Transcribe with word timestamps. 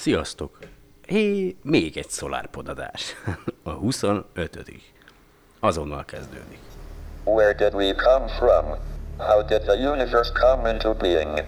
Sziasztok! 0.00 0.58
Hé, 1.06 1.56
még 1.62 1.96
egy 1.96 2.08
szolárpodadás. 2.08 3.14
A 3.62 3.70
25 3.70 4.64
Azonnal 5.58 6.04
kezdődik. 6.04 6.58
Where 7.24 7.52
did 7.52 7.74
we 7.74 7.94
come 7.94 8.28
from? 8.28 8.64
How 9.18 9.42
did 9.42 9.62
the 9.62 9.90
universe 9.92 10.32
come 10.32 10.70
into 10.72 10.94
being? 10.94 11.44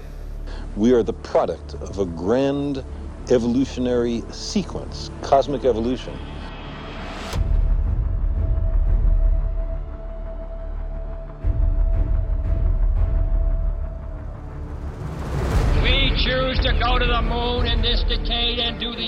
We 0.74 0.94
are 0.94 1.02
the 1.02 1.14
product 1.30 1.72
of 1.88 1.98
a 1.98 2.04
grand 2.04 2.84
evolutionary 3.28 4.22
sequence, 4.30 5.10
cosmic 5.20 5.64
evolution. 5.64 6.31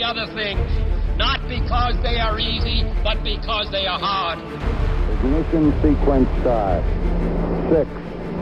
Other 0.04 0.26
things, 0.34 0.68
not 1.16 1.40
because 1.48 1.96
they 2.02 2.20
are 2.20 2.38
easy, 2.38 2.84
but 3.02 3.22
because 3.24 3.70
they 3.72 3.86
are 3.86 3.98
hard. 3.98 4.38
Ignition 5.18 5.72
sequence 5.80 6.28
start. 6.40 6.84
Six, 7.72 7.88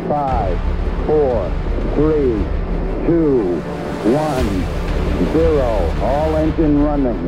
five, 0.08 0.58
four, 1.06 1.46
three, 1.94 2.34
two, 3.06 3.54
one, 4.10 4.48
zero. 5.32 5.70
All 6.02 6.36
engine 6.36 6.82
running. 6.82 7.22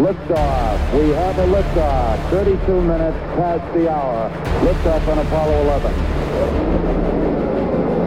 Liftoff. 0.00 0.78
We 0.98 1.10
have 1.10 1.36
a 1.38 1.46
liftoff. 1.46 2.30
32 2.30 2.80
minutes 2.80 3.18
past 3.36 3.74
the 3.74 3.90
hour. 3.92 4.30
Liftoff 4.64 5.06
on 5.08 5.18
Apollo 5.18 5.60
11. 5.62 5.92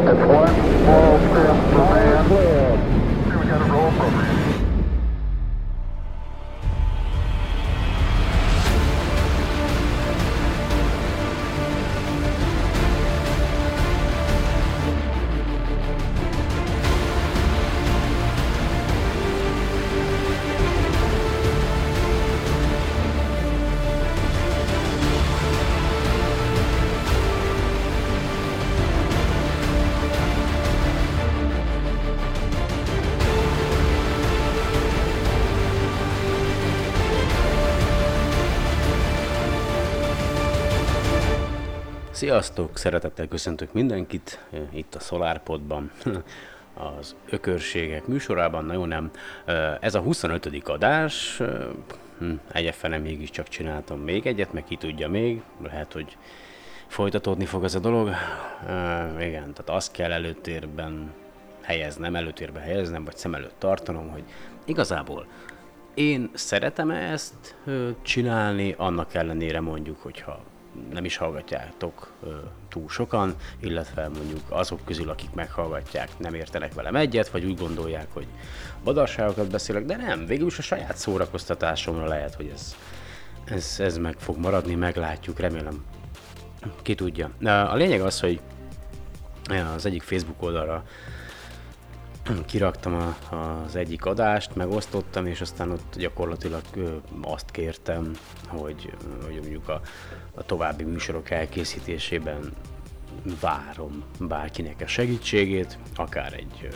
It's 0.09 0.25
one 0.27 0.55
small 0.81 1.17
step 1.19 1.55
for 1.71 1.81
All 1.81 1.93
man. 1.93 2.25
cleared. 2.27 2.79
We 3.39 3.45
got 3.47 3.61
a 3.61 3.71
roll 3.71 3.91
program. 3.91 4.34
Sziasztok! 42.25 42.77
Szeretettel 42.77 43.27
köszöntök 43.27 43.73
mindenkit 43.73 44.45
eh, 44.51 44.59
itt 44.71 44.95
a 44.95 44.99
SolarPodban, 44.99 45.91
az 46.97 47.15
Ökörségek 47.29 48.07
műsorában. 48.07 48.65
Na 48.65 48.73
jó, 48.73 48.85
nem. 48.85 49.11
Eh, 49.45 49.77
Ez 49.79 49.95
a 49.95 49.99
25. 49.99 50.61
adás. 50.65 51.39
eh, 51.39 51.47
hm, 52.19 52.31
Egyefene 52.51 52.97
mégiscsak 52.97 53.47
csináltam 53.47 53.99
még 53.99 54.25
egyet, 54.25 54.53
meg 54.53 54.63
ki 54.63 54.75
tudja 54.75 55.09
még. 55.09 55.41
Lehet, 55.63 55.93
hogy 55.93 56.17
folytatódni 56.87 57.45
fog 57.45 57.63
ez 57.63 57.75
a 57.75 57.79
dolog. 57.79 58.09
Igen, 59.19 59.53
tehát 59.53 59.69
azt 59.69 59.91
kell 59.91 60.11
előtérben 60.11 61.11
helyeznem, 61.61 62.15
előtérbe 62.15 62.59
helyeznem, 62.59 63.03
vagy 63.03 63.17
szem 63.17 63.35
előtt 63.35 63.59
tartanom, 63.59 64.09
hogy 64.09 64.23
igazából 64.65 65.25
én 65.93 66.29
szeretem 66.33 66.89
ezt 66.89 67.55
csinálni, 68.01 68.73
annak 68.77 69.13
ellenére 69.13 69.59
mondjuk, 69.59 70.01
hogyha 70.01 70.53
nem 70.91 71.05
is 71.05 71.17
hallgatjátok 71.17 72.11
túl 72.69 72.89
sokan, 72.89 73.35
illetve 73.59 74.07
mondjuk 74.07 74.41
azok 74.49 74.79
közül, 74.85 75.09
akik 75.09 75.33
meghallgatják, 75.33 76.09
nem 76.17 76.33
értenek 76.33 76.73
velem 76.73 76.95
egyet, 76.95 77.29
vagy 77.29 77.45
úgy 77.45 77.57
gondolják, 77.57 78.07
hogy 78.13 78.27
badarságokat 78.83 79.49
beszélek, 79.49 79.85
de 79.85 79.95
nem, 79.95 80.25
végül 80.25 80.47
is 80.47 80.57
a 80.57 80.61
saját 80.61 80.97
szórakoztatásomra 80.97 82.07
lehet, 82.07 82.35
hogy 82.35 82.51
ez, 82.53 82.75
ez, 83.45 83.75
ez 83.79 83.97
meg 83.97 84.15
fog 84.17 84.37
maradni, 84.37 84.75
meglátjuk, 84.75 85.39
remélem. 85.39 85.85
Ki 86.81 86.95
tudja. 86.95 87.29
A 87.43 87.75
lényeg 87.75 88.01
az, 88.01 88.19
hogy 88.19 88.39
az 89.75 89.85
egyik 89.85 90.03
Facebook 90.03 90.43
oldalra 90.43 90.83
kiraktam 92.45 92.93
a, 92.93 93.35
az 93.65 93.75
egyik 93.75 94.05
adást, 94.05 94.55
megosztottam, 94.55 95.25
és 95.25 95.41
aztán 95.41 95.71
ott 95.71 95.95
gyakorlatilag 95.97 96.61
azt 97.21 97.51
kértem, 97.51 98.11
hogy, 98.47 98.93
hogy 99.23 99.33
mondjuk 99.33 99.69
a, 99.69 99.81
a 100.33 100.43
további 100.43 100.83
műsorok 100.83 101.29
elkészítésében 101.29 102.53
várom 103.41 104.03
bárkinek 104.19 104.81
a 104.81 104.87
segítségét, 104.87 105.77
akár 105.95 106.33
egy 106.33 106.67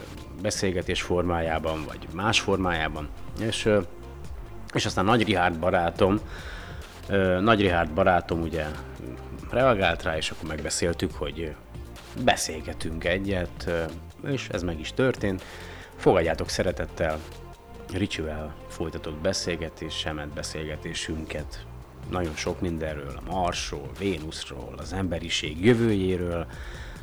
beszélgetés 0.41 1.01
formájában, 1.01 1.83
vagy 1.85 2.07
más 2.13 2.39
formájában. 2.39 3.09
És, 3.39 3.69
és 4.73 4.85
aztán 4.85 5.05
Nagy 5.05 5.23
Rihárd 5.23 5.59
barátom, 5.59 6.19
Nagy 7.39 7.61
Rihárd 7.61 7.91
barátom 7.91 8.41
ugye 8.41 8.65
reagált 9.49 10.03
rá, 10.03 10.17
és 10.17 10.31
akkor 10.31 10.47
megbeszéltük, 10.47 11.13
hogy 11.13 11.55
beszélgetünk 12.23 13.03
egyet, 13.03 13.71
és 14.27 14.47
ez 14.49 14.63
meg 14.63 14.79
is 14.79 14.93
történt. 14.93 15.43
Fogadjátok 15.95 16.49
szeretettel 16.49 17.19
Ricsivel 17.93 18.55
folytatott 18.67 19.17
beszélgetésemet, 19.17 20.27
beszélgetésünket 20.27 21.65
nagyon 22.09 22.35
sok 22.35 22.61
mindenről, 22.61 23.19
a 23.25 23.31
Marsról, 23.31 23.91
Vénuszról, 23.99 24.73
az 24.77 24.93
emberiség 24.93 25.65
jövőjéről, 25.65 26.47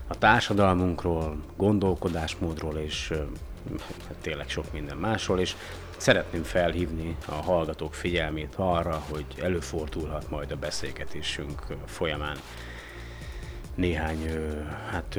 a 0.07 0.19
társadalmunkról, 0.19 1.37
gondolkodásmódról 1.57 2.77
és 2.77 3.13
hát 4.07 4.17
tényleg 4.21 4.49
sok 4.49 4.73
minden 4.73 4.97
másról, 4.97 5.41
és 5.41 5.57
szeretném 5.97 6.43
felhívni 6.43 7.17
a 7.27 7.35
hallgatók 7.35 7.95
figyelmét 7.95 8.55
arra, 8.57 9.03
hogy 9.09 9.25
előfordulhat 9.43 10.31
majd 10.31 10.51
a 10.51 10.57
beszélgetésünk 10.57 11.63
folyamán 11.87 12.37
néhány 13.75 14.31
hát 14.91 15.19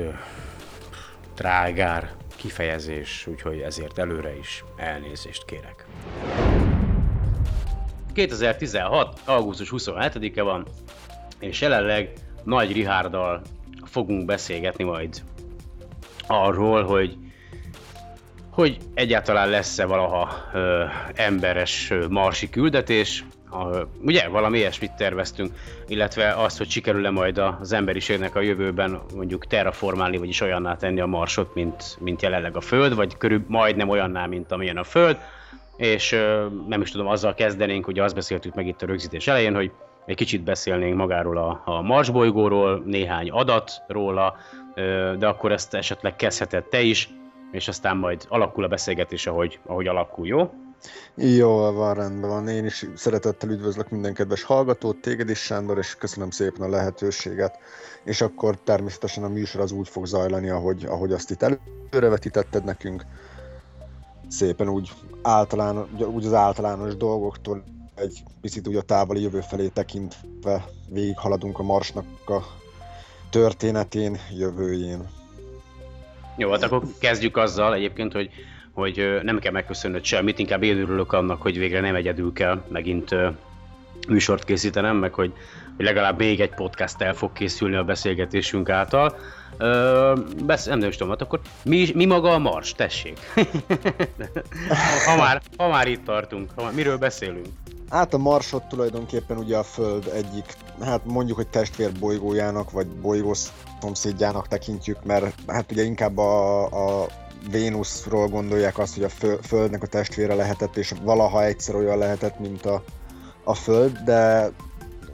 trágár 1.38 2.12
kifejezés, 2.36 3.28
úgyhogy 3.28 3.60
ezért 3.60 3.98
előre 3.98 4.38
is 4.38 4.64
elnézést 4.78 5.46
kérek. 5.46 5.86
2016. 8.14 9.20
augusztus 9.26 9.70
27-e 9.72 10.42
van, 10.42 10.68
és 11.40 11.62
jelenleg 11.62 12.14
Nagy 12.44 12.72
Rihárdal 12.72 13.42
fogunk 13.84 14.26
beszélgetni 14.26 14.84
majd 14.84 15.22
arról, 16.28 16.84
hogy 16.84 17.18
hogy 18.50 18.78
egyáltalán 18.94 19.50
lesz-e 19.50 19.86
valaha 19.86 20.30
ö, 20.54 20.84
emberes 21.14 21.90
ö, 21.90 22.08
marsi 22.08 22.50
küldetés, 22.50 23.26
a, 23.60 23.88
ugye 24.04 24.28
valami 24.28 24.58
ilyesmit 24.58 24.92
terveztünk, 24.92 25.52
illetve 25.88 26.34
azt, 26.34 26.58
hogy 26.58 26.70
sikerül-e 26.70 27.10
majd 27.10 27.38
az 27.38 27.74
emberiségnek 27.74 28.36
a 28.36 28.42
jövőben 28.42 29.00
mondjuk 29.16 29.48
terraformálni, 29.48 30.18
vagyis 30.18 30.42
olyanná 30.42 30.76
tenni 30.76 31.00
a 31.00 31.06
marsot, 31.06 31.54
mint, 31.54 31.98
mint 32.00 32.22
jelenleg 32.22 32.56
a 32.56 32.62
Föld, 32.62 32.96
vagy 32.96 33.18
körül 33.18 33.44
majdnem 33.48 33.90
olyanná, 33.90 34.26
mint 34.26 34.52
amilyen 34.52 34.78
a 34.78 34.84
Föld, 34.84 35.18
és 35.78 36.12
nem 36.68 36.82
is 36.82 36.92
tudom, 36.92 37.08
azzal 37.08 37.34
kezdenénk, 37.34 37.88
ugye 37.88 38.04
azt 38.04 38.16
beszéltük 38.16 38.54
meg 38.54 38.68
itt 38.68 38.82
a 38.82 38.86
rögzítés 38.86 39.28
elején, 39.28 39.56
hogy 39.56 39.72
egy 40.06 40.16
kicsit 40.16 40.44
beszélnénk 40.44 40.96
magáról 40.96 41.38
a, 41.38 41.62
a 41.66 41.82
Mars 41.82 42.10
bolygóról, 42.10 42.82
néhány 42.86 43.30
adat 43.30 43.72
róla, 43.88 44.36
de 45.18 45.28
akkor 45.28 45.52
ezt 45.52 45.74
esetleg 45.74 46.16
kezdheted 46.16 46.64
te 46.64 46.82
is, 46.82 47.10
és 47.52 47.68
aztán 47.68 47.98
majd 47.98 48.26
alakul 48.30 48.64
a 48.64 48.68
beszélgetés, 48.68 49.28
ahogy, 49.28 49.60
ahogy 49.66 49.88
alakul, 49.88 50.28
jó? 50.28 50.54
Jó, 51.16 51.72
van, 51.72 51.94
rendben 51.94 52.30
van. 52.30 52.48
Én 52.48 52.66
is 52.66 52.86
szeretettel 52.96 53.50
üdvözlök 53.50 53.90
minden 53.90 54.14
kedves 54.14 54.44
hallgatót, 54.44 55.02
téged 55.02 55.30
is, 55.30 55.40
Sándor, 55.40 55.78
és 55.78 55.96
köszönöm 55.96 56.30
szépen 56.30 56.62
a 56.62 56.70
lehetőséget. 56.70 57.58
És 58.04 58.22
akkor 58.22 58.58
természetesen 58.64 59.24
a 59.24 59.28
műsor 59.28 59.62
az 59.62 59.72
úgy 59.72 59.88
fog 59.88 60.06
zajlani, 60.06 60.50
ahogy, 60.50 60.86
ahogy 60.86 61.12
azt 61.12 61.32
itt 61.32 61.60
előrevetítetted 61.92 62.64
nekünk. 62.64 63.06
Szépen 64.28 64.70
úgy, 64.70 64.92
általán, 65.22 65.88
úgy 66.14 66.26
az 66.26 66.34
általános 66.34 66.96
dolgoktól 66.96 67.64
egy 67.96 68.24
picit 68.42 68.68
úgy 68.68 68.76
a 68.76 68.82
távoli 68.82 69.22
jövő 69.22 69.40
felé 69.40 69.68
tekintve 69.68 70.66
végighaladunk 70.90 71.60
a 71.60 71.64
Marsnak 71.64 72.06
a 72.26 72.42
történetén, 73.30 74.18
jövőjén. 74.38 75.10
Jó, 76.38 76.52
hát 76.52 76.64
akkor 76.64 76.84
kezdjük 77.00 77.38
azzal 77.38 77.74
egyébként, 77.74 78.14
hogy, 78.14 78.30
hogy 78.78 79.20
nem 79.24 79.40
kell 79.40 79.52
megköszönnöd 79.52 80.04
semmit, 80.04 80.40
inkább 80.40 80.64
én 80.64 80.78
örülök 80.78 81.14
annak, 81.14 81.42
hogy 81.42 81.58
végre 81.58 81.80
nem 81.80 81.96
egyedül 81.96 82.34
kell 82.34 82.62
megint 82.68 83.16
műsort 84.08 84.44
készítenem, 84.44 84.98
meg 84.98 85.14
hogy, 85.14 85.34
hogy 85.76 85.86
legalább 85.86 86.18
még 86.18 86.40
egy 86.40 86.54
podcast 86.54 87.02
el 87.02 87.14
fog 87.14 87.34
készülni 87.34 87.76
a 87.76 87.84
beszélgetésünk 87.84 88.70
által. 88.70 89.18
Ö, 89.58 90.14
besz, 90.46 90.66
nem, 90.66 90.80
nem 90.80 90.90
is 90.90 90.96
tudom, 90.96 91.12
hát 91.12 91.22
akkor 91.22 91.40
mi, 91.64 91.92
mi 91.94 92.06
maga 92.06 92.34
a 92.34 92.38
Mars? 92.38 92.74
Tessék! 92.74 93.20
ha, 95.06 95.16
már, 95.16 95.42
ha 95.58 95.68
már 95.68 95.88
itt 95.88 96.04
tartunk, 96.04 96.52
ha 96.56 96.64
már, 96.64 96.74
miről 96.74 96.98
beszélünk? 96.98 97.48
Hát 97.90 98.14
a 98.14 98.18
Marsot 98.18 98.64
tulajdonképpen 98.64 99.38
ugye 99.38 99.58
a 99.58 99.64
Föld 99.64 100.12
egyik, 100.14 100.54
hát 100.82 101.02
mondjuk, 101.06 101.38
hogy 101.38 101.48
testvérbolygójának, 101.48 102.72
vagy 102.72 102.88
bolygó 102.88 103.34
szomszédjának 103.82 104.48
tekintjük, 104.48 105.04
mert 105.04 105.36
hát 105.48 105.72
ugye 105.72 105.84
inkább 105.84 106.18
a, 106.18 106.64
a 106.66 107.08
Vénuszról 107.52 108.28
gondolják 108.28 108.78
azt, 108.78 108.94
hogy 108.94 109.04
a 109.04 109.38
Földnek 109.42 109.84
a 109.84 109.88
testvére 109.88 110.34
lehetett, 110.34 110.76
és 110.78 110.94
valaha 111.04 111.44
egyszer 111.44 111.76
olyan 111.76 111.98
lehetett, 111.98 112.40
mint 112.40 112.66
a, 112.66 112.84
a 113.44 113.54
Föld, 113.54 113.98
de 113.98 114.52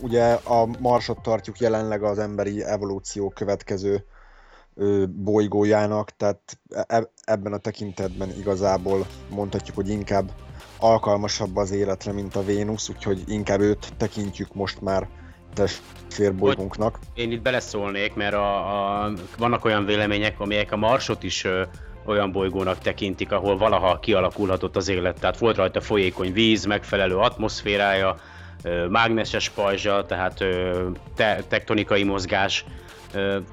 ugye 0.01 0.33
a 0.33 0.65
Marsot 0.79 1.21
tartjuk 1.21 1.59
jelenleg 1.59 2.03
az 2.03 2.19
emberi 2.19 2.63
evolúció 2.63 3.29
következő 3.29 4.05
bolygójának, 5.07 6.09
tehát 6.17 6.57
e, 6.87 7.09
ebben 7.23 7.53
a 7.53 7.57
tekintetben 7.57 8.29
igazából 8.37 9.05
mondhatjuk, 9.29 9.75
hogy 9.75 9.89
inkább 9.89 10.31
alkalmasabb 10.79 11.55
az 11.55 11.71
életre, 11.71 12.11
mint 12.11 12.35
a 12.35 12.43
Vénusz, 12.43 12.89
úgyhogy 12.89 13.23
inkább 13.27 13.59
őt 13.59 13.93
tekintjük 13.97 14.53
most 14.53 14.81
már 14.81 15.07
testvérbolygónknak. 15.53 16.99
Én 17.13 17.31
itt 17.31 17.41
beleszólnék, 17.41 18.13
mert 18.13 18.33
a, 18.33 19.03
a, 19.03 19.13
vannak 19.37 19.65
olyan 19.65 19.85
vélemények, 19.85 20.39
amelyek 20.39 20.71
a 20.71 20.77
Marsot 20.77 21.23
is 21.23 21.43
ö, 21.43 21.63
olyan 22.05 22.31
bolygónak 22.31 22.77
tekintik, 22.77 23.31
ahol 23.31 23.57
valaha 23.57 23.99
kialakulhatott 23.99 24.75
az 24.75 24.87
élet. 24.87 25.19
Tehát 25.19 25.37
volt 25.37 25.55
rajta 25.55 25.81
folyékony 25.81 26.33
víz, 26.33 26.65
megfelelő 26.65 27.15
atmoszférája, 27.15 28.15
mágneses 28.89 29.49
pajzsa, 29.49 30.05
tehát 30.05 30.45
te, 31.15 31.43
tektonikai 31.47 32.03
mozgás, 32.03 32.65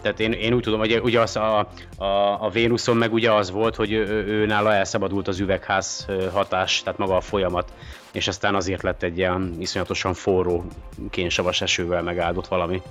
tehát 0.03 0.21
én, 0.21 0.33
én 0.33 0.53
úgy 0.53 0.63
tudom, 0.63 0.79
hogy 0.79 1.01
ugye 1.03 1.21
az 1.21 1.37
a, 1.37 1.59
a, 1.97 2.45
a 2.45 2.51
Vénuszon 2.53 2.97
meg 2.97 3.13
ugye 3.13 3.33
az 3.33 3.51
volt, 3.51 3.77
hogy 3.77 3.93
ő, 3.93 4.25
ő 4.27 4.47
nála 4.47 4.75
elszabadult 4.75 5.29
az 5.29 5.41
üvegház 5.41 6.07
hatás, 6.33 6.83
tehát 6.83 6.99
maga 6.99 7.17
a 7.17 7.21
folyamat, 7.21 7.73
és 8.13 8.29
aztán 8.29 8.55
azért 8.55 8.83
lett 8.83 9.03
egy 9.03 9.19
ilyen 9.19 9.57
iszonyatosan 9.59 10.15
forró 10.15 10.65
kénsavas 11.11 11.61
esővel 11.61 12.03
megáldott 12.03 12.47
valami. 12.47 12.83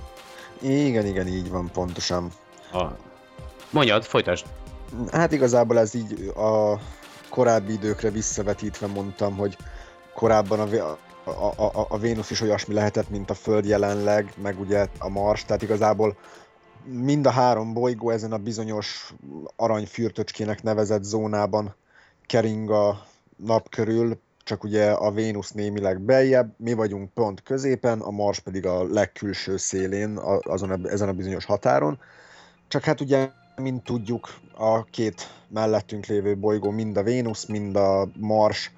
Igen, 0.62 1.06
igen, 1.06 1.26
így 1.26 1.50
van, 1.50 1.70
pontosan. 1.72 2.30
A... 2.72 2.84
Mondjad, 3.70 4.04
folytasd. 4.04 4.46
Hát 5.10 5.32
igazából 5.32 5.78
ez 5.78 5.94
így 5.94 6.32
a 6.36 6.78
korábbi 7.28 7.72
időkre 7.72 8.10
visszavetítve 8.10 8.86
mondtam, 8.86 9.36
hogy 9.36 9.56
korábban 10.14 10.60
a, 10.60 10.98
a, 11.24 11.52
a, 11.56 11.86
a 11.88 11.98
Vénusz 11.98 12.30
is 12.30 12.40
olyasmi 12.40 12.74
lehetett, 12.74 13.10
mint 13.10 13.30
a 13.30 13.34
Föld 13.34 13.64
jelenleg, 13.64 14.32
meg 14.42 14.60
ugye 14.60 14.86
a 14.98 15.08
Mars, 15.08 15.44
tehát 15.44 15.62
igazából 15.62 16.16
mind 16.84 17.26
a 17.26 17.30
három 17.30 17.72
bolygó 17.72 18.10
ezen 18.10 18.32
a 18.32 18.38
bizonyos 18.38 19.14
aranyfürtöcskének 19.56 20.62
nevezett 20.62 21.02
zónában 21.02 21.74
kering 22.26 22.70
a 22.70 23.06
nap 23.36 23.68
körül, 23.68 24.20
csak 24.44 24.64
ugye 24.64 24.90
a 24.90 25.10
Vénusz 25.10 25.50
némileg 25.50 26.00
beljebb, 26.00 26.54
mi 26.56 26.72
vagyunk 26.72 27.12
pont 27.12 27.42
középen, 27.42 28.00
a 28.00 28.10
Mars 28.10 28.38
pedig 28.38 28.66
a 28.66 28.84
legkülső 28.92 29.56
szélén, 29.56 30.16
azon 30.42 30.70
a, 30.70 30.88
ezen 30.88 31.08
a 31.08 31.12
bizonyos 31.12 31.44
határon. 31.44 31.98
Csak 32.68 32.84
hát 32.84 33.00
ugye, 33.00 33.30
mint 33.60 33.84
tudjuk, 33.84 34.34
a 34.56 34.84
két 34.84 35.30
mellettünk 35.48 36.06
lévő 36.06 36.36
bolygó, 36.36 36.70
mind 36.70 36.96
a 36.96 37.02
Vénusz, 37.02 37.46
mind 37.46 37.76
a 37.76 38.08
Mars 38.16 38.72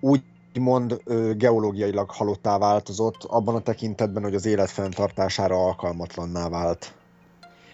úgymond 0.00 1.02
geológiailag 1.36 2.10
halottá 2.10 2.58
változott, 2.58 3.24
abban 3.24 3.54
a 3.54 3.60
tekintetben, 3.60 4.22
hogy 4.22 4.34
az 4.34 4.46
élet 4.46 4.70
fenntartására 4.70 5.64
alkalmatlanná 5.64 6.48
vált. 6.48 6.92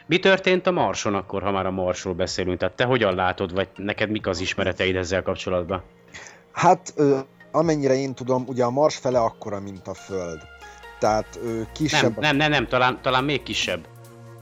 Mi 0.06 0.18
történt 0.18 0.66
a 0.66 0.70
Marson 0.70 1.14
akkor, 1.14 1.42
ha 1.42 1.50
már 1.50 1.66
a 1.66 1.70
Marsról 1.70 2.14
beszélünk? 2.14 2.58
Tehát 2.58 2.74
te 2.74 2.84
hogyan 2.84 3.14
látod, 3.14 3.52
vagy 3.52 3.68
neked 3.76 4.10
mik 4.10 4.26
az 4.26 4.40
ismereteid 4.40 4.96
ezzel 4.96 5.22
kapcsolatban? 5.22 5.82
Hát, 6.52 6.94
amennyire 7.52 7.94
én 7.94 8.14
tudom, 8.14 8.44
ugye 8.46 8.64
a 8.64 8.70
Mars 8.70 8.96
fele 8.96 9.18
akkora, 9.20 9.60
mint 9.60 9.88
a 9.88 9.94
Föld. 9.94 10.40
Tehát 10.98 11.38
kisebb... 11.72 12.18
Nem, 12.18 12.20
nem, 12.20 12.36
nem, 12.36 12.50
nem 12.50 12.66
talán, 12.66 12.98
talán 13.02 13.24
még 13.24 13.42
kisebb. 13.42 13.86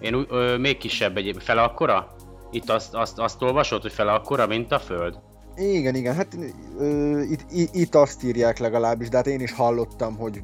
Én 0.04 0.26
ö, 0.28 0.56
még 0.56 0.76
kisebb 0.76 1.16
egy 1.16 1.36
fele 1.38 1.62
akkora? 1.62 2.14
Itt 2.50 2.70
azt, 2.70 2.94
azt, 2.94 3.18
azt 3.18 3.42
olvasod, 3.42 3.82
hogy 3.82 3.92
fele 3.92 4.12
akkora, 4.12 4.46
mint 4.46 4.72
a 4.72 4.78
Föld? 4.78 5.18
Igen, 5.56 5.94
igen, 5.94 6.14
hát 6.14 6.36
ö, 6.78 7.20
itt, 7.20 7.40
itt 7.72 7.94
azt 7.94 8.24
írják 8.24 8.58
legalábbis, 8.58 9.08
de 9.08 9.16
hát 9.16 9.26
én 9.26 9.40
is 9.40 9.52
hallottam, 9.52 10.16
hogy 10.16 10.42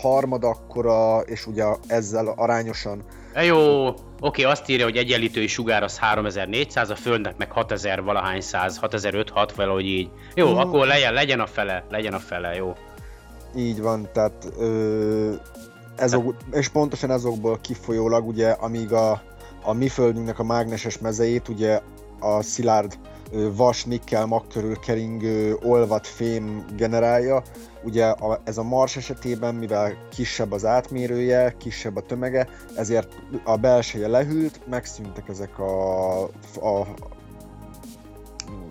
harmad 0.00 0.44
akkora, 0.44 1.20
és 1.20 1.46
ugye 1.46 1.64
ezzel 1.86 2.34
arányosan 2.36 3.02
E 3.32 3.44
jó, 3.44 3.86
oké, 4.20 4.42
azt 4.42 4.68
írja, 4.68 4.84
hogy 4.84 4.96
egyenlítői 4.96 5.46
sugár 5.46 5.82
az 5.82 5.98
3400, 5.98 6.90
a 6.90 6.96
Földnek 6.96 7.36
meg 7.36 7.50
6000 7.50 8.02
valahány 8.02 8.40
száz, 8.40 8.78
6500, 8.78 9.54
valahogy 9.56 9.86
így. 9.86 10.10
Jó, 10.34 10.52
mm. 10.52 10.56
akkor 10.56 10.86
legyen, 10.86 11.12
legyen 11.12 11.40
a 11.40 11.46
fele, 11.46 11.84
legyen 11.90 12.12
a 12.12 12.18
fele, 12.18 12.54
jó. 12.54 12.72
Így 13.56 13.80
van, 13.80 14.08
tehát 14.12 14.48
ö, 14.58 15.32
ezok, 15.96 16.34
és 16.52 16.68
pontosan 16.68 17.10
ezokból 17.10 17.58
kifolyólag, 17.60 18.26
ugye, 18.26 18.50
amíg 18.50 18.92
a, 18.92 19.22
a 19.62 19.72
mi 19.72 19.88
Földünknek 19.88 20.38
a 20.38 20.44
mágneses 20.44 20.98
mezejét, 20.98 21.48
ugye 21.48 21.80
a 22.20 22.42
szilárd 22.42 22.98
vas, 23.56 23.84
nikkel, 23.84 24.26
mag 24.26 24.46
körül 24.46 24.78
keringő 24.78 25.56
olvat 25.62 26.06
fém 26.06 26.64
generálja. 26.76 27.42
Ugye 27.82 28.06
a, 28.06 28.40
ez 28.44 28.58
a 28.58 28.62
Mars 28.62 28.96
esetében, 28.96 29.54
mivel 29.54 29.96
kisebb 30.10 30.52
az 30.52 30.64
átmérője, 30.64 31.54
kisebb 31.58 31.96
a 31.96 32.00
tömege, 32.00 32.48
ezért 32.76 33.08
a 33.44 33.56
belseje 33.56 34.08
lehűlt, 34.08 34.60
megszűntek 34.66 35.28
ezek 35.28 35.58
a, 35.58 36.22
a 36.62 36.86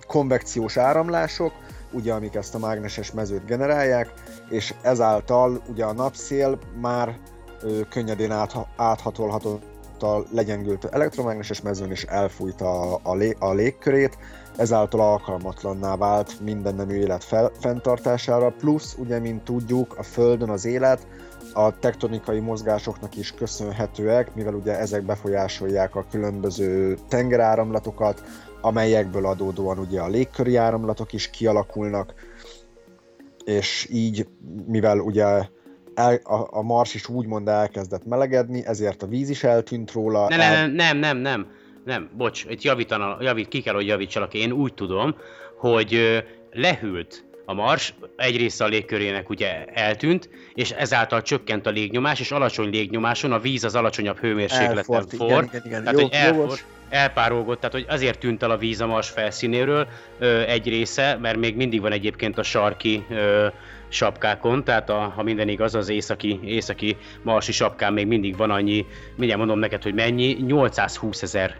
konvekciós 0.08 0.78
áramlások, 0.78 1.52
ugye 1.92 2.14
amik 2.14 2.36
ezt 2.36 2.56
a 2.56 2.60
mágneses 2.60 3.12
mezőt 3.12 3.46
generálják, 3.46 4.14
és 4.50 4.74
ezáltal 4.82 5.62
ugye 5.70 5.86
a 5.86 5.94
napszél 5.94 6.60
már 6.82 7.18
könnyedén 7.90 8.32
át, 8.32 8.56
áthatolhatott 8.76 10.02
a 10.02 10.24
legyengült 10.32 10.86
elektromágneses 10.86 11.62
mezőn 11.62 11.92
és 11.92 12.04
elfújta 12.04 12.82
a, 12.82 13.00
a, 13.04 13.16
lé, 13.16 13.36
a 13.40 13.54
légkörét, 13.54 14.18
ezáltal 14.58 15.00
alkalmatlanná 15.00 15.96
vált 15.96 16.40
minden 16.40 16.76
nemű 16.76 16.96
élet 16.96 17.24
fel, 17.24 17.52
fenntartására, 17.60 18.54
plusz 18.58 18.96
ugye, 18.98 19.20
mint 19.20 19.44
tudjuk, 19.44 19.98
a 19.98 20.04
Földön 20.04 20.50
az 20.50 20.66
élet 20.66 21.08
a 21.54 21.80
tektonikai 21.80 22.40
mozgásoknak 22.40 23.16
is 23.16 23.32
köszönhetőek, 23.32 24.36
mivel 24.36 24.54
ugye 24.54 24.80
ezek 24.80 25.04
befolyásolják 25.04 25.96
a 25.96 26.06
különböző 26.12 26.98
tengeráramlatokat, 27.08 28.24
amelyekből 28.62 29.26
adódóan 29.26 29.80
ugye 29.80 30.02
a 30.02 30.08
légköri 30.08 30.56
áramlatok 30.56 31.14
is 31.14 31.30
kialakulnak, 31.30 32.14
és 33.46 33.88
így, 33.92 34.28
mivel 34.68 35.00
ugye 35.00 35.26
el, 35.94 36.20
a, 36.24 36.58
a 36.58 36.62
Mars 36.62 36.94
is 36.94 37.10
úgymond 37.10 37.48
elkezdett 37.48 38.06
melegedni, 38.06 38.66
ezért 38.66 39.04
a 39.04 39.08
víz 39.08 39.30
is 39.30 39.44
eltűnt 39.44 39.92
róla. 39.92 40.28
Ne, 40.28 40.42
el... 40.42 40.68
nem, 40.68 40.72
nem, 40.72 40.98
nem, 40.98 41.18
nem, 41.18 41.48
nem, 41.86 42.10
bocs, 42.18 42.46
itt 42.50 42.62
javítana, 42.62 43.18
javít, 43.20 43.48
ki 43.48 43.62
kell, 43.62 43.74
hogy 43.74 43.88
javítsalak. 43.88 44.34
Én 44.34 44.52
úgy 44.52 44.74
tudom, 44.74 45.16
hogy 45.58 46.24
lehűlt 46.52 47.26
a 47.46 47.54
Mars, 47.54 47.94
egy 48.16 48.38
része 48.38 48.64
a 48.64 48.68
légkörének 48.68 49.30
ugye 49.30 49.66
eltűnt, 49.66 50.30
és 50.54 50.72
ezáltal 50.72 51.22
csökkent 51.22 51.66
a 51.66 51.70
légnyomás, 51.70 52.20
és 52.20 52.32
alacsony 52.32 52.70
légnyomáson 52.70 53.32
a 53.32 53.40
víz 53.40 53.64
az 53.64 53.76
alacsonyabb 53.76 54.18
hőmérsékleten 54.18 55.08
for. 55.08 55.28
Igen, 55.28 55.44
igen, 55.44 55.62
igen. 55.66 55.84
Tehát, 55.84 56.00
Jó, 56.00 56.06
hogy 56.06 56.14
elfort, 56.14 56.66
elpárolgott, 56.90 57.60
tehát 57.60 57.76
hogy 57.76 57.86
azért 57.90 58.20
tűnt 58.20 58.44
el 58.44 58.52
a 58.52 58.58
víz 58.58 58.82
a 58.82 58.88
Mars 58.88 59.10
felszínéről 59.10 59.88
ö, 60.20 60.42
egy 60.42 60.68
része, 60.68 61.18
mert 61.22 61.38
még 61.38 61.56
mindig 61.56 61.82
van 61.82 61.92
egyébként 61.92 62.38
a 62.38 62.44
sarki 62.44 63.06
ö, 63.10 63.48
sapkákon, 63.88 64.64
tehát 64.64 64.90
a, 64.90 65.14
ha 65.16 65.24
minden 65.24 65.48
igaz, 65.48 65.76
az 65.76 65.90
északi, 65.90 66.40
északi 66.44 66.98
marsi 67.22 67.52
sapkán 67.52 67.94
még 67.94 68.08
mindig 68.08 68.38
van 68.38 68.52
annyi, 68.52 68.86
mindjárt 69.16 69.40
mondom 69.40 69.60
neked, 69.60 69.84
hogy 69.84 69.94
mennyi, 69.94 70.38
820 70.48 71.22
ezer 71.22 71.56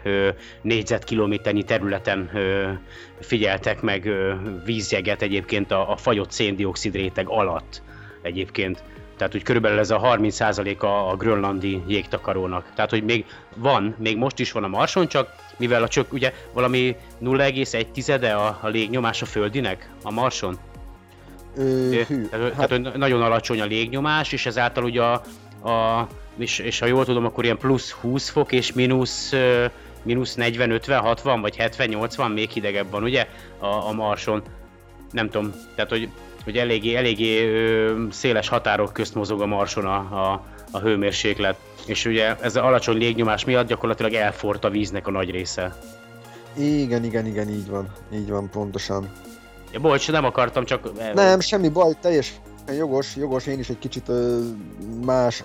négyzetkilométernyi 0.62 1.62
területen 1.62 2.30
ö, 2.34 2.70
figyeltek 3.20 3.80
meg 3.80 4.06
ö, 4.06 4.34
vízjeget 4.64 5.22
egyébként 5.22 5.70
a, 5.70 5.90
a 5.90 5.96
fagyott 5.96 6.30
széndiokszid 6.30 6.94
réteg 6.94 7.28
alatt 7.28 7.82
egyébként. 8.22 8.82
Tehát, 9.16 9.32
hogy 9.32 9.42
körülbelül 9.42 9.78
ez 9.78 9.90
a 9.90 10.00
30% 10.00 10.78
a, 10.78 11.10
a 11.10 11.16
grönlandi 11.16 11.82
jégtakarónak. 11.86 12.72
Tehát, 12.74 12.90
hogy 12.90 13.04
még 13.04 13.24
van, 13.54 13.94
még 13.98 14.16
most 14.16 14.38
is 14.38 14.52
van 14.52 14.64
a 14.64 14.68
Marson, 14.68 15.08
csak 15.08 15.34
mivel 15.56 15.82
a 15.82 15.88
csak 15.88 16.12
ugye 16.12 16.32
valami 16.52 16.96
0,1 17.22 17.86
tizede 17.92 18.32
a, 18.32 18.58
a 18.60 18.68
légnyomás 18.68 19.22
a 19.22 19.26
földinek 19.26 19.90
a 20.02 20.10
Marson, 20.10 20.58
Ö, 21.56 22.02
hű, 22.08 22.26
tehát, 22.26 22.54
hát... 22.54 22.68
tehát 22.68 22.96
nagyon 22.96 23.22
alacsony 23.22 23.60
a 23.60 23.64
légnyomás, 23.64 24.32
és 24.32 24.46
ezáltal 24.46 24.84
ugye 24.84 25.02
a, 25.02 25.12
a 25.68 26.06
és, 26.36 26.58
és 26.58 26.78
ha 26.78 26.86
jól 26.86 27.04
tudom, 27.04 27.24
akkor 27.24 27.44
ilyen 27.44 27.58
plusz 27.58 27.90
20 27.90 28.28
fok 28.28 28.52
és 28.52 28.72
mínusz 28.72 29.32
mínusz 30.02 30.34
40, 30.34 30.70
50, 30.70 31.00
60 31.00 31.40
vagy 31.40 31.56
70, 31.56 31.88
80 31.88 32.30
még 32.30 32.50
hidegebb 32.50 32.90
van, 32.90 33.02
ugye? 33.02 33.26
A, 33.58 33.66
a 33.66 33.92
Marson. 33.92 34.42
nem 35.10 35.30
tudom, 35.30 35.52
tehát 35.74 35.90
hogy, 35.90 36.08
hogy 36.46 36.56
eléggé, 36.56 36.94
eléggé 36.94 37.50
széles 38.10 38.48
határok 38.48 38.92
közt 38.92 39.14
mozog 39.14 39.40
a 39.40 39.46
Marson 39.46 39.84
a, 39.84 39.96
a, 39.96 40.44
a 40.70 40.78
hőmérséklet, 40.78 41.56
és 41.86 42.04
ugye 42.04 42.36
ez 42.40 42.56
az 42.56 42.62
alacsony 42.62 42.96
légnyomás 42.96 43.44
miatt 43.44 43.66
gyakorlatilag 43.66 44.12
elfort 44.12 44.64
a 44.64 44.70
víznek 44.70 45.06
a 45.06 45.10
nagy 45.10 45.30
része. 45.30 45.76
Igen, 46.56 47.04
igen, 47.04 47.26
igen, 47.26 47.48
így 47.48 47.68
van. 47.68 47.92
Így 48.14 48.30
van, 48.30 48.50
pontosan. 48.50 49.08
Ja, 49.72 49.80
bocs, 49.80 50.10
nem 50.10 50.24
akartam, 50.24 50.64
csak... 50.64 51.12
Nem, 51.14 51.40
semmi 51.40 51.68
baj, 51.68 51.92
teljes 52.00 52.32
jogos, 52.74 53.16
jogos, 53.16 53.46
én 53.46 53.58
is 53.58 53.68
egy 53.68 53.78
kicsit 53.78 54.08
ö, 54.08 54.38
más 55.04 55.44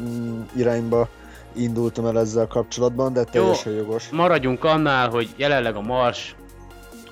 mm, 0.00 0.40
irányba 0.56 1.08
indultam 1.54 2.06
el 2.06 2.18
ezzel 2.18 2.46
kapcsolatban, 2.46 3.12
de 3.12 3.24
teljesen 3.24 3.72
Jó, 3.72 3.78
jogos. 3.78 4.08
Maradjunk 4.08 4.64
annál, 4.64 5.08
hogy 5.08 5.28
jelenleg 5.36 5.76
a 5.76 5.80
Mars 5.80 6.36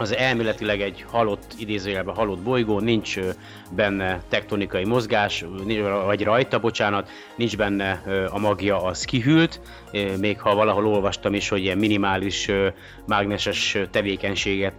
az 0.00 0.16
elméletileg 0.16 0.80
egy 0.80 1.04
halott, 1.10 1.54
idézőjelben 1.58 2.14
halott 2.14 2.38
bolygó, 2.38 2.78
nincs 2.78 3.18
benne 3.70 4.22
tektonikai 4.28 4.84
mozgás, 4.84 5.44
vagy 6.04 6.24
rajta, 6.24 6.58
bocsánat, 6.58 7.10
nincs 7.34 7.56
benne 7.56 8.02
a 8.30 8.38
magja, 8.38 8.82
az 8.82 9.04
kihűlt, 9.04 9.60
még 10.18 10.40
ha 10.40 10.54
valahol 10.54 10.86
olvastam 10.86 11.34
is, 11.34 11.48
hogy 11.48 11.62
ilyen 11.62 11.78
minimális 11.78 12.50
mágneses 13.06 13.78
tevékenységet 13.90 14.74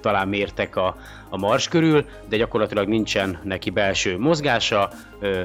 talán 0.00 0.28
mértek 0.28 0.76
a, 0.76 0.96
a 1.28 1.36
Mars 1.36 1.68
körül, 1.68 2.04
de 2.28 2.36
gyakorlatilag 2.36 2.88
nincsen 2.88 3.38
neki 3.42 3.70
belső 3.70 4.18
mozgása, 4.18 4.90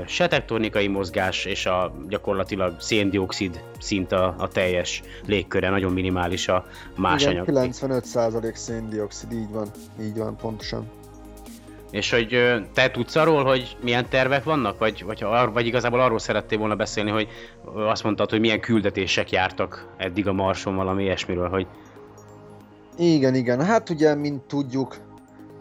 se 0.08 0.28
tektonikai 0.28 0.88
mozgás, 0.88 1.46
és 1.46 1.66
a 1.66 1.94
gyakorlatilag 2.08 2.76
széndiokszid 2.80 3.64
szint 3.80 4.12
a, 4.12 4.36
a 4.38 4.48
teljes 4.48 5.02
légköre, 5.26 5.70
nagyon 5.70 5.92
minimális 5.92 6.48
a 6.48 6.66
más 6.96 7.22
Igen, 7.22 7.46
anyag. 7.48 7.72
95% 7.72 8.56
széndiokszid, 8.56 9.32
így 9.32 9.50
van, 9.52 9.68
így 10.02 10.18
van, 10.18 10.36
pontosan. 10.36 10.90
És 11.92 12.12
hogy 12.12 12.54
te 12.74 12.92
tudsz 12.92 13.16
arról, 13.16 13.44
hogy 13.44 13.78
milyen 13.82 14.10
tervek 14.10 14.44
vannak, 14.44 14.78
vagy, 14.80 15.04
vagy, 15.06 15.26
vagy 15.54 15.66
igazából 15.66 16.02
arról 16.02 16.20
szerettél 16.20 16.58
volna 16.58 16.76
beszélni, 16.76 17.10
hogy 17.10 17.28
azt 17.76 18.04
mondtad, 18.04 18.30
hogy 18.30 18.40
milyen 18.40 18.60
küldetések 18.60 19.32
jártak 19.32 19.88
eddig 19.98 20.28
a 20.28 20.34
Marson, 20.34 20.76
valami 20.76 21.04
ilyesmiről, 21.04 21.50
hogy 21.50 21.68
Igen, 23.00 23.36
igen, 23.36 23.62
hát 23.62 23.90
ugye, 23.90 24.16
mint 24.16 24.44
tudjuk, 24.44 24.98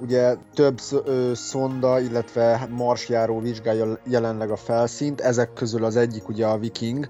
ugye 0.00 0.36
több 0.54 0.78
ö, 1.04 1.30
szonda, 1.34 2.00
illetve 2.00 2.68
marsjáró 2.70 3.40
vizsgálja 3.40 3.98
jelenleg 4.04 4.50
a 4.50 4.56
felszínt, 4.56 5.20
ezek 5.20 5.52
közül 5.52 5.84
az 5.84 5.96
egyik 5.96 6.28
ugye 6.28 6.46
a 6.46 6.58
Viking, 6.58 7.08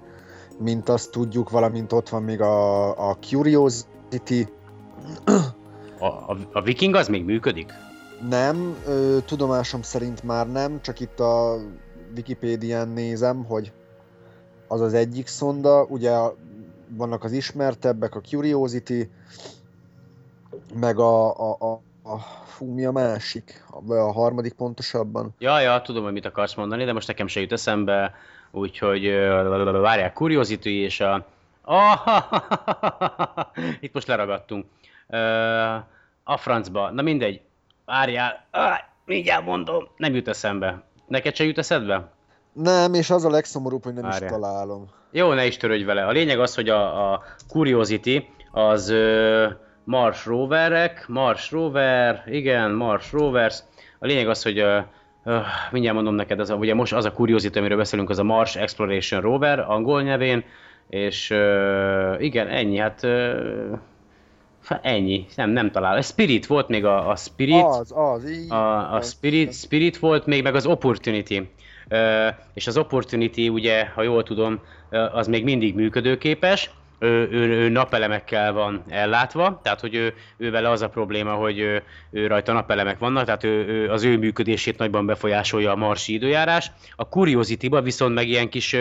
mint 0.59 0.89
azt 0.89 1.11
tudjuk, 1.11 1.49
valamint 1.49 1.91
ott 1.91 2.09
van 2.09 2.23
még 2.23 2.41
a, 2.41 3.09
a 3.09 3.17
Curiosity, 3.17 4.47
a, 5.99 6.05
a, 6.05 6.37
a 6.51 6.61
Viking 6.61 6.95
az 6.95 7.07
még 7.07 7.23
működik? 7.23 7.73
Nem, 8.29 8.75
ö, 8.87 9.17
tudomásom 9.25 9.81
szerint 9.81 10.23
már 10.23 10.51
nem, 10.51 10.81
csak 10.81 10.99
itt 10.99 11.19
a 11.19 11.59
Wikipédián 12.15 12.87
nézem, 12.87 13.45
hogy 13.45 13.71
az 14.67 14.81
az 14.81 14.93
egyik 14.93 15.27
szonda, 15.27 15.83
ugye 15.83 16.11
vannak 16.97 17.23
az 17.23 17.31
ismertebbek, 17.31 18.15
a 18.15 18.21
Curiosity, 18.21 19.09
meg 20.73 20.99
a, 20.99 21.37
a, 21.37 21.57
a, 21.59 21.81
a 22.03 22.17
fú, 22.45 22.73
mi 22.73 22.85
a 22.85 22.91
másik, 22.91 23.63
a, 23.87 23.93
a 23.93 24.11
harmadik 24.11 24.53
pontosabban. 24.53 25.35
Ja, 25.39 25.59
ja, 25.59 25.81
tudom, 25.81 26.03
hogy 26.03 26.13
mit 26.13 26.25
akarsz 26.25 26.53
mondani, 26.53 26.85
de 26.85 26.93
most 26.93 27.07
nekem 27.07 27.27
se 27.27 27.39
jut 27.39 27.51
eszembe, 27.51 28.13
úgyhogy 28.51 29.09
várják, 29.81 30.13
Curiosity 30.13 30.65
és 30.65 30.99
a... 30.99 31.25
Itt 33.79 33.93
most 33.93 34.07
leragadtunk. 34.07 34.65
A 36.23 36.37
francba, 36.37 36.91
na 36.91 37.01
mindegy, 37.01 37.41
várjál, 37.85 38.45
ah, 38.51 38.77
mindjárt 39.05 39.45
mondom, 39.45 39.87
nem 39.97 40.15
jut 40.15 40.27
eszembe. 40.27 40.83
Neked 41.07 41.35
se 41.35 41.43
jut 41.43 41.57
eszedbe? 41.57 42.11
Nem, 42.53 42.93
és 42.93 43.09
az 43.09 43.25
a 43.25 43.29
legszomorúbb, 43.29 43.83
hogy 43.83 43.93
nem 43.93 44.03
Várjál. 44.03 44.23
is 44.23 44.29
találom. 44.29 44.89
Jó, 45.11 45.33
ne 45.33 45.45
is 45.45 45.57
törődj 45.57 45.83
vele. 45.83 46.05
A 46.05 46.11
lényeg 46.11 46.39
az, 46.39 46.55
hogy 46.55 46.69
a, 46.69 47.11
a 47.13 47.23
Curiosity 47.47 48.29
az 48.51 48.89
ö, 48.89 49.47
Mars 49.89 50.25
roverek, 50.25 51.05
Mars 51.07 51.51
rover, 51.51 52.23
igen, 52.27 52.71
Mars 52.71 53.11
rovers. 53.11 53.59
A 53.99 54.05
lényeg 54.05 54.29
az, 54.29 54.43
hogy 54.43 54.59
ö, 54.59 54.79
ö, 55.23 55.37
mindjárt 55.71 55.95
mondom 55.95 56.15
neked, 56.15 56.39
az 56.39 56.49
a, 56.49 56.55
ugye 56.55 56.73
most 56.73 56.93
az 56.93 57.05
a 57.05 57.11
Curiosity, 57.11 57.57
amiről 57.57 57.77
beszélünk, 57.77 58.09
az 58.09 58.19
a 58.19 58.23
Mars 58.23 58.55
Exploration 58.55 59.21
Rover, 59.21 59.59
angol 59.59 60.01
nyelvén, 60.01 60.43
és 60.89 61.29
ö, 61.29 62.19
igen, 62.19 62.47
ennyi, 62.47 62.77
hát 62.77 63.07
hát 64.65 64.85
ennyi, 64.85 65.25
nem, 65.35 65.49
nem 65.49 65.71
talál. 65.71 65.97
A 65.97 66.01
Spirit 66.01 66.45
volt 66.45 66.67
még 66.67 66.85
a, 66.85 67.09
a 67.09 67.15
Spirit. 67.15 67.63
Az, 67.63 67.91
az, 67.95 68.29
így. 68.29 68.51
A, 68.51 68.93
a. 68.93 69.01
Spirit, 69.01 69.53
Spirit 69.53 69.97
volt 69.97 70.25
még, 70.25 70.43
meg 70.43 70.55
az 70.55 70.65
Opportunity. 70.65 71.49
Ö, 71.87 72.27
és 72.53 72.67
az 72.67 72.77
Opportunity, 72.77 73.49
ugye, 73.49 73.85
ha 73.85 74.01
jól 74.01 74.23
tudom, 74.23 74.59
az 75.13 75.27
még 75.27 75.43
mindig 75.43 75.75
működőképes, 75.75 76.71
ő, 76.99 77.29
ő, 77.31 77.49
ő 77.49 77.69
napelemekkel 77.69 78.53
van 78.53 78.83
ellátva, 78.87 79.59
tehát 79.63 79.79
hogy 79.79 79.95
ő, 79.95 80.13
ő 80.37 80.51
vele 80.51 80.69
az 80.69 80.81
a 80.81 80.89
probléma, 80.89 81.33
hogy 81.33 81.59
ő, 81.59 81.83
ő 82.09 82.27
rajta 82.27 82.53
napelemek 82.53 82.99
vannak, 82.99 83.25
tehát 83.25 83.43
ő, 83.43 83.67
ő, 83.67 83.89
az 83.91 84.03
ő 84.03 84.17
működését 84.17 84.77
nagyban 84.77 85.05
befolyásolja 85.05 85.71
a 85.71 85.75
marsi 85.75 86.13
időjárás. 86.13 86.71
A 86.95 87.03
Curiosity-ba 87.03 87.81
viszont 87.81 88.13
meg 88.13 88.27
ilyen 88.27 88.49
kis, 88.49 88.75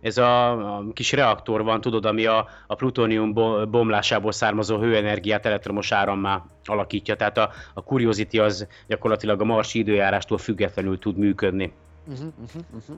ez 0.00 0.18
a, 0.18 0.50
a 0.76 0.84
kis 0.92 1.12
reaktor 1.12 1.64
van, 1.64 1.80
tudod, 1.80 2.04
ami 2.04 2.26
a, 2.26 2.48
a 2.66 2.74
plutónium 2.74 3.32
bo- 3.32 3.68
bomlásából 3.70 4.32
származó 4.32 4.78
hőenergiát 4.78 5.46
elektromos 5.46 5.92
árammá 5.92 6.44
alakítja, 6.64 7.16
tehát 7.16 7.38
a, 7.38 7.50
a 7.74 7.80
Curiosity 7.80 8.38
az 8.38 8.66
gyakorlatilag 8.86 9.40
a 9.40 9.44
marsi 9.44 9.78
időjárástól 9.78 10.38
függetlenül 10.38 10.98
tud 10.98 11.16
működni. 11.16 11.72
Uh-huh, 12.06 12.32
uh-huh, 12.42 12.62
uh-huh. 12.74 12.96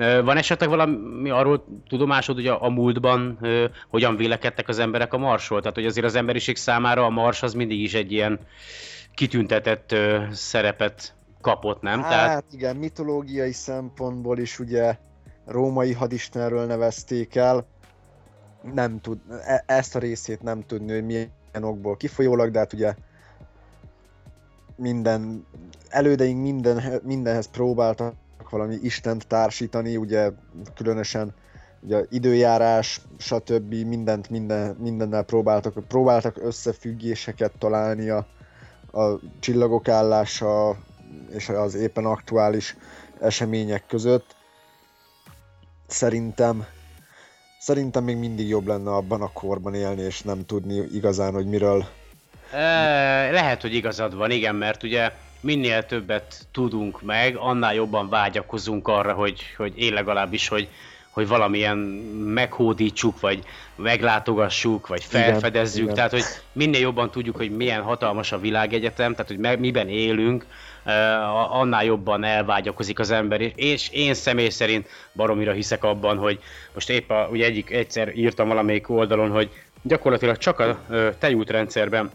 Van 0.00 0.36
esetleg 0.36 0.68
valami 0.68 1.30
arról 1.30 1.64
tudomásod, 1.88 2.34
hogy 2.34 2.46
a, 2.46 2.62
a 2.62 2.68
múltban 2.68 3.38
ö, 3.40 3.66
hogyan 3.88 4.16
vélekedtek 4.16 4.68
az 4.68 4.78
emberek 4.78 5.12
a 5.12 5.18
Marsról? 5.18 5.60
Tehát, 5.60 5.74
hogy 5.74 5.86
azért 5.86 6.06
az 6.06 6.14
emberiség 6.14 6.56
számára 6.56 7.04
a 7.04 7.10
Mars 7.10 7.42
az 7.42 7.54
mindig 7.54 7.80
is 7.80 7.94
egy 7.94 8.12
ilyen 8.12 8.40
kitüntetett 9.14 9.92
ö, 9.92 10.22
szerepet 10.30 11.14
kapott, 11.40 11.82
nem? 11.82 12.00
Hát 12.00 12.10
Tehát, 12.10 12.44
igen, 12.52 12.76
mitológiai 12.76 13.52
szempontból 13.52 14.38
is 14.38 14.58
ugye 14.58 14.96
római 15.46 15.92
hadistenről 15.92 16.66
nevezték 16.66 17.34
el. 17.34 17.66
Nem 18.74 19.00
tud, 19.00 19.18
e- 19.44 19.64
ezt 19.66 19.96
a 19.96 19.98
részét 19.98 20.42
nem 20.42 20.66
tudni, 20.66 20.92
hogy 20.92 21.04
milyen 21.04 21.30
okból 21.60 21.96
kifolyólag, 21.96 22.50
de 22.50 22.58
hát 22.58 22.72
ugye 22.72 22.94
minden, 24.76 25.46
elődeink 25.88 26.42
minden, 26.42 27.00
mindenhez 27.02 27.50
próbáltak 27.50 28.14
valami 28.50 28.78
istent 28.82 29.26
társítani, 29.26 29.96
ugye 29.96 30.30
különösen 30.74 31.34
ugye 31.80 32.04
időjárás, 32.10 33.00
stb. 33.18 33.74
mindent, 33.74 34.30
minden, 34.30 34.76
mindennel 34.78 35.22
próbáltak, 35.22 35.88
próbáltak 35.88 36.36
összefüggéseket 36.42 37.52
találni 37.58 38.08
a, 38.08 38.26
a 38.92 39.20
csillagok 39.40 39.88
állása 39.88 40.76
és 41.30 41.48
az 41.48 41.74
éppen 41.74 42.04
aktuális 42.04 42.76
események 43.20 43.86
között. 43.86 44.36
Szerintem 45.86 46.66
szerintem 47.58 48.04
még 48.04 48.16
mindig 48.16 48.48
jobb 48.48 48.66
lenne 48.66 48.90
abban 48.90 49.22
a 49.22 49.32
korban 49.32 49.74
élni, 49.74 50.02
és 50.02 50.22
nem 50.22 50.46
tudni 50.46 50.74
igazán, 50.92 51.32
hogy 51.32 51.46
miről 51.46 51.84
lehet, 53.30 53.60
hogy 53.60 53.74
igazad 53.74 54.14
van, 54.14 54.30
igen, 54.30 54.54
mert 54.54 54.82
ugye 54.82 55.12
minél 55.40 55.86
többet 55.86 56.46
tudunk 56.52 57.02
meg, 57.02 57.36
annál 57.36 57.74
jobban 57.74 58.08
vágyakozunk 58.08 58.88
arra, 58.88 59.12
hogy, 59.12 59.42
hogy 59.56 59.72
én 59.76 59.92
legalábbis, 59.92 60.48
hogy, 60.48 60.68
hogy 61.10 61.28
valamilyen 61.28 61.76
meghódítsuk, 62.24 63.20
vagy 63.20 63.42
meglátogassuk, 63.76 64.86
vagy 64.86 65.04
felfedezzük, 65.04 65.82
igen. 65.82 65.94
tehát 65.94 66.10
hogy 66.10 66.24
minél 66.52 66.80
jobban 66.80 67.10
tudjuk, 67.10 67.36
hogy 67.36 67.50
milyen 67.50 67.82
hatalmas 67.82 68.32
a 68.32 68.38
világegyetem, 68.38 69.12
tehát 69.12 69.26
hogy 69.26 69.38
me- 69.38 69.58
miben 69.58 69.88
élünk, 69.88 70.46
annál 71.50 71.84
jobban 71.84 72.24
elvágyakozik 72.24 72.98
az 72.98 73.10
ember, 73.10 73.40
és- 73.54 73.88
én 73.92 74.14
személy 74.14 74.48
szerint 74.48 74.88
baromira 75.12 75.52
hiszek 75.52 75.84
abban, 75.84 76.18
hogy 76.18 76.38
most 76.74 76.90
épp 76.90 77.10
a, 77.10 77.28
ugye 77.30 77.44
egyik, 77.44 77.70
egyszer 77.70 78.16
írtam 78.16 78.48
valamelyik 78.48 78.88
oldalon, 78.88 79.30
hogy 79.30 79.50
gyakorlatilag 79.82 80.36
csak 80.38 80.58
a 80.58 80.80
tejútrendszerben 81.18 82.10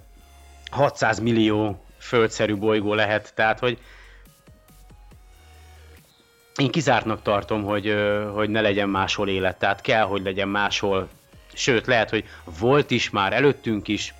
600 0.71 1.19
millió 1.19 1.85
földszerű 2.05 2.55
bolygó 2.55 2.93
lehet, 2.93 3.33
tehát 3.35 3.59
hogy 3.59 3.77
én 6.55 6.71
kizártnak 6.71 7.21
tartom, 7.21 7.63
hogy, 7.63 7.95
hogy 8.33 8.49
ne 8.49 8.61
legyen 8.61 8.89
máshol 8.89 9.29
élet, 9.29 9.57
tehát 9.57 9.81
kell, 9.81 10.03
hogy 10.03 10.23
legyen 10.23 10.47
máshol, 10.47 11.09
sőt, 11.53 11.85
lehet, 11.85 12.09
hogy 12.09 12.25
volt 12.59 12.91
is 12.91 13.09
már 13.09 13.33
előttünk 13.33 13.87
is, 13.87 14.13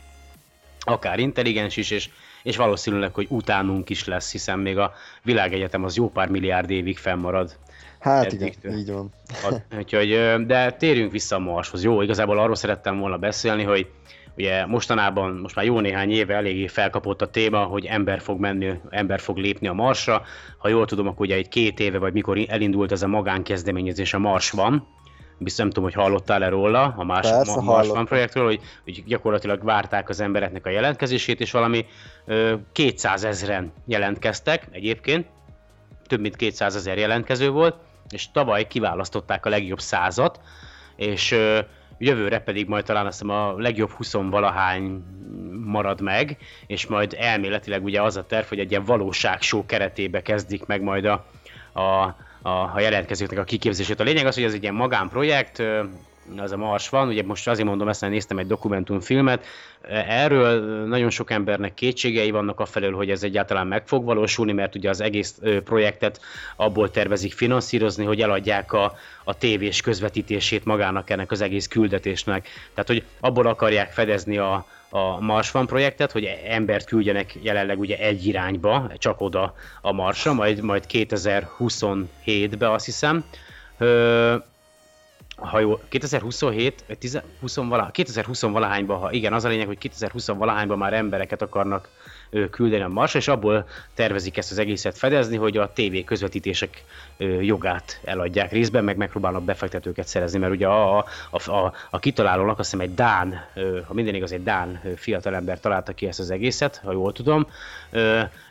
akár 0.80 1.20
intelligens 1.20 1.77
is, 1.77 1.92
és, 1.92 2.10
és 2.44 2.56
valószínűleg, 2.56 3.13
hogy 3.13 3.27
utánunk 3.30 3.89
is 3.89 4.06
lesz, 4.06 4.32
hiszen 4.32 4.60
még 4.60 4.77
a 4.77 4.94
világegyetem 5.24 5.84
az 5.84 5.96
jó 5.96 6.10
pár 6.10 6.30
milliárd 6.30 6.70
évig 6.70 6.98
fennmarad. 6.98 7.58
Hát 8.00 8.32
igen, 8.32 8.77
így 8.77 8.92
van. 8.92 9.13
Úgyhogy, 9.77 10.10
de 10.46 10.72
térjünk 10.72 11.12
vissza 11.12 11.36
a 11.36 11.39
Marshoz. 11.39 11.84
Jó, 11.84 12.01
igazából 12.01 12.39
arról 12.39 12.56
szerettem 12.56 13.00
volna 13.00 13.18
beszélni, 13.18 13.63
hogy 13.63 13.92
ugye 14.38 14.65
mostanában, 14.65 15.34
most 15.34 15.56
már 15.56 15.65
jó 15.65 15.80
néhány 15.80 16.12
éve 16.12 16.36
eléggé 16.36 16.68
felkapott 16.68 17.22
a 17.22 17.30
téma, 17.30 17.63
hogy 17.63 17.86
ember 17.86 18.22
fog 18.22 18.39
menni, 18.39 18.72
ember 18.89 19.20
fog 19.20 19.38
lépni 19.38 19.68
a 19.68 19.74
Marsra. 19.74 20.22
Ha 20.58 20.68
jól 20.68 20.86
tudom, 20.86 21.08
akkor 21.08 21.25
ugye 21.25 21.36
egy 21.36 21.50
két 21.50 21.80
éve, 21.80 21.98
vagy 21.98 22.13
mikor 22.13 22.38
elindult 22.48 22.92
ez 22.92 23.01
a 23.01 23.08
magánkezdeményezés 23.08 24.13
a 24.13 24.20
Mars 24.20 24.51
van, 24.51 24.88
biztos 25.38 25.60
nem 25.60 25.68
tudom, 25.68 25.84
hogy 25.84 25.94
hallottál-e 25.94 26.50
róla, 26.50 26.94
a 26.98 27.04
Mars, 27.04 27.30
Persze, 27.30 27.62
Ma- 27.62 28.04
projektről, 28.04 28.46
hogy, 28.46 28.60
hogy 28.84 29.04
gyakorlatilag 29.08 29.63
várták 29.63 30.10
az 30.10 30.20
embereknek 30.20 30.65
a 30.65 30.70
jelentkezését, 30.70 31.39
és 31.39 31.51
valami 31.51 31.86
ö, 32.25 32.56
200 32.72 33.24
ezeren 33.24 33.74
jelentkeztek 33.86 34.68
egyébként, 34.72 35.27
több 36.08 36.20
mint 36.20 36.36
200 36.36 36.75
ezer 36.75 36.98
jelentkező 36.98 37.50
volt, 37.50 37.75
és 38.10 38.32
tavaly 38.32 38.68
kiválasztották 38.68 39.46
a 39.46 39.50
legjobb 39.50 39.80
százat, 39.80 40.39
és 40.96 41.32
ö, 41.32 41.60
jövőre 41.97 42.39
pedig 42.39 42.67
majd 42.67 42.85
talán 42.85 43.05
azt 43.05 43.21
hiszem 43.21 43.35
a 43.35 43.53
legjobb 43.57 43.89
20 43.89 44.13
valahány 44.13 45.03
marad 45.65 46.01
meg, 46.01 46.37
és 46.67 46.87
majd 46.87 47.15
elméletileg 47.19 47.83
ugye 47.83 48.01
az 48.01 48.17
a 48.17 48.25
terv, 48.25 48.45
hogy 48.45 48.59
egy 48.59 48.71
ilyen 48.71 48.83
valóságshow 48.83 49.65
keretébe 49.65 50.21
kezdik 50.21 50.65
meg 50.65 50.81
majd 50.81 51.05
a, 51.05 51.25
a, 51.73 51.81
a, 51.81 52.49
a 52.73 52.79
jelentkezőknek 52.79 53.39
a 53.39 53.43
kiképzését. 53.43 53.99
A 53.99 54.03
lényeg 54.03 54.25
az, 54.25 54.35
hogy 54.35 54.43
ez 54.43 54.53
egy 54.53 54.61
ilyen 54.61 54.75
magánprojekt, 54.75 55.63
az 56.38 56.51
a 56.51 56.58
Mars 56.58 56.89
van, 56.89 57.08
ugye 57.08 57.24
most 57.24 57.48
azért 57.48 57.67
mondom 57.67 57.88
ezt, 57.88 58.01
néztem 58.01 58.38
egy 58.38 58.48
dokumentumfilmet, 58.48 59.46
erről 60.08 60.86
nagyon 60.86 61.10
sok 61.10 61.32
embernek 61.32 61.74
kétségei 61.74 62.32
vannak 62.32 62.60
afelől, 62.60 62.94
hogy 62.94 63.10
ez 63.10 63.24
egyáltalán 63.24 63.67
meg 63.67 63.88
fog 63.88 64.05
valósulni, 64.05 64.51
mert 64.51 64.75
ugye 64.75 64.89
az 64.89 65.01
egész 65.01 65.39
projektet 65.63 66.22
abból 66.55 66.91
tervezik 66.91 67.34
finanszírozni, 67.34 68.05
hogy 68.05 68.22
eladják 68.22 68.74
a, 68.74 68.96
a 69.24 69.38
tévés 69.38 69.82
közvetítését 69.82 70.65
magának 70.65 71.10
ennek 71.10 71.32
az 71.32 71.41
egész 71.41 71.67
küldetésnek. 71.67 72.48
Tehát, 72.74 72.88
hogy 72.88 73.03
abból 73.20 73.48
akarják 73.48 73.91
fedezni 73.91 74.38
a, 74.38 74.65
a 74.89 75.20
Mars 75.20 75.53
One 75.53 75.65
projektet, 75.65 76.12
hogy 76.12 76.24
embert 76.48 76.86
küldjenek 76.86 77.36
jelenleg 77.41 77.79
ugye 77.79 77.98
egy 77.98 78.25
irányba, 78.25 78.91
csak 78.98 79.22
oda 79.22 79.55
a 79.82 79.91
Marsra, 79.91 80.34
majd, 80.34 80.62
majd 80.62 80.84
2027-be 80.91 82.72
azt 82.72 82.86
hiszem. 82.86 83.24
Ö, 83.77 84.36
ha 85.36 85.60
jó, 85.60 85.80
2027, 85.89 86.84
vagy 86.88 86.98
10, 86.98 87.22
20 87.39 87.56
vala, 87.56 87.89
2020 87.92 88.42
valahányban, 88.42 89.00
ha 89.00 89.12
igen, 89.12 89.34
az 89.34 89.44
a 89.44 89.48
lényeg, 89.48 89.68
hogy 89.68 89.77
2020 89.77 90.27
valahányban 90.27 90.77
már 90.77 90.94
embereket 90.94 91.42
akarnak 91.42 91.89
küldeni 92.51 92.84
a 92.84 92.88
Marsra, 92.88 93.20
és 93.20 93.27
abból 93.27 93.68
tervezik 93.94 94.38
ezt 94.38 94.51
az 94.51 94.58
egészet 94.58 94.98
fedezni, 94.98 95.38
hogy 95.38 95.58
a 95.58 95.72
TV 95.74 96.04
közvetítések 96.06 96.84
jogát 97.42 98.00
eladják 98.04 98.51
részben, 98.51 98.84
meg 98.84 98.98
megpróbálnak 98.98 99.44
befektetőket 99.44 100.08
szerezni, 100.08 100.39
mert 100.39 100.54
ugye 100.54 100.68
a, 100.68 100.98
a, 100.98 101.51
a, 101.51 101.74
a, 101.89 102.00
kitalálónak 102.00 102.60
azt 102.60 102.72
hiszem 102.72 102.88
egy 102.88 102.94
Dán, 102.94 103.46
ha 103.88 103.94
minden 103.94 104.15
igaz, 104.15 104.32
egy 104.32 104.44
Dán 104.44 104.82
fiatalember 104.96 105.60
találta 105.60 105.94
ki 105.94 106.08
ezt 106.08 106.20
az 106.20 106.32
egészet, 106.32 106.82
ha 106.84 106.92
jól 106.92 107.12
tudom. 107.12 107.48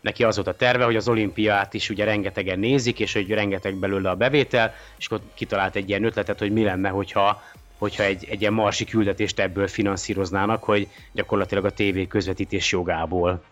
Neki 0.00 0.24
az 0.24 0.34
volt 0.34 0.48
a 0.48 0.56
terve, 0.56 0.84
hogy 0.84 0.96
az 0.96 1.08
olimpiát 1.08 1.74
is 1.74 1.90
ugye 1.90 2.04
rengetegen 2.04 2.58
nézik, 2.58 3.00
és 3.00 3.12
hogy 3.12 3.30
rengeteg 3.30 3.74
belőle 3.74 4.10
a 4.10 4.14
bevétel, 4.14 4.74
és 4.98 5.06
akkor 5.06 5.20
kitalált 5.34 5.76
egy 5.76 5.88
ilyen 5.88 6.04
ötletet, 6.04 6.38
hogy 6.38 6.52
mi 6.52 6.62
lenne, 6.62 6.88
hogyha 6.88 7.42
hogyha 7.78 8.02
egy, 8.02 8.26
egy 8.30 8.40
ilyen 8.40 8.52
marsi 8.52 8.84
küldetést 8.84 9.40
ebből 9.40 9.66
finanszíroznának, 9.66 10.64
hogy 10.64 10.88
gyakorlatilag 11.12 11.64
a 11.64 11.72
TV 11.72 12.08
közvetítés 12.08 12.72
jogából. 12.72 13.42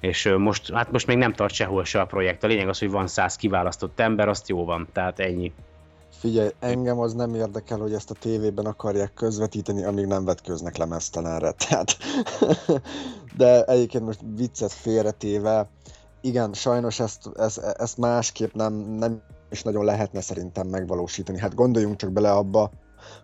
És 0.00 0.34
most, 0.38 0.72
hát 0.72 0.92
most 0.92 1.06
még 1.06 1.16
nem 1.16 1.32
tart 1.32 1.54
sehol 1.54 1.84
se 1.84 2.00
a 2.00 2.06
projekt. 2.06 2.44
A 2.44 2.46
lényeg 2.46 2.68
az, 2.68 2.78
hogy 2.78 2.90
van 2.90 3.06
száz 3.06 3.36
kiválasztott 3.36 4.00
ember, 4.00 4.28
azt 4.28 4.48
jó 4.48 4.64
van, 4.64 4.88
tehát 4.92 5.18
ennyi. 5.18 5.52
Figyelj, 6.10 6.48
engem 6.60 6.98
az 6.98 7.14
nem 7.14 7.34
érdekel, 7.34 7.78
hogy 7.78 7.92
ezt 7.92 8.10
a 8.10 8.14
tévében 8.14 8.66
akarják 8.66 9.14
közvetíteni, 9.14 9.84
amíg 9.84 10.06
nem 10.06 10.24
vetköznek 10.24 10.76
lemeztelenre. 10.76 11.50
Tehát, 11.68 11.96
de 13.36 13.64
egyébként 13.64 14.04
most 14.04 14.20
viccet 14.36 14.72
félretéve, 14.72 15.68
igen, 16.20 16.52
sajnos 16.52 17.00
ezt, 17.00 17.30
ezt, 17.36 17.58
ezt 17.58 17.98
másképp 17.98 18.52
nem, 18.54 18.74
nem 18.74 19.22
is 19.50 19.62
nagyon 19.62 19.84
lehetne 19.84 20.20
szerintem 20.20 20.66
megvalósítani. 20.66 21.38
Hát 21.38 21.54
gondoljunk 21.54 21.96
csak 21.96 22.12
bele 22.12 22.30
abba, 22.30 22.70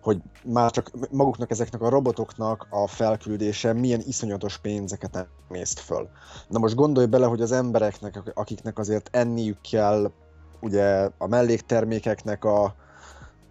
hogy 0.01 0.17
már 0.43 0.71
csak 0.71 0.91
maguknak 1.11 1.51
ezeknek 1.51 1.81
a 1.81 1.89
robotoknak 1.89 2.67
a 2.69 2.87
felküldése 2.87 3.73
milyen 3.73 4.01
iszonyatos 4.05 4.57
pénzeket 4.57 5.27
emészt 5.49 5.79
föl. 5.79 6.09
Na 6.47 6.59
most 6.59 6.75
gondolj 6.75 7.05
bele, 7.05 7.25
hogy 7.25 7.41
az 7.41 7.51
embereknek, 7.51 8.21
akiknek 8.33 8.79
azért 8.79 9.09
enniük 9.11 9.57
kell, 9.71 10.11
ugye 10.59 11.09
a 11.17 11.27
melléktermékeknek 11.27 12.45
a 12.45 12.75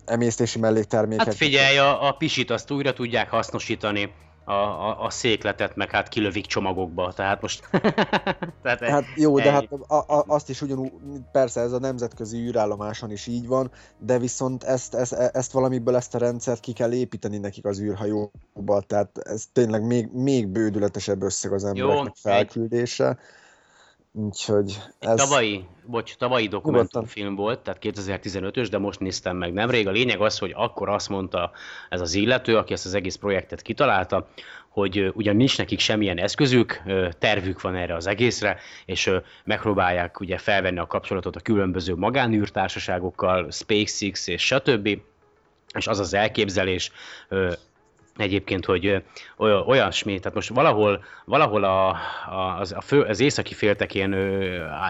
emésztési 0.04 0.58
melléktermékek. 0.58 1.26
Hát 1.26 1.34
figyelj, 1.34 1.78
a, 1.78 2.06
a 2.06 2.12
pisit 2.12 2.50
azt 2.50 2.70
újra 2.70 2.92
tudják 2.92 3.30
hasznosítani, 3.30 4.12
a, 4.44 4.52
a, 4.52 5.04
a 5.04 5.10
székletet 5.10 5.76
meg 5.76 5.90
hát 5.90 6.08
kilövik 6.08 6.46
csomagokba, 6.46 7.12
tehát 7.12 7.40
most... 7.40 7.68
tehát 8.62 8.80
Hát 8.80 9.04
jó, 9.16 9.38
de 9.38 9.50
hát 9.50 9.68
a, 9.72 9.94
a, 9.94 10.24
azt 10.26 10.48
is 10.48 10.62
ugyanúgy, 10.62 10.92
persze 11.32 11.60
ez 11.60 11.72
a 11.72 11.78
nemzetközi 11.78 12.38
űrállomáson 12.38 13.10
is 13.10 13.26
így 13.26 13.46
van, 13.46 13.70
de 13.98 14.18
viszont 14.18 14.64
ezt, 14.64 14.94
ezt, 14.94 15.12
ezt 15.12 15.52
valamiből 15.52 15.96
ezt 15.96 16.14
a 16.14 16.18
rendszert 16.18 16.60
ki 16.60 16.72
kell 16.72 16.92
építeni 16.92 17.38
nekik 17.38 17.64
az 17.64 17.80
űrhajóba, 17.80 18.80
tehát 18.86 19.18
ez 19.18 19.44
tényleg 19.52 19.86
még, 19.86 20.08
még 20.12 20.48
bődületesebb 20.48 21.22
összeg 21.22 21.52
az 21.52 21.64
embereknek 21.64 22.06
egy- 22.06 22.20
felküldése. 22.20 23.18
Úgyhogy 24.16 24.78
ez... 24.98 25.20
tavalyi, 25.20 25.66
bocs, 25.86 26.14
tavalyi 26.14 26.48
dokumentumfilm 26.48 27.34
volt, 27.34 27.58
tehát 27.60 27.80
2015-ös, 27.82 28.66
de 28.70 28.78
most 28.78 29.00
néztem 29.00 29.36
meg 29.36 29.52
nemrég. 29.52 29.86
A 29.86 29.90
lényeg 29.90 30.20
az, 30.20 30.38
hogy 30.38 30.52
akkor 30.56 30.88
azt 30.88 31.08
mondta 31.08 31.50
ez 31.88 32.00
az 32.00 32.14
illető, 32.14 32.56
aki 32.56 32.72
ezt 32.72 32.86
az 32.86 32.94
egész 32.94 33.16
projektet 33.16 33.62
kitalálta, 33.62 34.28
hogy 34.68 35.12
ugyan 35.14 35.36
nincs 35.36 35.58
nekik 35.58 35.78
semmilyen 35.78 36.18
eszközük, 36.18 36.82
tervük 37.18 37.60
van 37.60 37.74
erre 37.74 37.94
az 37.94 38.06
egészre, 38.06 38.58
és 38.86 39.10
megpróbálják 39.44 40.20
ugye 40.20 40.38
felvenni 40.38 40.78
a 40.78 40.86
kapcsolatot 40.86 41.36
a 41.36 41.40
különböző 41.40 41.94
magánűrtársaságokkal, 41.94 43.50
SpaceX 43.50 44.26
és 44.26 44.46
stb. 44.46 44.98
És 45.74 45.86
az 45.86 45.98
az 45.98 46.14
elképzelés, 46.14 46.90
egyébként, 48.16 48.64
hogy 48.64 49.02
olyasmi, 49.66 50.18
tehát 50.18 50.34
most 50.34 50.48
valahol, 50.48 51.04
valahol 51.24 51.64
a, 51.64 51.96
az, 52.60 52.72
a 52.72 52.80
fő, 52.80 53.00
az 53.00 53.20
északi 53.20 53.54
féltekén, 53.54 54.16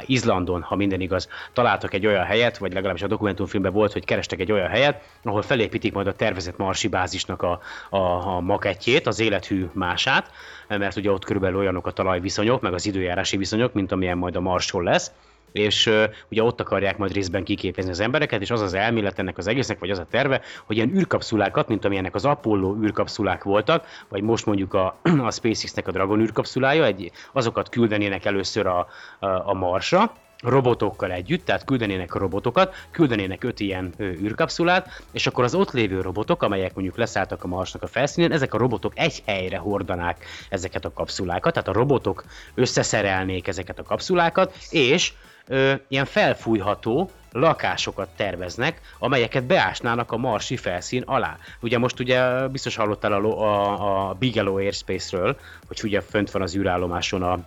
Izlandon, 0.06 0.62
ha 0.62 0.76
minden 0.76 1.00
igaz, 1.00 1.28
találtak 1.52 1.94
egy 1.94 2.06
olyan 2.06 2.24
helyet, 2.24 2.58
vagy 2.58 2.72
legalábbis 2.72 3.02
a 3.02 3.06
dokumentumfilmben 3.06 3.72
volt, 3.72 3.92
hogy 3.92 4.04
kerestek 4.04 4.40
egy 4.40 4.52
olyan 4.52 4.68
helyet, 4.68 5.02
ahol 5.22 5.42
felépítik 5.42 5.92
majd 5.92 6.06
a 6.06 6.14
tervezett 6.14 6.56
marsi 6.56 6.88
bázisnak 6.88 7.42
a, 7.42 7.60
a, 7.90 7.98
a 8.36 8.40
makettjét, 8.40 9.06
az 9.06 9.20
élethű 9.20 9.66
mását, 9.72 10.30
mert 10.68 10.96
ugye 10.96 11.10
ott 11.10 11.24
körülbelül 11.24 11.58
olyanok 11.58 11.86
a 11.86 11.90
talajviszonyok, 11.90 12.60
meg 12.60 12.72
az 12.72 12.86
időjárási 12.86 13.36
viszonyok, 13.36 13.72
mint 13.72 13.92
amilyen 13.92 14.18
majd 14.18 14.36
a 14.36 14.40
Marson 14.40 14.82
lesz, 14.82 15.12
és 15.54 15.86
uh, 15.86 16.04
ugye 16.30 16.42
ott 16.42 16.60
akarják 16.60 16.98
majd 16.98 17.12
részben 17.12 17.44
kiképezni 17.44 17.90
az 17.90 18.00
embereket, 18.00 18.40
és 18.40 18.50
az 18.50 18.60
az 18.60 18.74
elmélet 18.74 19.18
ennek 19.18 19.38
az 19.38 19.46
egésznek, 19.46 19.78
vagy 19.78 19.90
az 19.90 19.98
a 19.98 20.06
terve, 20.10 20.40
hogy 20.64 20.76
ilyen 20.76 20.96
űrkapszulákat, 20.96 21.68
mint 21.68 21.84
amilyenek 21.84 22.14
az 22.14 22.24
Apollo 22.24 22.76
űrkapszulák 22.82 23.42
voltak, 23.42 23.86
vagy 24.08 24.22
most 24.22 24.46
mondjuk 24.46 24.74
a, 24.74 24.98
a 25.28 25.30
SpaceX-nek 25.30 25.88
a 25.88 25.90
Dragon 25.90 26.20
űrkapszulája, 26.20 26.84
egy, 26.84 27.10
azokat 27.32 27.68
küldenének 27.68 28.24
először 28.24 28.66
a, 28.66 28.86
a, 29.18 29.26
a 29.26 29.52
Marsra, 29.52 30.12
robotokkal 30.44 31.12
együtt, 31.12 31.44
tehát 31.44 31.64
küldenének 31.64 32.14
robotokat, 32.14 32.74
küldenének 32.90 33.44
öt 33.44 33.60
ilyen 33.60 33.92
ö, 33.96 34.04
űrkapszulát, 34.04 35.02
és 35.12 35.26
akkor 35.26 35.44
az 35.44 35.54
ott 35.54 35.70
lévő 35.70 36.00
robotok, 36.00 36.42
amelyek 36.42 36.74
mondjuk 36.74 36.96
leszálltak 36.96 37.44
a 37.44 37.46
Marsnak 37.46 37.82
a 37.82 37.86
felszínén, 37.86 38.32
ezek 38.32 38.54
a 38.54 38.58
robotok 38.58 38.92
egy 38.96 39.22
helyre 39.26 39.56
hordanák 39.56 40.24
ezeket 40.48 40.84
a 40.84 40.92
kapszulákat, 40.92 41.52
tehát 41.52 41.68
a 41.68 41.72
robotok 41.72 42.24
összeszerelnék 42.54 43.48
ezeket 43.48 43.78
a 43.78 43.82
kapszulákat, 43.82 44.56
és 44.70 45.12
ö, 45.46 45.72
ilyen 45.88 46.04
felfújható 46.04 47.10
lakásokat 47.32 48.08
terveznek, 48.16 48.80
amelyeket 48.98 49.44
beásnának 49.44 50.12
a 50.12 50.16
marsi 50.16 50.56
felszín 50.56 51.02
alá. 51.02 51.36
Ugye 51.60 51.78
most 51.78 52.00
ugye 52.00 52.48
biztos 52.48 52.76
hallottál 52.76 53.12
a, 53.12 53.24
a, 53.24 54.08
a 54.08 54.14
Bigelow 54.14 54.56
Airspace-ről, 54.56 55.36
hogy 55.66 55.80
ugye 55.82 56.00
fönt 56.00 56.30
van 56.30 56.42
az 56.42 56.56
űrállomáson 56.56 57.22
a, 57.22 57.44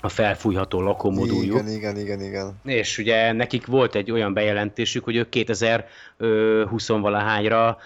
a 0.00 0.08
felfújható 0.08 0.80
lakómoduljuk. 0.80 1.56
Igen, 1.56 1.68
igen, 1.68 1.98
igen, 1.98 2.22
igen. 2.22 2.60
És 2.64 2.98
ugye 2.98 3.32
nekik 3.32 3.66
volt 3.66 3.94
egy 3.94 4.10
olyan 4.10 4.32
bejelentésük, 4.32 5.04
hogy 5.04 5.16
ők 5.16 5.28
2020-valahányra 5.30 7.76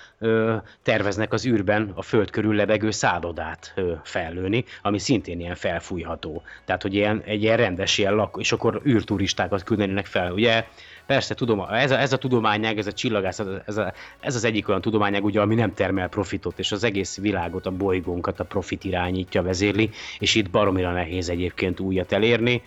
terveznek 0.82 1.32
az 1.32 1.46
űrben 1.46 1.92
a 1.94 2.02
föld 2.02 2.30
körül 2.30 2.54
lebegő 2.54 2.90
szállodát 2.90 3.74
fellőni, 4.02 4.64
ami 4.82 4.98
szintén 4.98 5.40
ilyen 5.40 5.54
felfújható. 5.54 6.42
Tehát, 6.64 6.82
hogy 6.82 6.94
ilyen, 6.94 7.22
egy 7.24 7.42
ilyen 7.42 7.56
rendes 7.56 7.98
ilyen 7.98 8.14
lak, 8.14 8.36
és 8.38 8.52
akkor 8.52 8.82
űrturistákat 8.86 9.62
küldenének 9.62 10.06
fel. 10.06 10.32
Ugye 10.32 10.64
persze 11.06 11.34
tudom, 11.34 11.60
ez 11.60 11.90
a, 11.90 11.98
ez 11.98 12.12
a 12.12 12.16
tudományág, 12.16 12.78
ez 12.78 12.86
a 12.86 12.92
csillagászat, 12.92 13.62
ez, 13.66 13.76
a, 13.76 13.92
ez 14.20 14.34
az 14.34 14.44
egyik 14.44 14.68
olyan 14.68 14.80
tudományág, 14.80 15.24
ugye, 15.24 15.40
ami 15.40 15.54
nem 15.54 15.74
termel 15.74 16.08
profitot, 16.08 16.58
és 16.58 16.72
az 16.72 16.84
egész 16.84 17.18
világot, 17.18 17.66
a 17.66 17.70
bolygónkat 17.70 18.40
a 18.40 18.44
profit 18.44 18.84
irányítja, 18.84 19.42
vezérli, 19.42 19.90
és 20.18 20.34
itt 20.34 20.50
baromira 20.50 20.92
nehéz 20.92 21.28
egyébként 21.28 21.80
újat 21.80 22.12
elérni. 22.12 22.62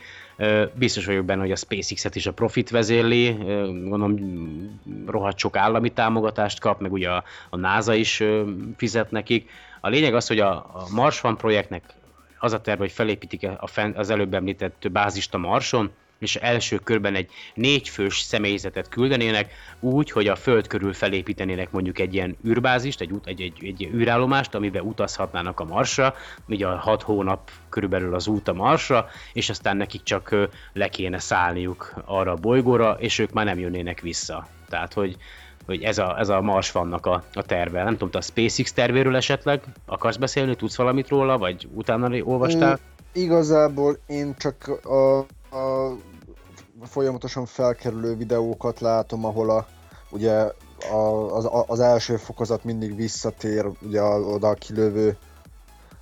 Biztos 0.73 1.05
vagyok 1.05 1.25
benne, 1.25 1.41
hogy 1.41 1.51
a 1.51 1.55
SpaceX-et 1.55 2.15
is 2.15 2.25
a 2.25 2.33
profit 2.33 2.69
vezérli, 2.69 3.31
gondolom 3.63 4.19
rohadt 5.07 5.37
sok 5.37 5.57
állami 5.57 5.89
támogatást 5.89 6.59
kap, 6.59 6.81
meg 6.81 6.91
ugye 6.91 7.09
a, 7.09 7.23
a 7.49 7.57
NASA 7.57 7.93
is 7.93 8.23
fizet 8.77 9.11
nekik. 9.11 9.49
A 9.81 9.89
lényeg 9.89 10.15
az, 10.15 10.27
hogy 10.27 10.39
a, 10.39 10.51
a 10.51 10.85
Mars 10.93 11.23
One 11.23 11.35
projektnek 11.35 11.83
az 12.39 12.53
a 12.53 12.61
terv, 12.61 12.79
hogy 12.79 12.91
felépítik 12.91 13.47
a 13.47 13.69
az 13.95 14.09
előbb 14.09 14.33
említett 14.33 14.91
bázist 14.91 15.33
a 15.33 15.37
Marson, 15.37 15.91
és 16.25 16.35
első 16.35 16.77
körben 16.77 17.15
egy 17.15 17.29
négyfős 17.53 18.19
személyzetet 18.19 18.89
küldenének, 18.89 19.51
úgy, 19.79 20.11
hogy 20.11 20.27
a 20.27 20.35
föld 20.35 20.67
körül 20.67 20.93
felépítenének 20.93 21.71
mondjuk 21.71 21.99
egy 21.99 22.13
ilyen 22.13 22.37
űrbázist, 22.47 23.01
egy, 23.01 23.11
egy, 23.25 23.41
egy, 23.41 23.65
egy 23.65 23.89
űrállomást, 23.93 24.55
amiben 24.55 24.83
utazhatnának 24.83 25.59
a 25.59 25.63
Marsra, 25.63 26.13
ugye 26.47 26.67
a 26.67 26.77
hat 26.77 27.01
hónap 27.01 27.51
körülbelül 27.69 28.15
az 28.15 28.27
út 28.27 28.47
a 28.47 28.53
Marsra, 28.53 29.07
és 29.33 29.49
aztán 29.49 29.77
nekik 29.77 30.03
csak 30.03 30.35
le 30.73 30.87
kéne 30.89 31.19
szállniuk 31.19 31.93
arra 32.05 32.31
a 32.31 32.35
bolygóra, 32.35 32.97
és 32.99 33.19
ők 33.19 33.31
már 33.31 33.45
nem 33.45 33.59
jönnének 33.59 34.01
vissza. 34.01 34.47
Tehát, 34.69 34.93
hogy, 34.93 35.17
hogy 35.65 35.83
ez 35.83 35.97
a, 35.97 36.19
ez 36.19 36.29
a 36.29 36.41
Mars 36.41 36.71
vannak 36.71 37.05
a, 37.05 37.23
a 37.33 37.41
terve. 37.41 37.83
Nem 37.83 37.93
tudom, 37.93 38.09
te 38.09 38.17
a 38.17 38.21
SpaceX 38.21 38.73
tervéről 38.73 39.15
esetleg 39.15 39.61
akarsz 39.85 40.17
beszélni, 40.17 40.55
tudsz 40.55 40.75
valamit 40.75 41.07
róla, 41.07 41.37
vagy 41.37 41.67
utána 41.73 42.17
olvastál? 42.23 42.71
Mm, 42.71 43.21
igazából 43.21 43.97
én 44.07 44.35
csak 44.37 44.85
a 44.85 45.25
a 45.55 45.95
folyamatosan 46.83 47.45
felkerülő 47.45 48.15
videókat 48.15 48.79
látom, 48.79 49.25
ahol 49.25 49.49
a, 49.49 49.67
ugye 50.09 50.51
a, 50.91 51.35
az, 51.35 51.49
az 51.67 51.79
első 51.79 52.15
fokozat 52.15 52.63
mindig 52.63 52.95
visszatér 52.95 53.65
ugye 53.81 54.01
oda 54.03 54.47
a 54.47 54.53
kilövő 54.53 55.17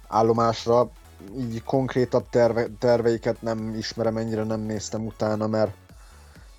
állomásra. 0.07 0.89
Így 1.38 1.63
konkrétabb 1.63 2.29
terve, 2.29 2.67
terveiket 2.79 3.41
nem 3.41 3.75
ismerem, 3.77 4.17
ennyire 4.17 4.43
nem 4.43 4.59
néztem 4.59 5.05
utána, 5.05 5.47
mert 5.47 5.71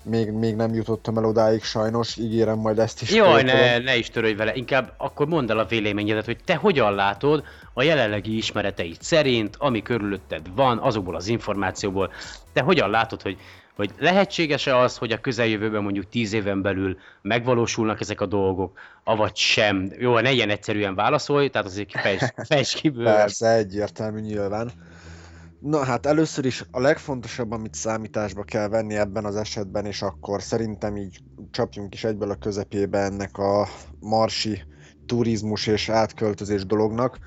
még, 0.05 0.31
még 0.31 0.55
nem 0.55 0.73
jutottam 0.73 1.17
el 1.17 1.25
odáig 1.25 1.63
sajnos, 1.63 2.17
ígérem 2.17 2.57
majd 2.57 2.79
ezt 2.79 3.01
is. 3.01 3.11
Jaj, 3.13 3.43
ne, 3.43 3.77
ne 3.77 3.95
is 3.95 4.09
törődj 4.09 4.35
vele, 4.35 4.55
inkább 4.55 4.93
akkor 4.97 5.27
mondd 5.27 5.51
el 5.51 5.59
a 5.59 5.65
véleményedet, 5.65 6.25
hogy 6.25 6.37
te 6.45 6.55
hogyan 6.55 6.93
látod 6.93 7.43
a 7.73 7.83
jelenlegi 7.83 8.37
ismereteid 8.37 8.97
szerint, 9.01 9.55
ami 9.59 9.81
körülötted 9.81 10.55
van, 10.55 10.77
azokból 10.77 11.15
az 11.15 11.27
információból, 11.27 12.11
te 12.53 12.61
hogyan 12.61 12.89
látod, 12.89 13.21
hogy, 13.21 13.37
hogy 13.75 13.91
lehetséges-e 13.99 14.77
az, 14.77 14.97
hogy 14.97 15.11
a 15.11 15.19
közeljövőben 15.19 15.83
mondjuk 15.83 16.09
tíz 16.09 16.33
éven 16.33 16.61
belül 16.61 16.97
megvalósulnak 17.21 18.01
ezek 18.01 18.21
a 18.21 18.25
dolgok, 18.25 18.79
avagy 19.03 19.35
sem? 19.35 19.91
Jó, 19.97 20.19
ne 20.19 20.31
ilyen 20.31 20.49
egyszerűen 20.49 20.95
válaszolj, 20.95 21.49
tehát 21.49 21.67
azért 21.67 21.99
fejtsd, 21.99 22.33
fejtsd 22.49 22.75
ki 22.75 22.89
Persze, 22.89 23.53
egyértelmű 23.53 24.19
nyilván. 24.19 24.71
Na 25.59 25.83
hát 25.83 26.05
először 26.05 26.45
is 26.45 26.63
a 26.71 26.79
legfontosabb, 26.79 27.51
amit 27.51 27.73
számításba 27.73 28.43
kell 28.43 28.67
venni 28.67 28.95
ebben 28.95 29.25
az 29.25 29.35
esetben, 29.35 29.85
és 29.85 30.01
akkor 30.01 30.41
szerintem 30.41 30.97
így 30.97 31.19
csapjunk 31.51 31.93
is 31.93 32.03
egyből 32.03 32.29
a 32.29 32.35
közepébe 32.35 32.99
ennek 32.99 33.37
a 33.37 33.67
marsi 33.99 34.63
turizmus 35.05 35.67
és 35.67 35.89
átköltözés 35.89 36.65
dolognak. 36.65 37.17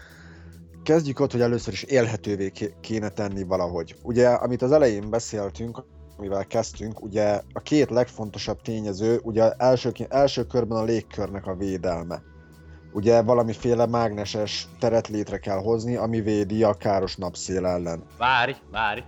Kezdjük 0.82 1.20
ott, 1.20 1.32
hogy 1.32 1.40
először 1.40 1.72
is 1.72 1.82
élhetővé 1.82 2.52
kéne 2.80 3.08
tenni 3.08 3.42
valahogy. 3.42 3.94
Ugye, 4.02 4.28
amit 4.28 4.62
az 4.62 4.72
elején 4.72 5.11
beszéltünk, 5.11 5.82
amivel 6.18 6.46
kezdtünk, 6.46 7.02
ugye 7.02 7.40
a 7.52 7.61
két 7.61 7.90
legfontosabb 7.90 8.61
tényező, 8.62 9.20
ugye 9.22 9.50
első, 9.50 9.92
első 10.09 10.44
körben 10.44 10.78
a 10.78 10.85
légkörnek 10.85 11.46
a 11.46 11.54
védelme 11.54 12.22
ugye 12.92 13.22
valamiféle 13.22 13.87
mágneses 13.87 14.66
teret 14.78 15.09
létre 15.09 15.38
kell 15.38 15.59
hozni, 15.59 15.96
ami 15.96 16.20
védi 16.20 16.62
a 16.62 16.74
káros 16.74 17.16
napszél 17.16 17.66
ellen. 17.66 18.02
Várj, 18.18 18.52
várj, 18.70 19.02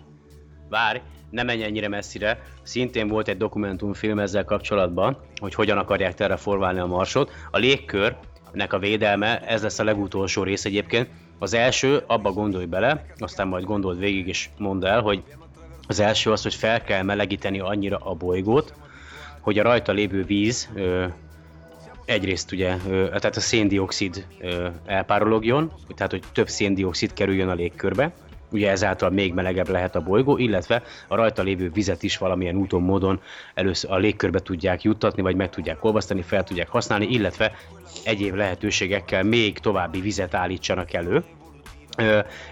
várj, 0.68 1.01
ne 1.31 1.42
menj 1.42 1.62
ennyire 1.62 1.88
messzire. 1.88 2.42
Szintén 2.62 3.09
volt 3.09 3.29
egy 3.29 3.37
dokumentumfilm 3.37 4.18
ezzel 4.18 4.44
kapcsolatban, 4.44 5.18
hogy 5.37 5.55
hogyan 5.55 5.79
akarják 5.79 6.14
terraformálni 6.14 6.79
a 6.79 6.87
marsot. 6.87 7.31
A 7.51 7.59
légkörnek 7.59 8.73
a 8.73 8.79
védelme, 8.79 9.40
ez 9.40 9.62
lesz 9.62 9.79
a 9.79 9.85
legutolsó 9.85 10.42
rész 10.42 10.64
egyébként. 10.64 11.09
Az 11.38 11.55
első, 11.55 12.03
abba 12.07 12.33
gondolj 12.33 12.64
bele, 12.64 13.05
aztán 13.18 13.49
majd 13.49 13.64
gondold 13.64 13.99
végig 13.99 14.27
és 14.27 14.51
mondd 14.59 14.85
el, 14.85 15.01
hogy 15.01 15.23
az 15.90 16.00
első 16.00 16.33
az, 16.33 16.42
hogy 16.42 16.55
fel 16.55 16.83
kell 16.83 17.03
melegíteni 17.03 17.61
annyira 17.61 17.96
a 17.96 18.14
bolygót, 18.14 18.74
hogy 19.40 19.59
a 19.59 19.62
rajta 19.62 19.92
lévő 19.92 20.24
víz 20.24 20.68
egyrészt 22.05 22.53
ugye, 22.53 22.76
tehát 22.88 23.37
a 23.37 23.40
széndiokszid 23.40 24.26
elpárologjon, 24.87 25.72
tehát 25.94 26.11
hogy 26.11 26.22
több 26.33 26.48
széndiokszid 26.48 27.12
kerüljön 27.12 27.48
a 27.48 27.55
légkörbe, 27.55 28.12
ugye 28.53 28.70
ezáltal 28.70 29.11
még 29.11 29.35
melegebb 29.35 29.68
lehet 29.68 29.96
a 29.96 30.03
bolygó, 30.03 30.37
illetve 30.37 30.83
a 31.09 31.14
rajta 31.14 31.42
lévő 31.42 31.70
vizet 31.70 32.03
is 32.03 32.18
valamilyen 32.18 32.57
úton, 32.57 32.83
módon 32.83 33.20
először 33.55 33.90
a 33.90 33.96
légkörbe 33.96 34.38
tudják 34.38 34.83
juttatni, 34.83 35.22
vagy 35.22 35.37
meg 35.37 35.50
tudják 35.50 35.85
olvasztani, 35.85 36.22
fel 36.22 36.44
tudják 36.44 36.68
használni, 36.68 37.07
illetve 37.07 37.53
egyéb 38.05 38.35
lehetőségekkel 38.35 39.22
még 39.22 39.59
további 39.59 40.00
vizet 40.00 40.35
állítsanak 40.35 40.92
elő. 40.92 41.24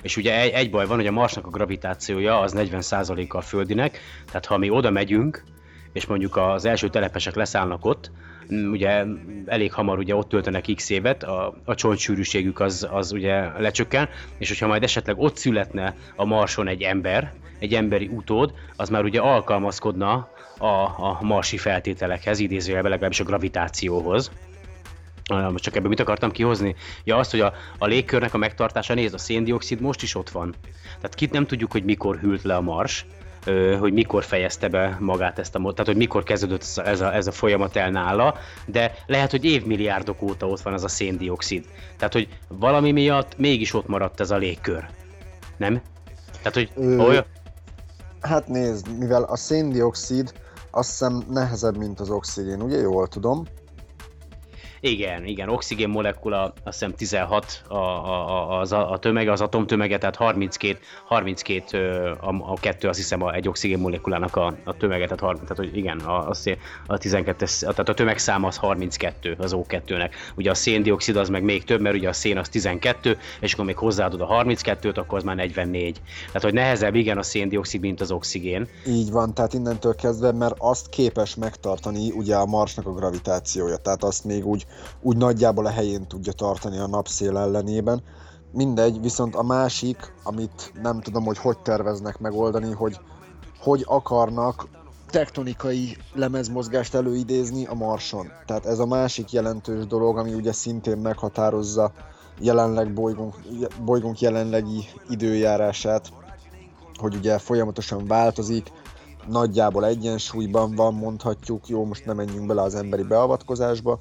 És 0.02 0.16
ugye 0.16 0.40
egy, 0.40 0.50
egy 0.50 0.70
baj 0.70 0.86
van, 0.86 0.96
hogy 0.96 1.06
a 1.06 1.12
Marsnak 1.12 1.46
a 1.46 1.50
gravitációja 1.50 2.40
az 2.40 2.54
40%-a 2.56 3.36
a 3.36 3.40
Földinek, 3.40 3.98
tehát 4.26 4.46
ha 4.46 4.56
mi 4.56 4.70
oda 4.70 4.90
megyünk, 4.90 5.44
és 5.92 6.06
mondjuk 6.06 6.36
az 6.36 6.64
első 6.64 6.88
telepesek 6.88 7.34
leszállnak 7.34 7.84
ott, 7.84 8.10
ugye 8.50 9.04
elég 9.46 9.72
hamar 9.72 9.98
ugye 9.98 10.14
ott 10.14 10.28
töltenek 10.28 10.64
x 10.74 10.90
évet, 10.90 11.22
a, 11.22 11.54
a 11.64 11.74
csontsűrűségük 11.74 12.60
az, 12.60 12.88
az 12.90 13.12
ugye 13.12 13.58
lecsökken, 13.58 14.08
és 14.38 14.48
hogyha 14.48 14.66
majd 14.66 14.82
esetleg 14.82 15.18
ott 15.18 15.36
születne 15.36 15.94
a 16.16 16.24
Marson 16.24 16.68
egy 16.68 16.82
ember, 16.82 17.32
egy 17.58 17.74
emberi 17.74 18.06
utód, 18.06 18.52
az 18.76 18.88
már 18.88 19.04
ugye 19.04 19.20
alkalmazkodna 19.20 20.28
a, 20.58 20.66
a 20.96 21.18
marsi 21.20 21.56
feltételekhez, 21.56 22.38
idézőjelben 22.38 22.90
legalábbis 22.90 23.20
a 23.20 23.24
gravitációhoz. 23.24 24.30
Most 25.28 25.64
csak 25.64 25.76
ebből 25.76 25.88
mit 25.88 26.00
akartam 26.00 26.30
kihozni? 26.30 26.74
Ja, 27.04 27.16
azt, 27.16 27.30
hogy 27.30 27.40
a, 27.40 27.52
a 27.78 27.86
légkörnek 27.86 28.34
a 28.34 28.38
megtartása, 28.38 28.94
nézd, 28.94 29.14
a 29.14 29.18
széndiokszid 29.18 29.80
most 29.80 30.02
is 30.02 30.14
ott 30.14 30.30
van. 30.30 30.54
Tehát 30.96 31.14
kit 31.14 31.32
nem 31.32 31.46
tudjuk, 31.46 31.72
hogy 31.72 31.84
mikor 31.84 32.16
hűlt 32.16 32.42
le 32.42 32.54
a 32.54 32.60
Mars, 32.60 33.06
hogy 33.78 33.92
mikor 33.92 34.24
fejezte 34.24 34.68
be 34.68 34.96
magát 35.00 35.38
ezt 35.38 35.54
a, 35.54 35.58
tehát 35.58 35.86
hogy 35.86 35.96
mikor 35.96 36.22
kezdődött 36.22 36.64
ez 36.84 37.00
a, 37.00 37.14
ez 37.14 37.26
a 37.26 37.32
folyamat 37.32 37.76
el 37.76 37.90
nála, 37.90 38.34
de 38.66 38.94
lehet, 39.06 39.30
hogy 39.30 39.44
évmilliárdok 39.44 40.22
óta 40.22 40.46
ott 40.46 40.60
van 40.60 40.74
ez 40.74 40.84
a 40.84 40.88
széndiokszid. 40.88 41.64
Tehát, 41.96 42.12
hogy 42.12 42.28
valami 42.48 42.92
miatt 42.92 43.38
mégis 43.38 43.74
ott 43.74 43.86
maradt 43.86 44.20
ez 44.20 44.30
a 44.30 44.36
légkör. 44.36 44.88
Nem? 45.56 45.80
Tehát, 46.36 46.54
hogy 46.54 46.70
Ö, 46.76 46.98
olyan... 46.98 47.24
Hát 48.20 48.48
nézd, 48.48 48.98
mivel 48.98 49.22
a 49.22 49.36
széndiokszid 49.36 50.32
azt 50.70 50.88
hiszem 50.90 51.22
nehezebb, 51.30 51.76
mint 51.76 52.00
az 52.00 52.10
oxigén, 52.10 52.62
ugye 52.62 52.78
jól 52.78 53.08
tudom? 53.08 53.46
Igen, 54.80 55.24
igen, 55.24 55.48
oxigén 55.48 55.88
molekula, 55.88 56.42
azt 56.42 56.78
hiszem 56.78 56.94
16 56.94 57.62
a, 57.68 57.74
a, 57.74 58.60
a, 58.60 58.92
a 58.92 58.98
tömege, 58.98 59.32
az 59.32 59.40
atomtömege, 59.40 59.98
tehát 59.98 60.16
32, 60.16 60.78
32 61.04 62.16
a, 62.20 62.52
a 62.52 62.54
kettő, 62.60 62.88
azt 62.88 62.98
hiszem 62.98 63.22
a, 63.22 63.32
egy 63.32 63.48
oxigén 63.48 63.78
molekulának 63.78 64.36
a, 64.36 64.54
a 64.64 64.76
tömege, 64.76 65.04
tehát, 65.04 65.20
30, 65.20 65.42
tehát 65.42 65.56
hogy 65.56 65.76
igen, 65.76 65.98
a, 65.98 66.28
a, 66.28 66.34
a 66.86 66.98
12 66.98 67.46
tehát 67.60 67.88
a 67.88 67.94
tömegszám 67.94 68.44
az 68.44 68.56
32 68.56 69.36
az 69.38 69.54
O2-nek. 69.56 70.10
Ugye 70.36 70.50
a 70.50 70.54
széndiokszid 70.54 71.16
az 71.16 71.28
meg 71.28 71.42
még 71.42 71.64
több, 71.64 71.80
mert 71.80 71.96
ugye 71.96 72.08
a 72.08 72.12
szén 72.12 72.38
az 72.38 72.48
12, 72.48 73.18
és 73.40 73.52
akkor 73.52 73.64
még 73.64 73.76
hozzáadod 73.76 74.20
a 74.20 74.26
32-t, 74.26 74.96
akkor 74.96 75.18
az 75.18 75.24
már 75.24 75.36
44. 75.36 76.00
Tehát, 76.26 76.42
hogy 76.42 76.52
nehezebb 76.52 76.94
igen 76.94 77.18
a 77.18 77.22
széndiokszid, 77.22 77.80
mint 77.80 78.00
az 78.00 78.10
oxigén. 78.10 78.68
Így 78.86 79.10
van, 79.10 79.34
tehát 79.34 79.54
innentől 79.54 79.94
kezdve, 79.94 80.32
mert 80.32 80.54
azt 80.58 80.88
képes 80.88 81.34
megtartani 81.34 82.10
ugye 82.10 82.36
a 82.36 82.46
Marsnak 82.46 82.86
a 82.86 82.92
gravitációja, 82.92 83.76
tehát 83.76 84.02
azt 84.04 84.24
még 84.24 84.46
úgy 84.46 84.66
úgy 85.00 85.16
nagyjából 85.16 85.66
a 85.66 85.70
helyén 85.70 86.06
tudja 86.06 86.32
tartani 86.32 86.78
a 86.78 86.86
napszél 86.86 87.36
ellenében. 87.36 88.02
Mindegy, 88.52 89.00
viszont 89.00 89.34
a 89.34 89.42
másik, 89.42 90.12
amit 90.22 90.72
nem 90.82 91.00
tudom, 91.00 91.24
hogy 91.24 91.38
hogy 91.38 91.58
terveznek 91.58 92.18
megoldani, 92.18 92.72
hogy 92.72 93.00
hogy 93.58 93.84
akarnak 93.86 94.68
tektonikai 95.10 95.96
lemezmozgást 96.14 96.94
előidézni 96.94 97.66
a 97.66 97.74
Marson. 97.74 98.30
Tehát 98.46 98.66
ez 98.66 98.78
a 98.78 98.86
másik 98.86 99.32
jelentős 99.32 99.86
dolog, 99.86 100.18
ami 100.18 100.34
ugye 100.34 100.52
szintén 100.52 100.98
meghatározza 100.98 101.92
jelenleg 102.40 102.92
bolygónk, 102.92 103.34
bolygónk 103.84 104.20
jelenlegi 104.20 104.84
időjárását, 105.08 106.12
hogy 106.96 107.14
ugye 107.14 107.38
folyamatosan 107.38 108.06
változik, 108.06 108.72
nagyjából 109.28 109.86
egyensúlyban 109.86 110.74
van, 110.74 110.94
mondhatjuk, 110.94 111.68
jó, 111.68 111.84
most 111.84 112.06
nem 112.06 112.16
menjünk 112.16 112.46
bele 112.46 112.62
az 112.62 112.74
emberi 112.74 113.02
beavatkozásba, 113.02 113.98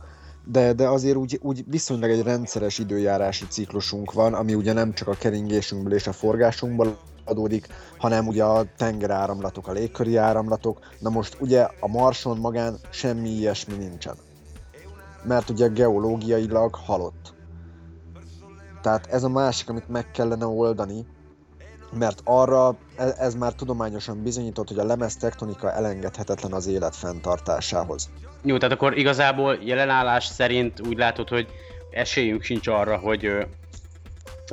de, 0.52 0.74
de 0.74 0.88
azért 0.88 1.18
úgy, 1.18 1.40
úgy 1.42 1.64
viszonylag 1.68 2.10
egy 2.10 2.22
rendszeres 2.22 2.80
időjárási 2.80 3.46
ciklusunk 3.48 4.14
van, 4.14 4.34
ami 4.34 4.54
ugye 4.54 4.74
nem 4.74 4.94
csak 4.94 5.08
a 5.08 5.14
keringésünkből 5.14 5.94
és 5.94 6.08
a 6.08 6.12
forgásunkból 6.12 6.98
adódik, 7.26 7.68
hanem 7.98 8.28
ugye 8.28 8.44
a 8.44 8.66
tengeráramlatok, 8.78 9.68
a 9.68 9.72
légköri 9.72 10.16
áramlatok. 10.16 10.80
Na 11.00 11.10
most 11.10 11.38
ugye 11.40 11.68
a 11.80 11.88
Marson 11.88 12.38
magán 12.38 12.78
semmi 12.90 13.30
ilyesmi 13.30 13.76
nincsen. 13.76 14.16
Mert 15.24 15.50
ugye 15.50 15.68
geológiailag 15.68 16.76
halott. 16.76 17.34
Tehát 18.82 19.08
ez 19.08 19.24
a 19.24 19.30
másik, 19.30 19.70
amit 19.70 19.90
meg 19.90 20.12
kellene 20.12 20.46
oldani, 20.46 21.06
mert 21.92 22.22
arra 22.24 22.76
ez, 22.98 23.16
ez 23.18 23.36
már 23.36 23.54
tudományosan 23.54 24.24
bizonyított, 24.24 24.68
hogy 24.68 24.80
a 24.80 24.86
lemez 24.86 25.16
tektonika 25.16 25.74
elengedhetetlen 25.74 26.52
az 26.54 26.68
élet 26.68 26.96
fenntartásához. 26.96 28.10
Jó, 28.44 28.58
tehát 28.58 28.76
akkor 28.76 28.98
igazából 28.98 29.58
jelenállás 29.64 30.26
szerint 30.26 30.88
úgy 30.88 30.98
látod, 30.98 31.30
hogy 31.30 31.48
esélyünk 31.92 32.42
sincs 32.42 32.68
arra, 32.68 32.98
hogy 32.98 33.48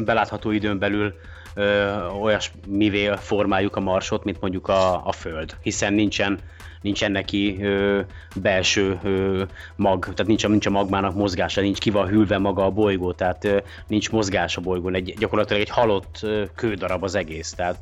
belátható 0.05 0.51
időn 0.51 0.79
belül 0.79 1.15
ö, 1.55 2.01
olyasmivé 2.07 3.11
formáljuk 3.17 3.77
a 3.77 3.81
marsot, 3.81 4.25
mint 4.25 4.41
mondjuk 4.41 4.69
a, 4.69 5.07
a 5.07 5.13
Föld, 5.13 5.57
hiszen 5.63 5.93
nincsen 5.93 6.41
nincsen 6.85 7.13
neki 7.13 7.59
ö, 7.63 8.01
belső 8.35 8.99
ö, 9.03 9.43
mag, 9.77 10.03
tehát 10.03 10.27
nincs 10.27 10.49
nincs 10.49 10.67
a 10.67 10.71
magmának 10.71 11.15
mozgása, 11.15 11.61
nincs 11.61 11.79
ki 11.79 11.91
van 11.91 12.09
hűlve 12.09 12.39
maga 12.39 12.65
a 12.65 12.71
bolygó, 12.71 13.13
tehát 13.13 13.45
ö, 13.45 13.59
nincs 13.87 14.11
mozgás 14.11 14.57
a 14.57 14.61
bolygón, 14.61 14.95
egy, 14.95 15.15
gyakorlatilag 15.19 15.63
egy 15.63 15.69
halott 15.69 16.19
ö, 16.23 16.45
kődarab 16.55 17.03
az 17.03 17.15
egész, 17.15 17.53
tehát 17.53 17.79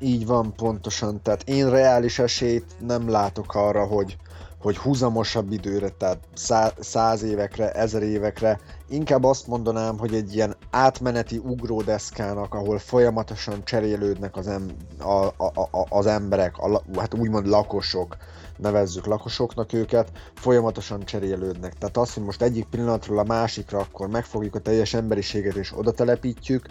Így 0.00 0.26
van, 0.26 0.54
pontosan. 0.56 1.22
Tehát 1.22 1.42
én 1.48 1.70
reális 1.70 2.18
esélyt 2.18 2.64
nem 2.86 3.10
látok 3.10 3.54
arra, 3.54 3.86
hogy, 3.86 4.16
hogy 4.64 4.76
húzamosabb 4.76 5.52
időre, 5.52 5.88
tehát 5.88 6.18
szá- 6.34 6.82
száz 6.82 7.22
évekre, 7.22 7.70
ezer 7.70 8.02
évekre. 8.02 8.60
Inkább 8.88 9.24
azt 9.24 9.46
mondanám, 9.46 9.98
hogy 9.98 10.14
egy 10.14 10.34
ilyen 10.34 10.56
átmeneti 10.70 11.38
ugródeszkának, 11.38 12.54
ahol 12.54 12.78
folyamatosan 12.78 13.64
cserélődnek 13.64 14.36
az, 14.36 14.48
em- 14.48 14.74
a, 14.98 15.26
a, 15.26 15.52
a, 15.54 15.86
az 15.88 16.06
emberek, 16.06 16.58
a, 16.58 16.82
hát 16.98 17.14
úgymond 17.14 17.46
lakosok, 17.46 18.16
nevezzük 18.56 19.06
lakosoknak 19.06 19.72
őket, 19.72 20.12
folyamatosan 20.34 21.04
cserélődnek. 21.04 21.72
Tehát 21.72 21.96
az, 21.96 22.14
hogy 22.14 22.22
most 22.22 22.42
egyik 22.42 22.64
pillanatról 22.64 23.18
a 23.18 23.24
másikra 23.24 23.78
akkor 23.78 24.08
megfogjuk 24.08 24.54
a 24.54 24.60
teljes 24.60 24.94
emberiséget 24.94 25.54
és 25.54 25.72
oda 25.76 25.90
telepítjük, 25.90 26.66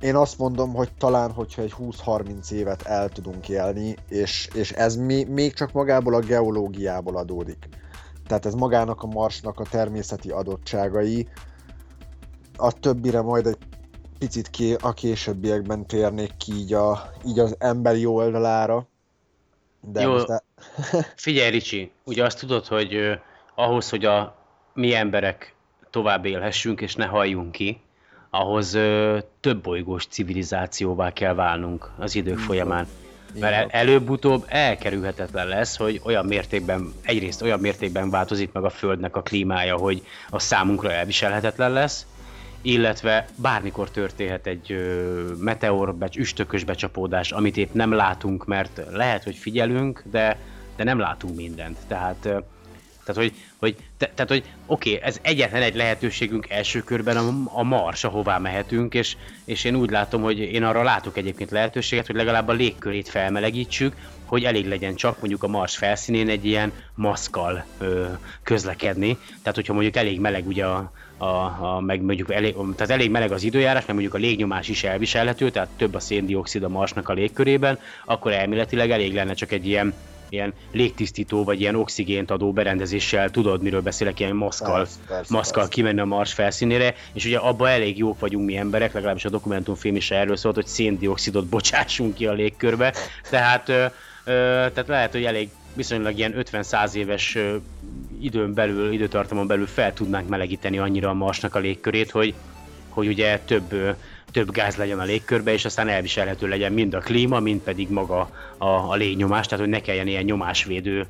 én 0.00 0.14
azt 0.16 0.38
mondom, 0.38 0.74
hogy 0.74 0.92
talán, 0.98 1.32
hogyha 1.32 1.62
egy 1.62 1.74
20-30 1.78 2.50
évet 2.50 2.82
el 2.82 3.08
tudunk 3.08 3.48
élni, 3.48 3.96
és, 4.08 4.48
és 4.54 4.72
ez 4.72 4.96
mi, 4.96 5.24
még 5.24 5.54
csak 5.54 5.72
magából 5.72 6.14
a 6.14 6.20
geológiából 6.20 7.16
adódik. 7.16 7.68
Tehát 8.26 8.46
ez 8.46 8.54
magának 8.54 9.02
a 9.02 9.06
marsnak 9.06 9.60
a 9.60 9.64
természeti 9.70 10.30
adottságai. 10.30 11.28
A 12.56 12.72
többire 12.72 13.20
majd 13.20 13.46
egy 13.46 13.58
picit 14.18 14.50
ké, 14.50 14.76
a 14.80 14.92
későbbiekben 14.92 15.86
térnék 15.86 16.36
ki 16.36 16.52
így, 16.52 16.72
a, 16.72 17.12
így 17.26 17.38
az 17.38 17.56
emberi 17.58 18.06
oldalára. 18.06 18.86
De 19.80 20.00
Jó. 20.00 20.12
most 20.12 20.30
el... 20.30 20.42
Figyelj, 21.16 21.50
Ricsi, 21.50 21.92
ugye 22.04 22.24
azt 22.24 22.38
tudod, 22.38 22.66
hogy 22.66 23.20
ahhoz, 23.54 23.88
hogy 23.88 24.04
a 24.04 24.36
mi 24.74 24.94
emberek 24.94 25.54
tovább 25.90 26.24
élhessünk 26.24 26.80
és 26.80 26.94
ne 26.94 27.06
halljunk 27.06 27.52
ki, 27.52 27.80
ahhoz 28.30 28.74
ö, 28.74 29.18
több 29.40 29.62
bolygós 29.62 30.06
civilizációvá 30.06 31.12
kell 31.12 31.34
válnunk 31.34 31.90
az 31.98 32.14
idők 32.14 32.38
folyamán. 32.38 32.86
Mert 33.40 33.54
el, 33.54 33.66
előbb-utóbb 33.70 34.44
elkerülhetetlen 34.46 35.46
lesz, 35.46 35.76
hogy 35.76 36.00
olyan 36.04 36.26
mértékben, 36.26 36.92
egyrészt 37.02 37.42
olyan 37.42 37.60
mértékben 37.60 38.10
változik 38.10 38.52
meg 38.52 38.64
a 38.64 38.70
Földnek 38.70 39.16
a 39.16 39.22
klímája, 39.22 39.76
hogy 39.76 40.02
a 40.30 40.38
számunkra 40.38 40.92
elviselhetetlen 40.92 41.72
lesz, 41.72 42.06
illetve 42.62 43.26
bármikor 43.36 43.90
történhet 43.90 44.46
egy 44.46 44.72
ö, 44.72 45.32
meteor, 45.38 45.94
becs, 45.94 46.16
üstökös 46.16 46.64
becsapódás, 46.64 47.32
amit 47.32 47.56
épp 47.56 47.72
nem 47.72 47.92
látunk, 47.92 48.46
mert 48.46 48.80
lehet, 48.90 49.24
hogy 49.24 49.36
figyelünk, 49.36 50.02
de, 50.10 50.38
de 50.76 50.84
nem 50.84 50.98
látunk 50.98 51.36
mindent. 51.36 51.78
Tehát, 51.86 52.24
ö, 52.24 52.38
tehát 53.08 53.30
hogy, 53.30 53.40
hogy, 53.56 53.76
te, 53.96 54.10
tehát, 54.14 54.30
hogy 54.30 54.44
oké, 54.66 55.00
ez 55.02 55.18
egyetlen 55.22 55.62
egy 55.62 55.74
lehetőségünk 55.74 56.50
első 56.50 56.82
körben 56.82 57.16
a, 57.16 57.32
a 57.58 57.62
Mars, 57.62 58.04
ahová 58.04 58.38
mehetünk, 58.38 58.94
és, 58.94 59.16
és 59.44 59.64
én 59.64 59.74
úgy 59.74 59.90
látom, 59.90 60.22
hogy 60.22 60.38
én 60.38 60.64
arra 60.64 60.82
látok 60.82 61.16
egyébként 61.16 61.50
lehetőséget, 61.50 62.06
hogy 62.06 62.16
legalább 62.16 62.48
a 62.48 62.52
légkörét 62.52 63.08
felmelegítsük, 63.08 63.94
hogy 64.24 64.44
elég 64.44 64.66
legyen 64.66 64.94
csak 64.94 65.18
mondjuk 65.18 65.42
a 65.42 65.48
Mars 65.48 65.76
felszínén 65.76 66.28
egy 66.28 66.44
ilyen 66.44 66.72
maszkal 66.94 67.64
ö, 67.78 68.06
közlekedni. 68.42 69.18
Tehát, 69.42 69.54
hogyha 69.54 69.72
mondjuk 69.72 69.96
elég 69.96 70.20
meleg 70.20 70.46
ugye 70.46 70.64
a, 70.64 70.92
a, 71.16 71.26
a 71.26 71.80
meg 71.80 72.00
mondjuk 72.00 72.32
elég, 72.32 72.54
tehát 72.76 72.92
elég 72.92 73.10
meleg 73.10 73.32
az 73.32 73.42
időjárás, 73.42 73.86
meg 73.86 73.94
mondjuk 73.94 74.14
a 74.14 74.18
légnyomás 74.18 74.68
is 74.68 74.84
elviselhető, 74.84 75.50
tehát 75.50 75.68
több 75.76 75.94
a 75.94 76.00
széndiokszid 76.00 76.62
a 76.62 76.68
Marsnak 76.68 77.08
a 77.08 77.12
légkörében, 77.12 77.78
akkor 78.04 78.32
elméletileg 78.32 78.90
elég 78.90 79.14
lenne 79.14 79.34
csak 79.34 79.52
egy 79.52 79.66
ilyen 79.66 79.94
ilyen 80.28 80.52
légtisztító 80.72 81.44
vagy 81.44 81.60
ilyen 81.60 81.74
oxigént 81.74 82.30
adó 82.30 82.52
berendezéssel, 82.52 83.30
tudod 83.30 83.62
miről 83.62 83.80
beszélek, 83.80 84.20
ilyen 84.20 84.36
maszkal, 84.36 84.76
Persze, 84.76 84.98
persze, 85.08 85.34
maszkal 85.34 85.62
persze. 85.62 85.70
kimenni 85.74 86.00
a 86.00 86.04
Mars 86.04 86.32
felszínére, 86.32 86.94
és 87.12 87.24
ugye 87.24 87.38
abban 87.38 87.68
elég 87.68 87.98
jók 87.98 88.20
vagyunk 88.20 88.46
mi 88.46 88.56
emberek, 88.56 88.92
legalábbis 88.92 89.24
a 89.24 89.30
dokumentumfilm 89.30 89.96
is 89.96 90.10
erről 90.10 90.36
szólt, 90.36 90.54
hogy 90.54 90.66
széndiokszidot 90.66 91.46
bocsássunk 91.46 92.14
ki 92.14 92.26
a 92.26 92.32
légkörbe, 92.32 92.94
tehát, 93.30 93.68
ö, 93.68 93.84
ö, 94.24 94.30
tehát 94.74 94.86
lehet, 94.86 95.12
hogy 95.12 95.24
elég 95.24 95.48
viszonylag 95.74 96.18
ilyen 96.18 96.34
50-100 96.36 96.94
éves 96.94 97.34
ö, 97.34 97.56
időn 98.20 98.54
belül, 98.54 98.92
időtartamon 98.92 99.46
belül 99.46 99.66
fel 99.66 99.92
tudnánk 99.92 100.28
melegíteni 100.28 100.78
annyira 100.78 101.08
a 101.08 101.14
Marsnak 101.14 101.54
a 101.54 101.58
légkörét, 101.58 102.10
hogy, 102.10 102.34
hogy 102.88 103.06
ugye 103.06 103.38
több, 103.38 103.96
több 104.32 104.50
gáz 104.50 104.76
legyen 104.76 105.00
a 105.00 105.04
légkörbe, 105.04 105.52
és 105.52 105.64
aztán 105.64 105.88
elviselhető 105.88 106.48
legyen 106.48 106.72
mind 106.72 106.94
a 106.94 106.98
klíma, 106.98 107.40
mind 107.40 107.60
pedig 107.60 107.90
maga 107.90 108.30
a, 108.58 108.66
a 108.66 108.94
légnyomás, 108.94 109.46
tehát 109.46 109.64
hogy 109.64 109.72
ne 109.72 109.80
kelljen 109.80 110.06
ilyen 110.06 110.24
nyomásvédő 110.24 111.06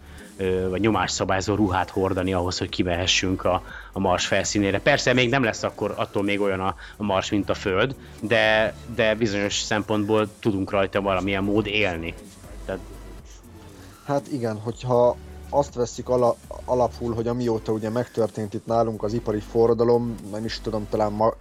vagy 0.69 0.81
nyomásszabályzó 0.81 1.55
ruhát 1.55 1.91
hordani 1.91 2.33
ahhoz, 2.33 2.59
hogy 2.59 2.69
kivehessünk 2.69 3.45
a, 3.45 3.63
a 3.93 3.99
Mars 3.99 4.27
felszínére. 4.27 4.81
Persze 4.81 5.13
még 5.13 5.29
nem 5.29 5.43
lesz 5.43 5.63
akkor 5.63 5.95
attól 5.97 6.23
még 6.23 6.41
olyan 6.41 6.61
a, 6.61 6.75
a 6.97 7.03
Mars, 7.03 7.31
mint 7.31 7.51
a 7.51 7.55
Föld, 7.55 7.95
de, 8.21 8.75
de 8.95 9.15
bizonyos 9.15 9.55
szempontból 9.55 10.29
tudunk 10.41 10.71
rajta 10.71 11.01
valamilyen 11.01 11.45
mód 11.45 11.67
élni. 11.67 12.15
Tehát 12.65 12.81
Hát 14.09 14.33
igen, 14.33 14.59
hogyha 14.59 15.17
azt 15.51 15.75
veszik 15.75 16.09
ala, 16.09 16.37
alapul, 16.65 17.15
hogy 17.15 17.29
amióta 17.29 17.73
ugye 17.73 17.91
megtörtént 17.91 18.55
itt 18.55 18.67
nálunk 18.67 19.03
az 19.03 19.13
ipari 19.13 19.41
forradalom, 19.41 20.15
nem 20.31 20.45
is 20.45 20.61
tudom, 20.61 20.87
talán 20.91 21.13
ma 21.13 21.35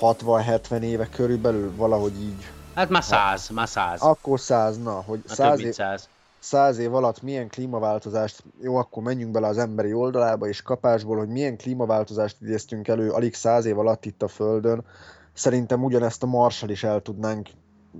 60-70 0.00 0.80
éve 0.80 1.08
körülbelül 1.08 1.76
valahogy 1.76 2.22
így, 2.22 2.50
hát 2.74 2.88
már 2.88 3.02
száz, 3.02 3.48
már 3.48 3.68
száz. 3.68 4.00
akkor 4.00 4.40
száz, 4.40 4.82
na, 4.82 4.92
hogy 4.92 5.18
Már 5.26 5.36
több 5.36 5.36
száz 5.36 5.56
mint 5.56 5.68
év, 5.68 5.74
száz. 5.74 6.08
száz 6.38 6.78
év 6.78 6.94
alatt 6.94 7.22
milyen 7.22 7.48
klímaváltozást, 7.48 8.44
jó, 8.60 8.76
akkor 8.76 9.02
menjünk 9.02 9.32
bele 9.32 9.46
az 9.46 9.58
emberi 9.58 9.92
oldalába 9.92 10.48
és 10.48 10.62
kapásból, 10.62 11.16
hogy 11.16 11.28
milyen 11.28 11.56
klímaváltozást 11.56 12.36
idéztünk 12.40 12.88
elő 12.88 13.10
alig 13.10 13.34
száz 13.34 13.64
év 13.64 13.78
alatt 13.78 14.04
itt 14.04 14.22
a 14.22 14.28
Földön. 14.28 14.84
Szerintem 15.32 15.84
ugyanezt 15.84 16.22
a 16.22 16.26
Marssal 16.26 16.68
is 16.68 16.84
el 16.84 17.00
tudnánk 17.00 17.48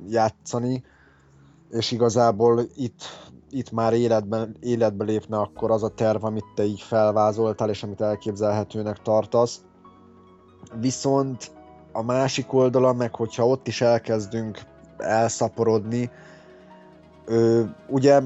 játszani, 0.08 0.84
és 1.70 1.90
igazából 1.90 2.62
itt, 2.76 3.00
itt 3.50 3.70
már 3.70 3.92
életben, 3.92 4.56
életbe 4.60 5.04
lépne 5.04 5.38
akkor 5.38 5.70
az 5.70 5.82
a 5.82 5.88
terv, 5.88 6.24
amit 6.24 6.44
te 6.54 6.64
így 6.64 6.80
felvázoltál, 6.80 7.68
és 7.68 7.82
amit 7.82 8.00
elképzelhetőnek 8.00 9.02
tartasz. 9.02 9.60
Viszont 10.80 11.50
a 11.92 12.02
másik 12.02 12.52
oldala, 12.52 12.92
meg 12.92 13.14
hogyha 13.14 13.46
ott 13.46 13.66
is 13.66 13.80
elkezdünk 13.80 14.58
elszaporodni, 14.98 16.10
ö, 17.24 17.62
ugye 17.86 18.20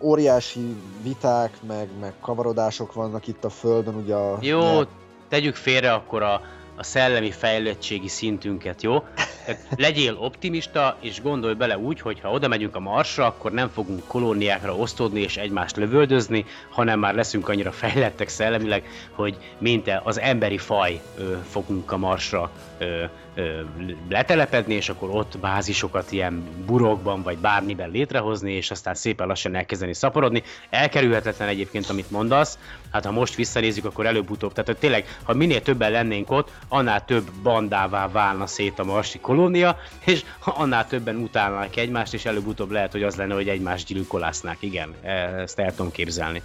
óriási 0.00 0.76
viták, 1.02 1.52
meg, 1.66 1.88
meg 2.00 2.12
kavarodások 2.20 2.92
vannak 2.92 3.26
itt 3.26 3.44
a 3.44 3.50
Földön, 3.50 3.94
ugye 3.94 4.14
a... 4.14 4.38
Jó, 4.40 4.60
nyelv- 4.60 4.88
tegyük 5.28 5.54
félre 5.54 5.92
akkor 5.92 6.22
a, 6.22 6.40
a 6.76 6.82
szellemi 6.82 7.30
fejlettségi 7.30 8.08
szintünket, 8.08 8.82
jó? 8.82 9.02
Tehát 9.44 9.66
legyél 9.76 10.16
optimista, 10.18 10.96
és 11.00 11.22
gondolj 11.22 11.54
bele 11.54 11.78
úgy, 11.78 12.00
hogy 12.00 12.20
ha 12.20 12.30
oda 12.30 12.48
megyünk 12.48 12.76
a 12.76 12.80
Marsra, 12.80 13.26
akkor 13.26 13.52
nem 13.52 13.68
fogunk 13.68 14.06
kolóniákra 14.06 14.76
osztódni 14.76 15.20
és 15.20 15.36
egymást 15.36 15.76
lövöldözni, 15.76 16.44
hanem 16.70 16.98
már 16.98 17.14
leszünk 17.14 17.48
annyira 17.48 17.72
fejlettek 17.72 18.28
szellemileg, 18.28 18.84
hogy 19.10 19.36
mint 19.58 19.90
az 20.02 20.20
emberi 20.20 20.58
faj 20.58 21.00
ö, 21.18 21.36
fogunk 21.50 21.92
a 21.92 21.96
Marsra 21.96 22.50
ö, 22.78 23.04
ö, 23.34 23.60
letelepedni, 24.08 24.74
és 24.74 24.88
akkor 24.88 25.10
ott 25.10 25.38
bázisokat 25.38 26.12
ilyen 26.12 26.44
burokban 26.66 27.22
vagy 27.22 27.38
bármiben 27.38 27.90
létrehozni, 27.90 28.52
és 28.52 28.70
aztán 28.70 28.94
szépen 28.94 29.26
lassan 29.26 29.54
elkezdeni 29.54 29.94
szaporodni. 29.94 30.42
Elkerülhetetlen 30.70 31.48
egyébként, 31.48 31.90
amit 31.90 32.10
mondasz, 32.10 32.58
hát 32.92 33.04
ha 33.04 33.10
most 33.10 33.34
visszanézzük, 33.34 33.84
akkor 33.84 34.06
előbb-utóbb, 34.06 34.52
tehát 34.52 34.68
hogy 34.68 34.78
tényleg, 34.78 35.18
ha 35.22 35.34
minél 35.34 35.62
többen 35.62 35.90
lennénk 35.90 36.30
ott, 36.30 36.50
annál 36.68 37.04
több 37.04 37.30
bandává 37.42 38.08
válna 38.08 38.46
szét 38.46 38.78
a 38.78 38.84
marsi 38.84 39.20
kolónia, 39.30 39.76
és 40.04 40.24
annál 40.44 40.86
többen 40.86 41.16
utálnák 41.16 41.76
egymást, 41.76 42.14
és 42.14 42.24
előbb-utóbb 42.24 42.70
lehet, 42.70 42.92
hogy 42.92 43.02
az 43.02 43.16
lenne, 43.16 43.34
hogy 43.34 43.48
egymást 43.48 43.86
gyilkolásznák. 43.86 44.56
Igen, 44.60 44.94
ezt 45.02 45.58
el 45.58 45.74
tudom 45.74 45.90
képzelni. 45.90 46.42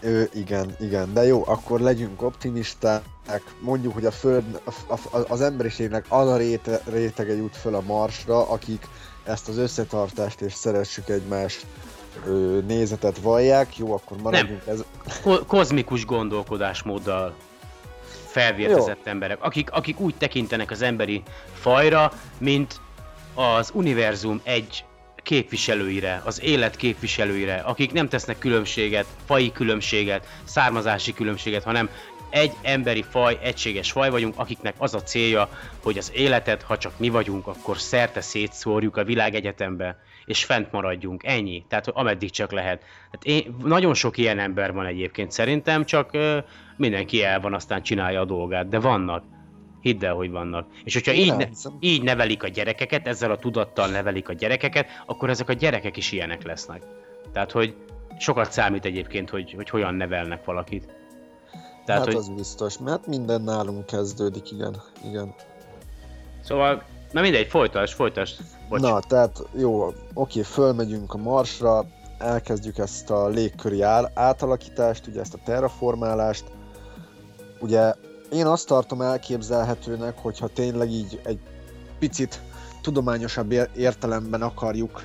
Ö, 0.00 0.22
igen, 0.34 0.76
igen, 0.80 1.12
de 1.12 1.24
jó, 1.24 1.42
akkor 1.46 1.80
legyünk 1.80 2.22
optimisták, 2.22 3.02
mondjuk, 3.60 3.94
hogy 3.94 4.04
a 4.04 4.10
Föld, 4.10 4.60
a, 4.64 4.92
a, 4.92 5.24
az 5.28 5.40
emberiségnek 5.40 6.04
az 6.08 6.28
a 6.28 6.36
réte, 6.36 6.80
rétege 6.90 7.36
jut 7.36 7.56
föl 7.56 7.74
a 7.74 7.80
Marsra, 7.80 8.48
akik 8.48 8.86
ezt 9.24 9.48
az 9.48 9.58
összetartást 9.58 10.40
és 10.40 10.52
szeressük 10.52 11.08
egymást 11.08 11.66
ö, 12.26 12.58
nézetet 12.66 13.18
vallják, 13.18 13.76
jó, 13.76 13.92
akkor 13.92 14.16
maradjunk 14.22 14.62
ez... 14.66 14.84
Ko- 15.22 15.46
kozmikus 15.46 16.04
gondolkodásmóddal 16.04 17.34
felvértezett 18.32 19.06
emberek, 19.06 19.38
akik, 19.40 19.70
akik 19.70 20.00
úgy 20.00 20.14
tekintenek 20.14 20.70
az 20.70 20.82
emberi 20.82 21.22
fajra, 21.60 22.12
mint 22.38 22.80
az 23.34 23.70
univerzum 23.74 24.40
egy 24.44 24.84
képviselőire, 25.22 26.22
az 26.24 26.42
élet 26.42 26.76
képviselőire, 26.76 27.54
akik 27.54 27.92
nem 27.92 28.08
tesznek 28.08 28.38
különbséget, 28.38 29.06
fai 29.24 29.52
különbséget, 29.52 30.26
származási 30.44 31.14
különbséget, 31.14 31.62
hanem 31.62 31.88
egy 32.30 32.52
emberi 32.62 33.04
faj, 33.10 33.38
egységes 33.42 33.92
faj 33.92 34.10
vagyunk, 34.10 34.34
akiknek 34.36 34.74
az 34.78 34.94
a 34.94 35.02
célja, 35.02 35.48
hogy 35.82 35.98
az 35.98 36.10
életet, 36.14 36.62
ha 36.62 36.78
csak 36.78 36.92
mi 36.98 37.08
vagyunk, 37.08 37.46
akkor 37.46 37.78
szerte 37.78 38.20
szétszórjuk 38.20 38.96
a 38.96 39.04
világegyetembe, 39.04 39.96
és 40.24 40.44
fent 40.44 40.72
maradjunk. 40.72 41.24
Ennyi. 41.24 41.64
Tehát 41.68 41.88
ameddig 41.88 42.30
csak 42.30 42.52
lehet. 42.52 42.82
Hát 43.10 43.24
én, 43.24 43.56
nagyon 43.64 43.94
sok 43.94 44.16
ilyen 44.16 44.38
ember 44.38 44.72
van 44.72 44.86
egyébként 44.86 45.32
szerintem, 45.32 45.84
csak 45.84 46.10
mindenki 46.76 47.22
el 47.22 47.40
van, 47.40 47.54
aztán 47.54 47.82
csinálja 47.82 48.20
a 48.20 48.24
dolgát, 48.24 48.68
de 48.68 48.78
vannak. 48.78 49.24
Hidd 49.80 50.04
el, 50.04 50.14
hogy 50.14 50.30
vannak. 50.30 50.66
És 50.84 50.94
hogyha 50.94 51.12
így, 51.12 51.36
ne, 51.36 51.46
így 51.80 52.02
nevelik 52.02 52.42
a 52.42 52.48
gyerekeket, 52.48 53.06
ezzel 53.06 53.30
a 53.30 53.38
tudattal 53.38 53.88
nevelik 53.88 54.28
a 54.28 54.32
gyerekeket, 54.32 54.86
akkor 55.06 55.30
ezek 55.30 55.48
a 55.48 55.52
gyerekek 55.52 55.96
is 55.96 56.12
ilyenek 56.12 56.42
lesznek. 56.42 56.82
Tehát, 57.32 57.50
hogy 57.50 57.74
sokat 58.18 58.52
számít 58.52 58.84
egyébként, 58.84 59.30
hogy, 59.30 59.52
hogy 59.52 59.68
hogyan 59.68 59.94
nevelnek 59.94 60.44
valakit. 60.44 60.94
Tehát, 61.84 62.04
hát 62.04 62.12
hogy... 62.12 62.16
az 62.16 62.28
biztos, 62.28 62.78
mert 62.78 63.06
minden 63.06 63.42
nálunk 63.42 63.86
kezdődik, 63.86 64.50
igen. 64.50 64.76
igen. 65.04 65.34
Szóval, 66.40 66.82
na 67.12 67.20
mindegy, 67.20 67.46
folytasd, 67.46 67.94
folytasd. 67.94 68.40
Bocs. 68.68 68.80
Na, 68.80 69.00
tehát 69.00 69.42
jó, 69.56 69.92
oké, 70.14 70.42
fölmegyünk 70.42 71.14
a 71.14 71.16
Marsra, 71.16 71.84
elkezdjük 72.18 72.78
ezt 72.78 73.10
a 73.10 73.28
légköri 73.28 73.82
átalakítást, 74.14 75.06
ugye 75.06 75.20
ezt 75.20 75.34
a 75.34 75.38
terraformálást. 75.44 76.44
Ugye 77.62 77.94
én 78.32 78.46
azt 78.46 78.66
tartom 78.66 79.00
elképzelhetőnek, 79.00 80.18
hogyha 80.18 80.46
tényleg 80.48 80.90
így 80.90 81.20
egy 81.24 81.38
picit 81.98 82.40
tudományosabb 82.80 83.52
értelemben 83.76 84.42
akarjuk 84.42 85.04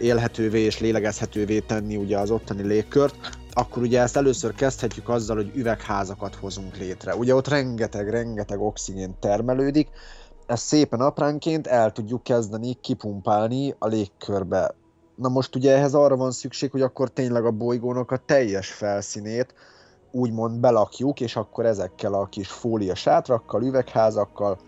élhetővé 0.00 0.60
és 0.60 0.80
lélegezhetővé 0.80 1.60
tenni 1.60 1.96
ugye 1.96 2.18
az 2.18 2.30
ottani 2.30 2.62
légkört, 2.62 3.14
akkor 3.52 3.82
ugye 3.82 4.00
ezt 4.00 4.16
először 4.16 4.54
kezdhetjük 4.54 5.08
azzal, 5.08 5.36
hogy 5.36 5.50
üvegházakat 5.54 6.34
hozunk 6.34 6.76
létre. 6.76 7.14
Ugye 7.14 7.34
ott 7.34 7.48
rengeteg-rengeteg 7.48 8.60
oxigén 8.60 9.14
termelődik, 9.20 9.88
ezt 10.46 10.64
szépen 10.64 11.00
apránként 11.00 11.66
el 11.66 11.92
tudjuk 11.92 12.22
kezdeni 12.22 12.76
kipumpálni 12.80 13.74
a 13.78 13.86
légkörbe. 13.86 14.74
Na 15.14 15.28
most 15.28 15.56
ugye 15.56 15.76
ehhez 15.76 15.94
arra 15.94 16.16
van 16.16 16.30
szükség, 16.30 16.70
hogy 16.70 16.82
akkor 16.82 17.10
tényleg 17.10 17.44
a 17.44 17.50
bolygónak 17.50 18.10
a 18.10 18.22
teljes 18.26 18.68
felszínét 18.68 19.54
úgymond 20.10 20.60
belakjuk, 20.60 21.20
és 21.20 21.36
akkor 21.36 21.66
ezekkel 21.66 22.14
a 22.14 22.26
kis 22.26 22.48
fólia 22.48 22.94
sátrakkal, 22.94 23.62
üvegházakkal, 23.62 24.58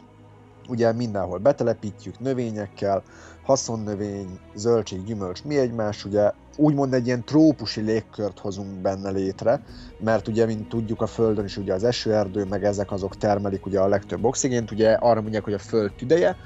ugye 0.68 0.92
mindenhol 0.92 1.38
betelepítjük 1.38 2.18
növényekkel, 2.18 3.02
haszonnövény, 3.44 4.38
zöldség, 4.54 5.04
gyümölcs, 5.04 5.44
mi 5.44 5.58
egymás, 5.58 6.04
ugye 6.04 6.32
úgymond 6.56 6.94
egy 6.94 7.06
ilyen 7.06 7.24
trópusi 7.24 7.80
légkört 7.80 8.38
hozunk 8.38 8.80
benne 8.80 9.10
létre, 9.10 9.64
mert 10.00 10.28
ugye, 10.28 10.46
mint 10.46 10.68
tudjuk, 10.68 11.02
a 11.02 11.06
Földön 11.06 11.44
is 11.44 11.56
ugye 11.56 11.74
az 11.74 11.84
esőerdő, 11.84 12.44
meg 12.44 12.64
ezek 12.64 12.92
azok 12.92 13.16
termelik 13.16 13.66
ugye 13.66 13.80
a 13.80 13.88
legtöbb 13.88 14.24
oxigént, 14.24 14.70
ugye 14.70 14.92
arra 14.92 15.20
mondják, 15.20 15.44
hogy 15.44 15.52
a 15.52 15.58
Föld 15.58 15.92
tüdeje. 15.92 16.36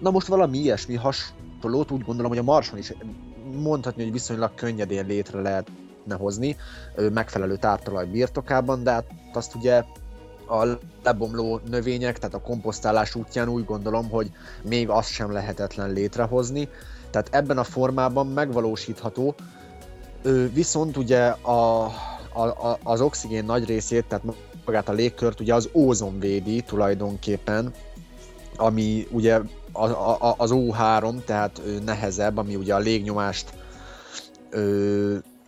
Na 0.00 0.10
most 0.10 0.26
valami 0.26 0.58
ilyesmi 0.58 0.94
hasonlót 0.94 1.90
úgy 1.90 2.04
gondolom, 2.04 2.30
hogy 2.30 2.40
a 2.40 2.42
Marson 2.42 2.78
is 2.78 2.92
mondhatni, 3.62 4.02
hogy 4.02 4.12
viszonylag 4.12 4.54
könnyedén 4.54 5.06
létre 5.06 5.40
lehetne 6.06 6.24
hozni, 6.24 6.56
megfelelő 7.12 7.56
táptalaj 7.56 8.06
birtokában, 8.06 8.82
de 8.82 8.90
hát 8.90 9.04
azt 9.32 9.54
ugye 9.54 9.84
a 10.48 10.66
lebomló 11.02 11.60
növények, 11.70 12.18
tehát 12.18 12.34
a 12.34 12.40
komposztálás 12.40 13.14
útján 13.14 13.48
úgy 13.48 13.64
gondolom, 13.64 14.08
hogy 14.08 14.30
még 14.62 14.88
azt 14.88 15.10
sem 15.10 15.32
lehetetlen 15.32 15.92
létrehozni. 15.92 16.68
Tehát 17.10 17.28
ebben 17.30 17.58
a 17.58 17.64
formában 17.64 18.26
megvalósítható, 18.26 19.34
viszont 20.52 20.96
ugye 20.96 21.26
a, 21.26 21.84
a, 22.32 22.42
a, 22.42 22.78
az 22.82 23.00
oxigén 23.00 23.44
nagy 23.44 23.64
részét, 23.64 24.04
tehát 24.04 24.24
magát 24.64 24.88
a 24.88 24.92
légkört 24.92 25.40
ugye 25.40 25.54
az 25.54 25.68
ózon 25.72 26.18
védi 26.18 26.60
tulajdonképpen, 26.60 27.72
ami 28.56 29.06
ugye 29.10 29.40
az, 29.72 29.90
az 30.36 30.50
O3, 30.54 31.24
tehát 31.24 31.60
nehezebb, 31.84 32.36
ami 32.36 32.56
ugye 32.56 32.74
a 32.74 32.78
légnyomást 32.78 33.52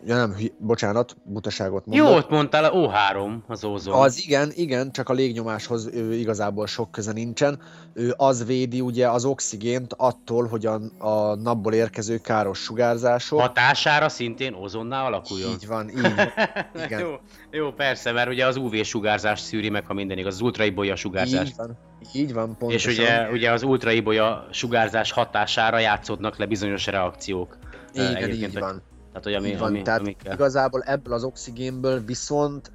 Ja 0.06 0.16
nem, 0.16 0.36
bocsánat, 0.58 1.16
butaságot 1.22 1.86
mondok. 1.86 2.08
Jót 2.08 2.30
mondtál, 2.30 2.64
a 2.64 2.70
O3 2.70 3.38
az 3.46 3.64
ózon. 3.64 3.94
Az 3.94 4.22
igen, 4.26 4.50
igen, 4.54 4.92
csak 4.92 5.08
a 5.08 5.12
légnyomáshoz 5.12 5.88
ő, 5.92 6.14
igazából 6.14 6.66
sok 6.66 6.90
köze 6.90 7.12
nincsen. 7.12 7.60
Ő 7.92 8.14
az 8.16 8.46
védi 8.46 8.80
ugye 8.80 9.08
az 9.08 9.24
oxigént 9.24 9.94
attól, 9.96 10.46
hogy 10.46 10.66
a, 10.66 10.80
a 10.98 11.34
napból 11.34 11.72
érkező 11.72 12.18
káros 12.18 12.58
sugárzások... 12.58 13.40
Hatására 13.40 14.08
szintén 14.08 14.54
ozonnál 14.54 15.06
alakuljon. 15.06 15.50
Így 15.50 15.66
van, 15.66 15.88
így 15.88 16.00
van. 16.00 16.32
Igen. 16.84 17.00
jó, 17.00 17.14
jó, 17.50 17.72
persze, 17.72 18.12
mert 18.12 18.28
ugye 18.28 18.46
az 18.46 18.56
UV-sugárzás 18.56 19.40
szűri 19.40 19.68
meg, 19.68 19.86
ha 19.86 19.94
minden 19.94 20.18
igaz, 20.18 20.34
az 20.34 20.40
ultraibolya 20.40 20.96
sugárzás. 20.96 21.48
Így 21.48 21.54
van, 21.56 21.78
így 22.12 22.32
van, 22.32 22.56
pontosan. 22.56 22.90
És 22.90 22.98
ugye, 22.98 23.28
ugye 23.30 23.50
az 23.50 23.62
ultraibolya 23.62 24.48
sugárzás 24.50 25.12
hatására 25.12 25.78
játszódnak 25.78 26.36
le 26.36 26.46
bizonyos 26.46 26.86
reakciók. 26.86 27.58
Igen, 27.92 28.30
így 28.30 28.58
van. 28.58 28.82
Tehát, 29.20 29.40
hogy 29.40 29.50
ami, 29.50 29.58
van, 29.58 29.68
ami, 29.68 29.82
tehát 29.82 30.00
ami 30.00 30.16
kell. 30.22 30.34
igazából 30.34 30.82
ebből 30.82 31.14
az 31.14 31.24
oxigénből 31.24 32.04
viszont 32.04 32.70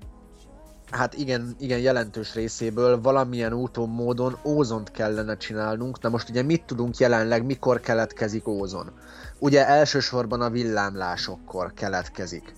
hát 0.91 1.13
igen, 1.13 1.55
igen 1.59 1.79
jelentős 1.79 2.33
részéből 2.33 3.01
valamilyen 3.01 3.53
úton, 3.53 3.89
módon 3.89 4.37
ózont 4.45 4.91
kellene 4.91 5.37
csinálnunk. 5.37 6.01
Na 6.01 6.09
most 6.09 6.29
ugye 6.29 6.41
mit 6.41 6.63
tudunk 6.63 6.97
jelenleg, 6.97 7.45
mikor 7.45 7.79
keletkezik 7.79 8.47
ózon? 8.47 8.91
Ugye 9.39 9.67
elsősorban 9.67 10.41
a 10.41 10.49
villámlásokkor 10.49 11.73
keletkezik. 11.73 12.53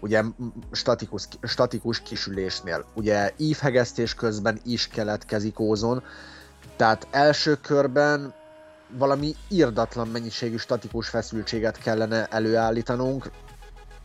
Ugye 0.00 0.22
statikus, 0.72 1.28
statikus 1.42 2.00
kisülésnél. 2.00 2.84
Ugye 2.94 3.32
ívhegesztés 3.36 4.14
közben 4.14 4.60
is 4.64 4.88
keletkezik 4.88 5.58
ózon. 5.58 6.02
Tehát 6.76 7.06
első 7.10 7.54
körben 7.54 8.34
valami 8.98 9.34
irdatlan 9.48 10.08
mennyiségű 10.08 10.56
statikus 10.56 11.08
feszültséget 11.08 11.78
kellene 11.78 12.26
előállítanunk, 12.26 13.30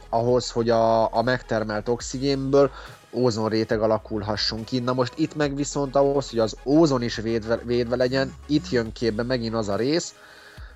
ahhoz, 0.09 0.51
hogy 0.51 0.69
a, 0.69 1.15
a 1.15 1.21
megtermelt 1.21 1.87
oxigénből 1.89 2.71
ózonréteg 3.11 3.81
alakulhasson 3.81 4.63
ki. 4.63 4.79
Na 4.79 4.93
most 4.93 5.13
itt 5.15 5.35
meg 5.35 5.55
viszont 5.55 5.95
ahhoz, 5.95 6.29
hogy 6.29 6.39
az 6.39 6.55
ózon 6.65 7.01
is 7.01 7.15
védve, 7.15 7.57
védve 7.57 7.95
legyen, 7.95 8.33
itt 8.47 8.69
jön 8.69 8.91
képbe 8.91 9.23
megint 9.23 9.53
az 9.53 9.69
a 9.69 9.75
rész, 9.75 10.15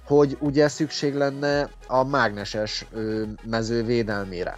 hogy 0.05 0.37
ugye 0.39 0.67
szükség 0.67 1.15
lenne 1.15 1.69
a 1.87 2.03
mágneses 2.03 2.85
mező 3.43 3.83
védelmére. 3.83 4.57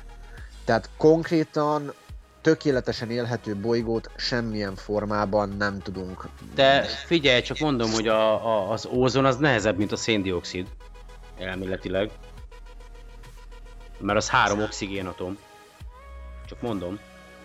Tehát 0.66 0.89
konkrétan 0.98 1.94
tökéletesen 2.43 3.12
élhető 3.12 3.56
bolygót 3.56 4.10
semmilyen 4.15 4.75
formában 4.75 5.49
nem 5.49 5.79
tudunk. 5.79 6.27
De 6.56 6.82
figyelj, 6.84 7.41
csak 7.41 7.60
mondom, 7.60 7.91
hogy 7.91 8.08
a, 8.08 8.45
a, 8.47 8.71
az 8.71 8.86
ózon 8.86 9.25
az 9.25 9.38
nehezebb, 9.38 9.77
mint 9.77 9.91
a 9.91 9.95
széndiokszid. 9.95 10.67
Elméletileg. 11.39 12.12
Mert 13.99 14.17
az 14.17 14.29
három 14.29 14.62
oxigénatom. 14.62 15.38
Csak 16.45 16.62
mondom. 16.62 16.99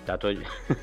Tehát, 0.04 0.22
hogy... 0.22 0.46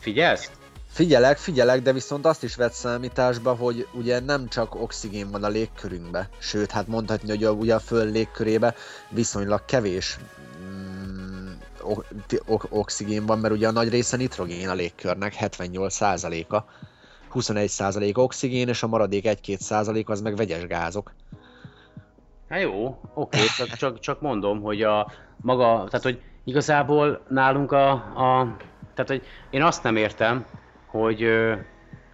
Figyelsz? 0.00 0.50
Figyelek, 0.94 1.38
figyelek, 1.38 1.82
de 1.82 1.92
viszont 1.92 2.26
azt 2.26 2.42
is 2.42 2.54
vett 2.54 2.72
számításba, 2.72 3.54
hogy 3.54 3.86
ugye 3.92 4.20
nem 4.20 4.48
csak 4.48 4.74
oxigén 4.74 5.30
van 5.30 5.44
a 5.44 5.48
légkörünkbe, 5.48 6.28
sőt, 6.38 6.70
hát 6.70 6.86
mondhatni, 6.86 7.28
hogy 7.28 7.44
a, 7.44 7.50
ugye 7.50 7.74
a 7.74 7.80
föld 7.80 8.12
légkörébe 8.12 8.74
viszonylag 9.08 9.64
kevés 9.64 10.18
oxigén 12.70 13.26
van, 13.26 13.38
mert 13.38 13.54
ugye 13.54 13.68
a 13.68 13.72
nagy 13.72 13.88
része 13.88 14.16
nitrogén 14.16 14.68
a 14.68 14.74
légkörnek, 14.74 15.34
78%-a, 15.40 16.64
21% 17.34 18.16
oxigén, 18.16 18.68
és 18.68 18.82
a 18.82 18.86
maradék 18.86 19.24
1-2% 19.26 20.06
az 20.06 20.20
meg 20.20 20.36
vegyes 20.36 20.66
gázok. 20.66 21.12
Hát 22.48 22.60
jó, 22.60 23.00
oké, 23.14 23.38
csak, 23.56 23.68
csak, 23.68 24.00
csak 24.00 24.20
mondom, 24.20 24.62
hogy 24.62 24.82
a 24.82 25.12
maga, 25.36 25.84
tehát 25.90 26.02
hogy 26.02 26.22
igazából 26.44 27.20
nálunk 27.28 27.72
a, 27.72 27.90
a 27.90 28.56
tehát 28.94 29.10
hogy 29.10 29.22
én 29.50 29.62
azt 29.62 29.82
nem 29.82 29.96
értem, 29.96 30.46
hogy, 30.86 31.26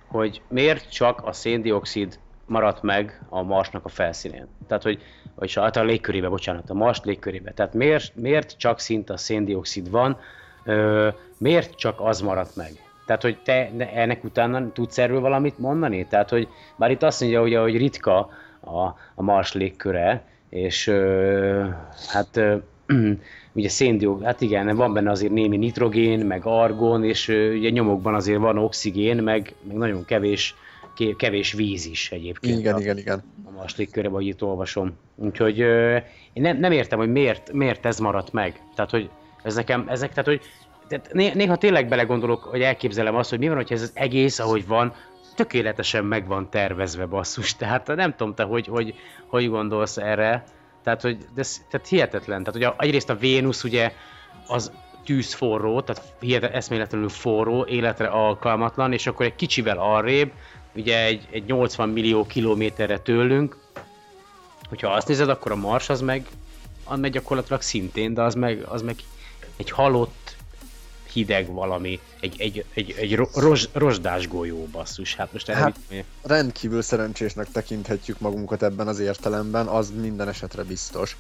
hogy 0.07 0.43
miért 0.49 0.91
csak 0.91 1.23
a 1.25 1.33
széndiokszid 1.33 2.19
maradt 2.51 2.83
meg 2.83 3.21
a 3.29 3.43
Marsnak 3.43 3.85
a 3.85 3.89
felszínén. 3.89 4.47
Tehát, 4.67 4.83
hogy 4.83 5.03
vagyis 5.35 5.59
hát 5.59 5.77
a 5.77 5.85
légkörébe, 5.85 6.29
bocsánat, 6.29 6.71
a 6.71 6.75
Mars 6.75 7.01
légkörébe. 7.05 7.53
Tehát 7.53 7.75
miért, 7.75 8.17
miért 8.17 8.57
csak 8.59 8.81
szint 8.81 9.11
a 9.11 9.17
széndiokszid 9.17 9.91
van, 9.91 10.17
ö, 10.65 11.09
miért 11.39 11.75
csak 11.75 12.01
az 12.01 12.21
maradt 12.21 12.57
meg? 12.57 12.71
Tehát, 13.07 13.23
hogy 13.23 13.39
te 13.45 13.71
ennek 13.95 14.25
utána 14.25 14.73
tudsz 14.73 14.99
erről 14.99 15.21
valamit 15.21 15.59
mondani? 15.59 16.07
Tehát, 16.07 16.31
hogy 16.31 16.49
már 16.77 16.91
itt 16.91 17.03
azt 17.03 17.21
mondja, 17.21 17.41
hogy, 17.41 17.55
hogy 17.55 17.77
ritka 17.77 18.31
a, 18.61 18.81
a 19.15 19.23
Mars 19.23 19.53
légköre, 19.53 20.25
és 20.49 20.87
ö, 20.87 21.65
hát 22.09 22.37
ö, 22.37 22.57
ugye 23.53 23.69
széndiokszid, 23.69 24.27
hát 24.27 24.41
igen, 24.41 24.77
van 24.77 24.93
benne 24.93 25.11
azért 25.11 25.33
némi 25.33 25.57
nitrogén, 25.57 26.27
meg 26.27 26.41
argon, 26.45 27.05
és 27.05 27.29
ö, 27.29 27.55
ugye 27.55 27.71
nyomokban 27.71 28.15
azért 28.15 28.41
van 28.41 28.59
oxigén, 28.59 29.17
meg, 29.17 29.55
meg 29.63 29.77
nagyon 29.77 30.05
kevés, 30.05 30.55
kevés 31.17 31.53
víz 31.53 31.87
is 31.87 32.13
egyébként. 32.13 32.59
Igen, 32.59 32.75
a, 32.75 32.81
igen, 32.81 32.99
igen. 32.99 33.23
a 33.45 33.51
Mars 33.51 33.77
légköre, 33.77 34.09
vagy 34.09 34.27
itt 34.27 34.43
olvasom. 34.43 34.93
Úgyhogy 35.17 35.61
ö, 35.61 35.97
én 36.33 36.43
nem, 36.43 36.57
nem 36.59 36.73
értem, 36.73 36.99
hogy 36.99 37.11
miért, 37.11 37.53
miért 37.53 37.87
ez 37.87 37.99
maradt 37.99 38.33
meg. 38.33 38.61
Tehát, 38.75 38.91
hogy 38.91 39.11
ez 39.43 39.55
nekem, 39.55 39.85
ezek, 39.89 40.09
tehát, 40.09 40.27
hogy 40.27 40.41
tehát 40.89 41.13
né- 41.13 41.35
néha 41.35 41.57
tényleg 41.57 41.89
belegondolok, 41.89 42.43
hogy 42.43 42.63
elképzelem 42.63 43.15
azt, 43.15 43.31
hogy 43.31 43.39
mi 43.39 43.47
van, 43.47 43.57
hogyha 43.57 43.75
ez 43.75 43.83
az 43.83 43.93
egész, 43.95 44.39
ahogy 44.39 44.67
van, 44.67 44.95
tökéletesen 45.35 46.05
meg 46.05 46.27
van 46.27 46.51
tervezve 46.51 47.07
basszus. 47.07 47.57
Tehát 47.57 47.87
nem 47.87 48.15
tudom 48.17 48.35
te, 48.35 48.43
hogy, 48.43 48.67
hogy, 48.67 48.95
hogy 49.27 49.49
gondolsz 49.49 49.97
erre. 49.97 50.45
Tehát, 50.83 51.03
hogy 51.03 51.19
de, 51.35 51.43
tehát 51.71 51.89
hihetetlen. 51.89 52.45
Tehát, 52.45 52.55
hogy 52.55 52.63
a, 52.63 52.75
egyrészt 52.79 53.11
a 53.11 53.15
Vénusz 53.15 53.65
ugye 53.65 53.93
az 54.47 54.73
tűzforró, 55.05 55.81
tehát 55.81 56.15
hihetetlen, 56.21 56.59
eszméletlenül 56.59 57.09
forró, 57.09 57.65
életre 57.65 58.07
alkalmatlan, 58.07 58.93
és 58.93 59.07
akkor 59.07 59.27
egy 59.27 59.35
kicsivel 59.35 59.79
arrébb, 59.79 60.33
ugye 60.75 61.05
egy, 61.05 61.27
egy 61.31 61.45
80 61.45 61.89
millió 61.89 62.27
kilométerre 62.27 62.99
tőlünk, 62.99 63.57
hogyha 64.69 64.89
azt 64.93 65.09
nézed, 65.09 65.29
akkor 65.29 65.53
a 65.53 65.57
Mars 65.57 65.89
az 65.89 66.01
meg, 66.01 66.27
az 66.85 66.99
meg 66.99 67.11
gyakorlatilag 67.11 67.63
szintén, 67.63 68.15
de 68.15 68.23
az 68.23 68.35
meg, 68.35 68.63
az 68.69 68.83
meg 68.83 68.97
egy 69.57 69.71
halott, 69.71 70.37
hideg 71.13 71.53
valami, 71.53 72.01
egy, 72.21 72.41
egy, 72.41 72.65
egy, 72.75 72.95
egy 72.99 73.15
ro- 73.15 73.37
rozs, 73.37 73.69
rozsdás 73.73 74.29
golyó 74.29 74.67
basszus. 74.73 75.15
Hát 75.15 75.33
most 75.33 75.49
erre 75.49 75.59
Hát- 75.59 75.79
mit? 75.91 76.05
Rendkívül 76.23 76.83
szerencsésnek 76.83 77.51
tekinthetjük 77.53 78.21
magunkat 78.21 78.63
ebben 78.63 78.89
az 78.89 78.99
értelemben, 78.99 79.67
az 79.67 79.93
minden 80.01 80.29
esetre 80.29 80.63
biztos, 80.63 81.17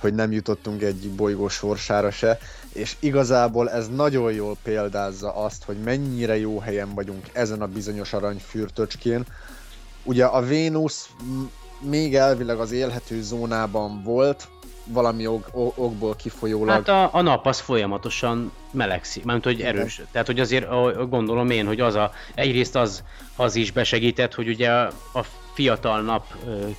hogy 0.00 0.14
nem 0.14 0.32
jutottunk 0.32 0.82
egyik 0.82 1.10
bolygó 1.10 1.48
sorsára 1.48 2.10
se, 2.10 2.38
és 2.72 2.96
igazából 2.98 3.70
ez 3.70 3.88
nagyon 3.88 4.32
jól 4.32 4.56
példázza 4.62 5.34
azt, 5.34 5.64
hogy 5.64 5.76
mennyire 5.76 6.38
jó 6.38 6.58
helyen 6.58 6.94
vagyunk 6.94 7.26
ezen 7.32 7.62
a 7.62 7.66
bizonyos 7.66 8.12
aranyfürtöcskén. 8.12 9.24
Ugye 10.02 10.24
a 10.24 10.40
Vénusz 10.40 11.08
még 11.80 12.14
elvileg 12.14 12.58
az 12.58 12.72
élhető 12.72 13.22
zónában 13.22 14.02
volt, 14.02 14.48
valami 14.84 15.26
ok, 15.26 15.48
ok- 15.52 15.78
okból 15.78 16.16
kifolyólag. 16.16 16.68
Hát 16.74 16.88
a, 16.88 17.10
a 17.12 17.20
nap 17.20 17.46
az 17.46 17.60
folyamatosan 17.60 18.52
melegszik, 18.70 19.24
mármint 19.24 19.46
hogy 19.46 19.58
Igen. 19.58 19.76
erős. 19.76 20.02
Tehát, 20.12 20.26
hogy 20.26 20.40
azért 20.40 20.68
gondolom 21.08 21.50
én, 21.50 21.66
hogy 21.66 21.80
az 21.80 21.94
a, 21.94 22.12
egyrészt 22.34 22.76
az, 22.76 23.04
az 23.36 23.54
is 23.56 23.72
besegített, 23.72 24.34
hogy 24.34 24.48
ugye 24.48 24.70
a, 24.70 24.86
a 25.12 25.24
fiatal 25.54 26.02
nap 26.02 26.26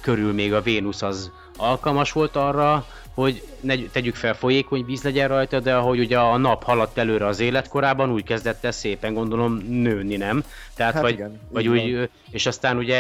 körül 0.01 0.33
még 0.33 0.53
a 0.53 0.61
Vénusz 0.61 1.01
az 1.01 1.31
alkalmas 1.57 2.11
volt 2.11 2.35
arra, 2.35 2.85
hogy 3.13 3.43
ne, 3.59 3.75
tegyük 3.75 4.15
fel 4.15 4.33
folyékony 4.33 4.85
víz 4.85 5.03
legyen 5.03 5.27
rajta, 5.27 5.59
de 5.59 5.75
ahogy 5.75 5.99
ugye 5.99 6.19
a 6.19 6.37
nap 6.37 6.63
haladt 6.63 6.97
előre 6.97 7.25
az 7.25 7.39
életkorában, 7.39 8.11
úgy 8.11 8.23
kezdett 8.23 8.63
el 8.63 8.71
szépen 8.71 9.13
gondolom 9.13 9.57
nőni, 9.67 10.15
nem? 10.15 10.43
Tehát 10.75 10.93
Hát 10.93 11.01
vagy, 11.01 11.13
igen, 11.13 11.39
vagy 11.49 11.65
így 11.65 11.71
úgy, 11.71 12.09
és 12.31 12.45
aztán 12.45 12.77
ugye 12.77 12.97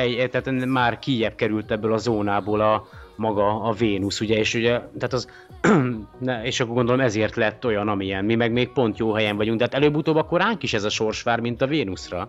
egy, 0.00 0.30
tehát 0.30 0.64
már 0.64 0.98
kijebb 0.98 1.34
került 1.34 1.70
ebből 1.70 1.92
a 1.92 1.98
zónából 1.98 2.60
a, 2.60 2.88
maga 3.16 3.62
a 3.62 3.72
Vénusz, 3.72 4.20
ugye, 4.20 4.38
és 4.38 4.54
ugye, 4.54 4.70
tehát 4.70 5.12
az, 5.12 5.28
és 6.42 6.60
akkor 6.60 6.74
gondolom 6.74 7.00
ezért 7.00 7.36
lett 7.36 7.64
olyan, 7.64 7.88
amilyen. 7.88 8.24
Mi 8.24 8.34
meg 8.34 8.52
még 8.52 8.68
pont 8.68 8.98
jó 8.98 9.12
helyen 9.12 9.36
vagyunk, 9.36 9.58
de 9.58 9.64
hát 9.64 9.74
előbb-utóbb 9.74 10.16
akkor 10.16 10.40
ránk 10.40 10.62
is 10.62 10.72
ez 10.72 10.84
a 10.84 10.90
sors 10.90 11.22
vár, 11.22 11.40
mint 11.40 11.62
a 11.62 11.66
Vénuszra. 11.66 12.28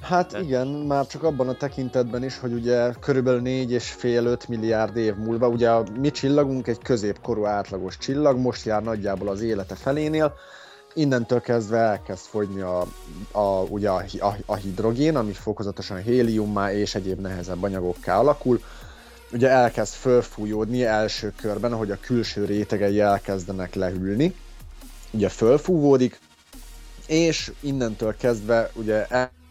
Hát 0.00 0.38
igen, 0.38 0.66
már 0.66 1.06
csak 1.06 1.22
abban 1.22 1.48
a 1.48 1.54
tekintetben 1.54 2.24
is, 2.24 2.38
hogy 2.38 2.52
ugye 2.52 2.92
körülbelül 3.00 3.40
4,5-5 3.44 4.48
milliárd 4.48 4.96
év 4.96 5.14
múlva, 5.14 5.48
ugye 5.48 5.70
a 5.70 5.84
mi 6.00 6.10
csillagunk 6.10 6.66
egy 6.66 6.82
középkorú 6.82 7.44
átlagos 7.44 7.98
csillag, 7.98 8.38
most 8.38 8.64
jár 8.64 8.82
nagyjából 8.82 9.28
az 9.28 9.40
élete 9.40 9.74
felénél, 9.74 10.34
innentől 10.94 11.40
kezdve 11.40 11.78
elkezd 11.78 12.24
fogyni 12.24 12.60
a, 12.60 12.86
a, 13.32 13.62
ugye 13.68 13.90
a, 13.90 14.04
a, 14.20 14.36
a 14.46 14.54
hidrogén, 14.54 15.16
ami 15.16 15.32
fokozatosan 15.32 16.02
héliummá 16.02 16.72
és 16.72 16.94
egyéb 16.94 17.20
nehezebb 17.20 17.62
anyagokká 17.62 18.18
alakul, 18.18 18.60
ugye 19.32 19.48
elkezd 19.48 19.94
fölfújódni 19.94 20.84
első 20.84 21.32
körben, 21.40 21.72
ahogy 21.72 21.90
a 21.90 21.98
külső 22.00 22.44
rétegei 22.44 23.00
elkezdenek 23.00 23.74
lehűlni, 23.74 24.34
ugye 25.10 25.28
fölfúvódik, 25.28 26.20
és 27.06 27.52
innentől 27.60 28.16
kezdve 28.16 28.70
ugye 28.74 29.06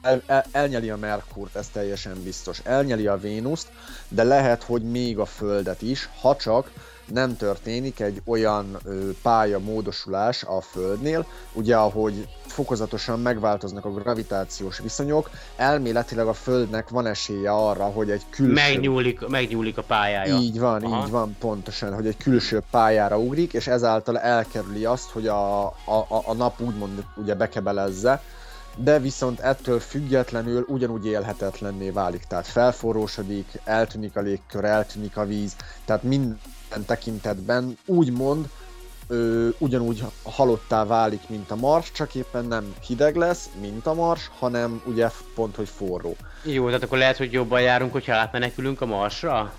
el, 0.06 0.14
el, 0.14 0.24
el, 0.28 0.46
elnyeli 0.52 0.90
a 0.90 0.98
Merkurt, 0.98 1.56
ez 1.56 1.68
teljesen 1.68 2.24
biztos. 2.24 2.60
Elnyeli 2.64 3.08
a 3.08 3.18
Vénuszt, 3.18 3.68
de 4.08 4.24
lehet, 4.24 4.64
hogy 4.64 4.82
még 4.82 5.20
a 5.20 5.26
Földet 5.26 5.82
is, 5.82 6.10
ha 6.22 6.36
csak 6.36 6.72
nem 7.12 7.38
történik 7.38 8.00
egy 8.00 8.22
olyan 8.26 8.78
ö, 8.84 9.10
pálya 9.22 9.60
módosulás 9.60 10.44
a 10.44 10.62
Földnél, 10.62 11.26
ugye 11.54 11.76
ahogy 11.76 12.28
fokozatosan 12.46 13.20
megváltoznak 13.20 13.86
a 13.86 13.92
gravitációs 13.92 14.80
viszonyok, 14.80 15.30
elméletileg 15.56 16.28
a 16.28 16.34
Földnek 16.34 16.90
van 16.90 17.06
esélye 17.06 17.52
arra, 17.52 17.84
hogy 17.84 18.10
egy 18.12 18.24
külső... 18.30 18.54
Megnyúlik, 18.54 19.28
megnyúlik 19.28 19.78
a 19.78 19.84
pályája. 19.84 20.38
Így 20.38 20.60
van, 20.60 20.84
Aha. 20.84 21.06
így 21.06 21.12
van, 21.12 21.36
pontosan, 21.40 21.94
hogy 21.94 22.08
egy 22.08 22.18
külső 22.18 22.62
pályára 22.72 23.20
ugrik, 23.20 23.54
és 23.54 23.68
ezáltal 23.68 24.20
elkerüli 24.20 24.86
azt, 24.86 25.10
hogy 25.10 25.28
a, 25.28 25.66
a, 25.66 25.74
a, 25.86 26.24
a 26.26 26.34
nap 26.34 26.62
úgymond 26.62 27.04
ugye 27.16 27.36
bekebelezze, 27.36 28.22
de 28.76 29.00
viszont 29.00 29.40
ettől 29.40 29.80
függetlenül 29.80 30.66
ugyanúgy 30.68 31.06
élhetetlenné 31.06 31.90
válik, 31.90 32.24
tehát 32.24 32.48
felforrósodik, 32.48 33.60
eltűnik 33.64 34.16
a 34.16 34.22
légkör, 34.22 34.64
eltűnik 34.64 35.18
a 35.18 35.26
víz, 35.26 35.56
tehát 35.86 36.04
minden 36.04 36.40
tekintetben 36.86 37.78
úgymond 37.86 38.50
ö, 39.08 39.50
ugyanúgy 39.58 40.04
halottá 40.24 40.86
válik, 40.86 41.30
mint 41.30 41.52
a 41.52 41.56
Mars, 41.56 41.92
csak 41.92 42.16
éppen 42.16 42.46
nem 42.46 42.74
hideg 42.88 43.16
lesz, 43.16 43.50
mint 43.62 43.86
a 43.86 43.94
Mars, 43.94 44.32
hanem 44.40 44.82
ugye 44.86 45.10
pont, 45.36 45.56
hogy 45.56 45.70
forró. 45.70 46.16
Jó, 46.44 46.66
tehát 46.66 46.84
akkor 46.84 46.98
lehet, 46.98 47.18
hogy 47.18 47.32
jobban 47.32 47.62
járunk, 47.62 47.92
hogyha 47.92 48.16
átmenekülünk 48.16 48.82
a 48.82 48.86
Marsra? 48.86 49.54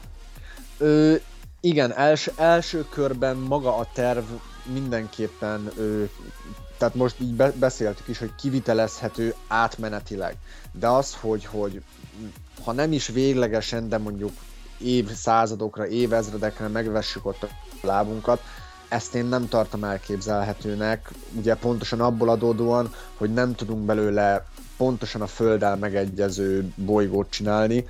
Ö, 0.79 1.15
igen, 1.61 1.93
els, 1.93 2.31
első 2.37 2.85
körben 2.89 3.37
maga 3.37 3.77
a 3.77 3.89
terv 3.93 4.25
mindenképpen, 4.73 5.71
ö, 5.77 6.05
tehát 6.79 6.95
most 6.95 7.21
így 7.21 7.35
be, 7.35 7.53
beszéltük 7.59 8.09
is, 8.09 8.19
hogy 8.19 8.35
kivitelezhető 8.35 9.35
átmenetileg. 9.49 10.37
De 10.73 10.89
az, 10.89 11.15
hogy, 11.21 11.45
hogy 11.45 11.83
ha 12.65 12.73
nem 12.73 12.93
is 12.93 13.07
véglegesen, 13.07 13.89
de 13.89 13.99
mondjuk 13.99 14.33
évszázadokra, 14.79 15.87
évezredekre 15.87 16.69
megvessük 16.69 17.27
ott 17.27 17.43
a 17.43 17.49
lábunkat, 17.87 18.41
ezt 18.89 19.15
én 19.15 19.25
nem 19.25 19.49
tartom 19.49 19.85
elképzelhetőnek, 19.85 21.11
ugye 21.37 21.55
pontosan 21.55 22.01
abból 22.01 22.29
adódóan, 22.29 22.95
hogy 23.17 23.33
nem 23.33 23.55
tudunk 23.55 23.85
belőle 23.85 24.45
pontosan 24.77 25.21
a 25.21 25.27
Földdel 25.27 25.77
megegyező 25.77 26.73
bolygót 26.75 27.31
csinálni, 27.31 27.87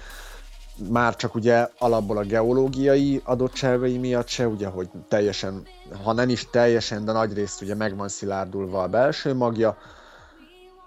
már 0.88 1.16
csak 1.16 1.34
ugye 1.34 1.68
alapból 1.78 2.16
a 2.16 2.24
geológiai 2.24 3.20
adottságai 3.24 3.98
miatt 3.98 4.28
se, 4.28 4.48
ugye, 4.48 4.66
hogy 4.66 4.88
teljesen, 5.08 5.66
ha 6.04 6.12
nem 6.12 6.28
is 6.28 6.50
teljesen, 6.50 7.04
de 7.04 7.12
nagy 7.12 7.32
részt 7.32 7.62
ugye 7.62 7.74
meg 7.74 7.96
van 7.96 8.08
szilárdulva 8.08 8.82
a 8.82 8.88
belső 8.88 9.34
magja, 9.34 9.76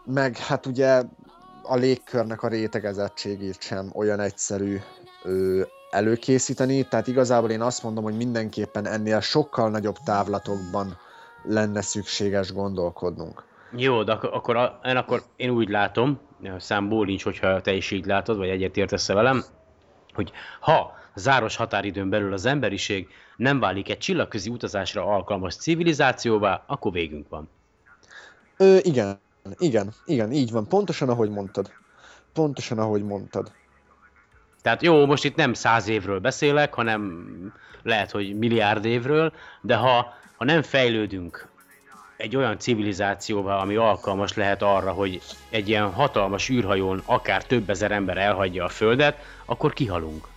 meg 0.05 0.37
hát 0.37 0.65
ugye 0.65 1.03
a 1.63 1.75
légkörnek 1.75 2.43
a 2.43 2.47
rétegezettségét 2.47 3.61
sem 3.61 3.91
olyan 3.93 4.19
egyszerű 4.19 4.77
ö, 5.23 5.61
előkészíteni, 5.89 6.83
tehát 6.83 7.07
igazából 7.07 7.49
én 7.49 7.61
azt 7.61 7.83
mondom, 7.83 8.03
hogy 8.03 8.17
mindenképpen 8.17 8.87
ennél 8.87 9.19
sokkal 9.19 9.69
nagyobb 9.69 9.97
távlatokban 10.05 10.97
lenne 11.43 11.81
gondolkodnunk. 12.53 13.43
Jó, 13.71 14.03
de 14.03 14.11
akkor, 14.11 14.29
akkor, 14.33 14.79
én, 14.83 14.95
akkor 14.95 15.23
én 15.35 15.49
úgy 15.49 15.69
látom, 15.69 16.19
számból 16.57 17.05
nincs, 17.05 17.23
hogyha 17.23 17.61
te 17.61 17.73
is 17.73 17.91
így 17.91 18.05
látod, 18.05 18.37
vagy 18.37 18.49
egyetértesz 18.49 19.07
velem, 19.07 19.43
hogy 20.13 20.31
ha 20.59 20.98
záros 21.19 21.55
határidőn 21.55 22.09
belül 22.09 22.33
az 22.33 22.45
emberiség 22.45 23.07
nem 23.35 23.59
válik 23.59 23.89
egy 23.89 23.97
csillagközi 23.97 24.49
utazásra 24.49 25.05
alkalmas 25.05 25.55
civilizációvá, 25.55 26.63
akkor 26.67 26.91
végünk 26.91 27.29
van. 27.29 27.49
Ö, 28.57 28.77
igen, 28.81 29.19
igen, 29.57 29.93
igen, 30.05 30.31
így 30.31 30.51
van, 30.51 30.67
pontosan 30.67 31.09
ahogy 31.09 31.29
mondtad. 31.29 31.71
Pontosan 32.33 32.79
ahogy 32.79 33.03
mondtad. 33.03 33.51
Tehát 34.61 34.81
jó, 34.81 35.05
most 35.05 35.23
itt 35.23 35.35
nem 35.35 35.53
száz 35.53 35.87
évről 35.87 36.19
beszélek, 36.19 36.73
hanem 36.73 37.53
lehet, 37.83 38.11
hogy 38.11 38.37
milliárd 38.37 38.85
évről, 38.85 39.33
de 39.61 39.75
ha, 39.75 40.13
ha 40.37 40.45
nem 40.45 40.61
fejlődünk 40.61 41.47
egy 42.17 42.35
olyan 42.35 42.59
civilizációval, 42.59 43.59
ami 43.59 43.75
alkalmas 43.75 44.33
lehet 44.33 44.61
arra, 44.61 44.91
hogy 44.91 45.21
egy 45.49 45.69
ilyen 45.69 45.91
hatalmas 45.93 46.49
űrhajón 46.49 47.01
akár 47.05 47.43
több 47.45 47.69
ezer 47.69 47.91
ember 47.91 48.17
elhagyja 48.17 48.63
a 48.65 48.69
Földet, 48.69 49.17
akkor 49.45 49.73
kihalunk. 49.73 50.27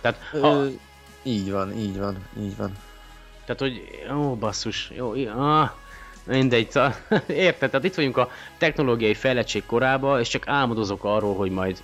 Tehát, 0.00 0.18
ha, 0.30 0.48
Ö, 0.48 0.68
így 1.22 1.50
van, 1.50 1.76
így 1.76 1.98
van, 1.98 2.16
így 2.40 2.56
van. 2.56 2.72
tehát 3.44 3.60
hogy, 3.60 3.82
ó, 4.14 4.34
basszus, 4.34 4.90
jó, 4.96 5.12
ah, 5.36 5.70
mindegy, 6.24 6.68
érted? 7.26 7.70
Tehát 7.70 7.84
itt 7.84 7.94
vagyunk 7.94 8.16
a 8.16 8.30
technológiai 8.58 9.14
fejlettség 9.14 9.66
korába, 9.66 10.20
és 10.20 10.28
csak 10.28 10.48
álmodozok 10.48 11.04
arról, 11.04 11.34
hogy 11.34 11.50
majd 11.50 11.82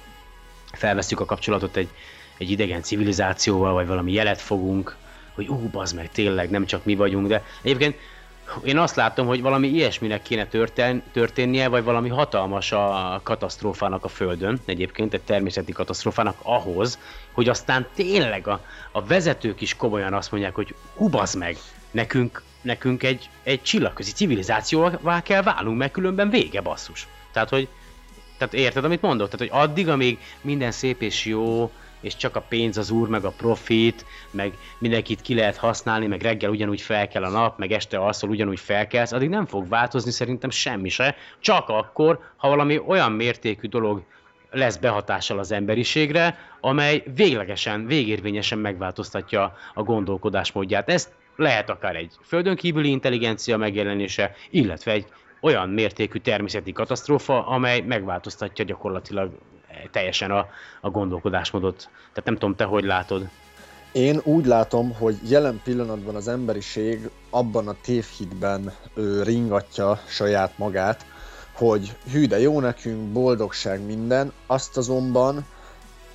felveszünk 0.72 1.20
a 1.20 1.24
kapcsolatot 1.24 1.76
egy, 1.76 1.88
egy 2.38 2.50
idegen 2.50 2.82
civilizációval, 2.82 3.72
vagy 3.72 3.86
valami 3.86 4.12
jelet 4.12 4.40
fogunk, 4.40 4.96
hogy 5.34 5.48
ú, 5.48 5.68
bazd 5.72 5.94
meg, 5.94 6.10
tényleg 6.12 6.50
nem 6.50 6.66
csak 6.66 6.84
mi 6.84 6.94
vagyunk, 6.94 7.26
de 7.26 7.44
egyébként 7.62 7.96
én 8.64 8.78
azt 8.78 8.96
látom, 8.96 9.26
hogy 9.26 9.42
valami 9.42 9.68
ilyesminek 9.68 10.22
kéne 10.22 10.46
történ- 10.46 11.02
történnie, 11.12 11.68
vagy 11.68 11.84
valami 11.84 12.08
hatalmas 12.08 12.72
a 12.72 13.20
katasztrófának 13.22 14.04
a 14.04 14.08
Földön, 14.08 14.58
egyébként 14.64 15.14
egy 15.14 15.22
természeti 15.22 15.72
katasztrófának 15.72 16.36
ahhoz, 16.42 16.98
hogy 17.36 17.48
aztán 17.48 17.86
tényleg 17.94 18.48
a, 18.48 18.60
a 18.92 19.04
vezetők 19.04 19.60
is 19.60 19.76
komolyan 19.76 20.12
azt 20.14 20.30
mondják, 20.30 20.54
hogy 20.54 20.74
hubaz 20.94 21.34
meg, 21.34 21.56
nekünk, 21.90 22.42
nekünk 22.60 23.02
egy, 23.02 23.30
egy 23.42 23.62
csillagközi 23.62 24.12
civilizációvá 24.12 25.22
kell 25.22 25.42
válnunk, 25.42 25.78
meg 25.78 25.90
különben 25.90 26.30
vége 26.30 26.60
basszus. 26.60 27.06
Tehát, 27.32 27.48
hogy 27.48 27.68
tehát 28.38 28.54
érted, 28.54 28.84
amit 28.84 29.00
mondok? 29.00 29.28
Tehát, 29.28 29.52
hogy 29.52 29.62
addig, 29.62 29.88
amíg 29.88 30.18
minden 30.40 30.70
szép 30.70 31.02
és 31.02 31.24
jó, 31.24 31.70
és 32.00 32.16
csak 32.16 32.36
a 32.36 32.40
pénz 32.40 32.76
az 32.76 32.90
úr, 32.90 33.08
meg 33.08 33.24
a 33.24 33.30
profit, 33.36 34.04
meg 34.30 34.52
mindenkit 34.78 35.20
ki 35.20 35.34
lehet 35.34 35.56
használni, 35.56 36.06
meg 36.06 36.22
reggel 36.22 36.50
ugyanúgy 36.50 36.80
fel 36.80 37.08
kell 37.08 37.24
a 37.24 37.30
nap, 37.30 37.58
meg 37.58 37.72
este 37.72 37.98
alszol 37.98 38.30
ugyanúgy 38.30 38.60
felkelsz, 38.60 39.12
addig 39.12 39.28
nem 39.28 39.46
fog 39.46 39.68
változni 39.68 40.10
szerintem 40.10 40.50
semmi 40.50 40.88
se, 40.88 41.16
csak 41.40 41.68
akkor, 41.68 42.18
ha 42.36 42.48
valami 42.48 42.78
olyan 42.86 43.12
mértékű 43.12 43.68
dolog 43.68 44.02
lesz 44.56 44.76
behatással 44.76 45.38
az 45.38 45.52
emberiségre, 45.52 46.38
amely 46.60 47.02
véglegesen, 47.14 47.86
végérvényesen 47.86 48.58
megváltoztatja 48.58 49.56
a 49.74 49.82
gondolkodásmódját. 49.82 50.88
Ez 50.88 51.08
lehet 51.36 51.70
akár 51.70 51.96
egy 51.96 52.12
földön 52.22 52.56
kívüli 52.56 52.90
intelligencia 52.90 53.56
megjelenése, 53.56 54.34
illetve 54.50 54.92
egy 54.92 55.06
olyan 55.40 55.68
mértékű 55.68 56.18
természeti 56.18 56.72
katasztrófa, 56.72 57.46
amely 57.46 57.80
megváltoztatja 57.80 58.64
gyakorlatilag 58.64 59.30
teljesen 59.90 60.30
a, 60.30 60.46
a 60.80 60.90
gondolkodásmódot. 60.90 61.88
Tehát 62.08 62.24
nem 62.24 62.34
tudom, 62.34 62.54
te 62.54 62.64
hogy 62.64 62.84
látod? 62.84 63.28
Én 63.92 64.20
úgy 64.24 64.46
látom, 64.46 64.94
hogy 64.94 65.16
jelen 65.28 65.60
pillanatban 65.64 66.14
az 66.14 66.28
emberiség 66.28 67.10
abban 67.30 67.68
a 67.68 67.74
tévhitben 67.82 68.72
ő, 68.94 69.22
ringatja 69.22 70.00
saját 70.06 70.58
magát, 70.58 71.06
hogy 71.56 71.96
hű, 72.10 72.26
de 72.26 72.40
jó 72.40 72.60
nekünk, 72.60 73.12
boldogság 73.12 73.86
minden, 73.86 74.32
azt 74.46 74.76
azonban 74.76 75.46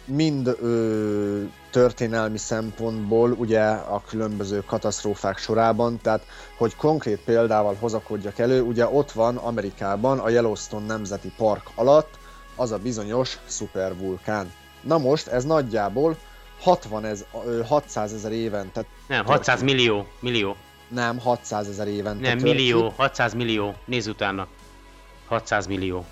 mind 0.05 0.47
ö, 0.61 1.41
történelmi 1.71 2.37
szempontból, 2.37 3.31
ugye 3.31 3.61
a 3.69 4.01
különböző 4.07 4.63
katasztrófák 4.65 5.37
sorában, 5.37 5.99
tehát 6.01 6.25
hogy 6.57 6.75
konkrét 6.75 7.19
példával 7.19 7.75
hozakodjak 7.79 8.39
elő, 8.39 8.61
ugye 8.61 8.87
ott 8.87 9.11
van 9.11 9.37
Amerikában 9.37 10.19
a 10.19 10.29
Yellowstone 10.29 10.85
Nemzeti 10.85 11.31
Park 11.37 11.69
alatt 11.75 12.17
az 12.55 12.71
a 12.71 12.77
bizonyos 12.77 13.37
szupervulkán. 13.45 14.51
Na 14.81 14.97
most 14.97 15.27
ez 15.27 15.43
nagyjából 15.45 16.17
60 16.59 17.05
ez, 17.05 17.25
600 17.67 18.13
ezer 18.13 18.31
éven. 18.31 18.71
Tehát 18.73 18.89
nem, 19.07 19.25
600 19.25 19.61
millió, 19.61 20.07
millió. 20.19 20.55
Nem, 20.87 21.19
600 21.19 21.67
ezer 21.67 21.87
éven. 21.87 22.17
Nem, 22.17 22.37
millió, 22.37 22.93
600 22.95 23.33
millió, 23.33 23.75
nézz 23.85 24.07
utána. 24.07 24.47
600 25.31 25.67
millió. 25.67 26.05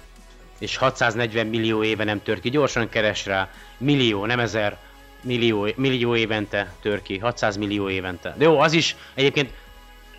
És 0.59 0.75
640 0.75 1.47
millió 1.47 1.83
éve 1.83 2.03
nem 2.03 2.23
tör 2.23 2.39
ki, 2.39 2.49
gyorsan 2.49 2.89
keres 2.89 3.25
rá. 3.25 3.49
Millió, 3.77 4.25
nem 4.25 4.39
ezer, 4.39 4.77
millió, 5.21 5.67
millió 5.75 6.15
évente 6.15 6.73
tör 6.81 7.01
ki, 7.01 7.17
600 7.17 7.57
millió 7.57 7.89
évente. 7.89 8.35
De 8.37 8.43
jó, 8.43 8.59
az 8.59 8.73
is 8.73 8.95
egyébként 9.13 9.53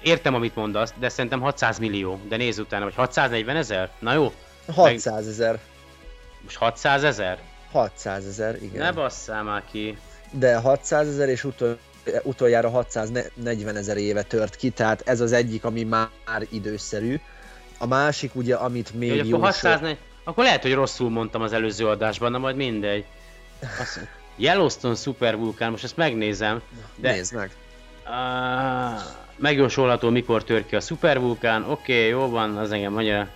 értem, 0.02 0.34
amit 0.34 0.54
mondasz, 0.54 0.92
de 0.98 1.08
szerintem 1.08 1.40
600 1.40 1.78
millió. 1.78 2.20
De 2.28 2.36
nézz 2.36 2.58
utána, 2.58 2.84
vagy 2.84 2.94
640 2.94 3.56
ezer? 3.56 3.90
Na 3.98 4.12
jó. 4.12 4.32
600 4.74 5.26
ezer. 5.26 5.50
Meg... 5.50 5.60
Most 6.42 6.56
600 6.56 7.04
ezer? 7.04 7.38
600 7.70 8.26
ezer, 8.26 8.62
igen. 8.62 8.82
Ne 8.82 8.92
basszál 8.92 9.42
már 9.42 9.62
ki. 9.70 9.98
De 10.30 10.56
600 10.56 11.08
ezer 11.08 11.28
és 11.28 11.44
utol, 11.44 11.78
utoljára 12.22 12.70
640 12.70 13.76
ezer 13.76 13.96
éve 13.96 14.22
tört 14.22 14.56
ki, 14.56 14.70
tehát 14.70 15.02
ez 15.04 15.20
az 15.20 15.32
egyik, 15.32 15.64
ami 15.64 15.82
már 15.82 16.08
időszerű. 16.50 17.20
A 17.82 17.86
másik 17.86 18.34
ugye, 18.34 18.54
amit 18.54 18.94
még 18.94 19.24
jó, 19.24 19.36
akkor, 19.36 19.46
640, 19.46 19.96
akkor 20.24 20.44
lehet, 20.44 20.62
hogy 20.62 20.74
rosszul 20.74 21.10
mondtam 21.10 21.42
az 21.42 21.52
előző 21.52 21.86
adásban, 21.86 22.30
na 22.30 22.38
majd 22.38 22.56
mindegy. 22.56 23.04
Azt, 23.80 24.08
Yellowstone 24.36 24.94
szupervulkán, 24.94 25.70
most 25.70 25.84
ezt 25.84 25.96
megnézem. 25.96 26.60
De, 26.96 27.12
Nézd 27.12 27.34
meg. 27.34 27.50
Uh, 28.06 29.00
megjósolható, 29.36 30.10
mikor 30.10 30.44
tör 30.44 30.66
ki 30.66 30.76
a 30.76 30.80
szupervulkán. 30.80 31.62
Oké, 31.70 31.92
okay, 31.92 32.08
jó 32.08 32.28
van, 32.28 32.56
az 32.56 32.72
engem 32.72 32.92
mondja. 32.92 33.28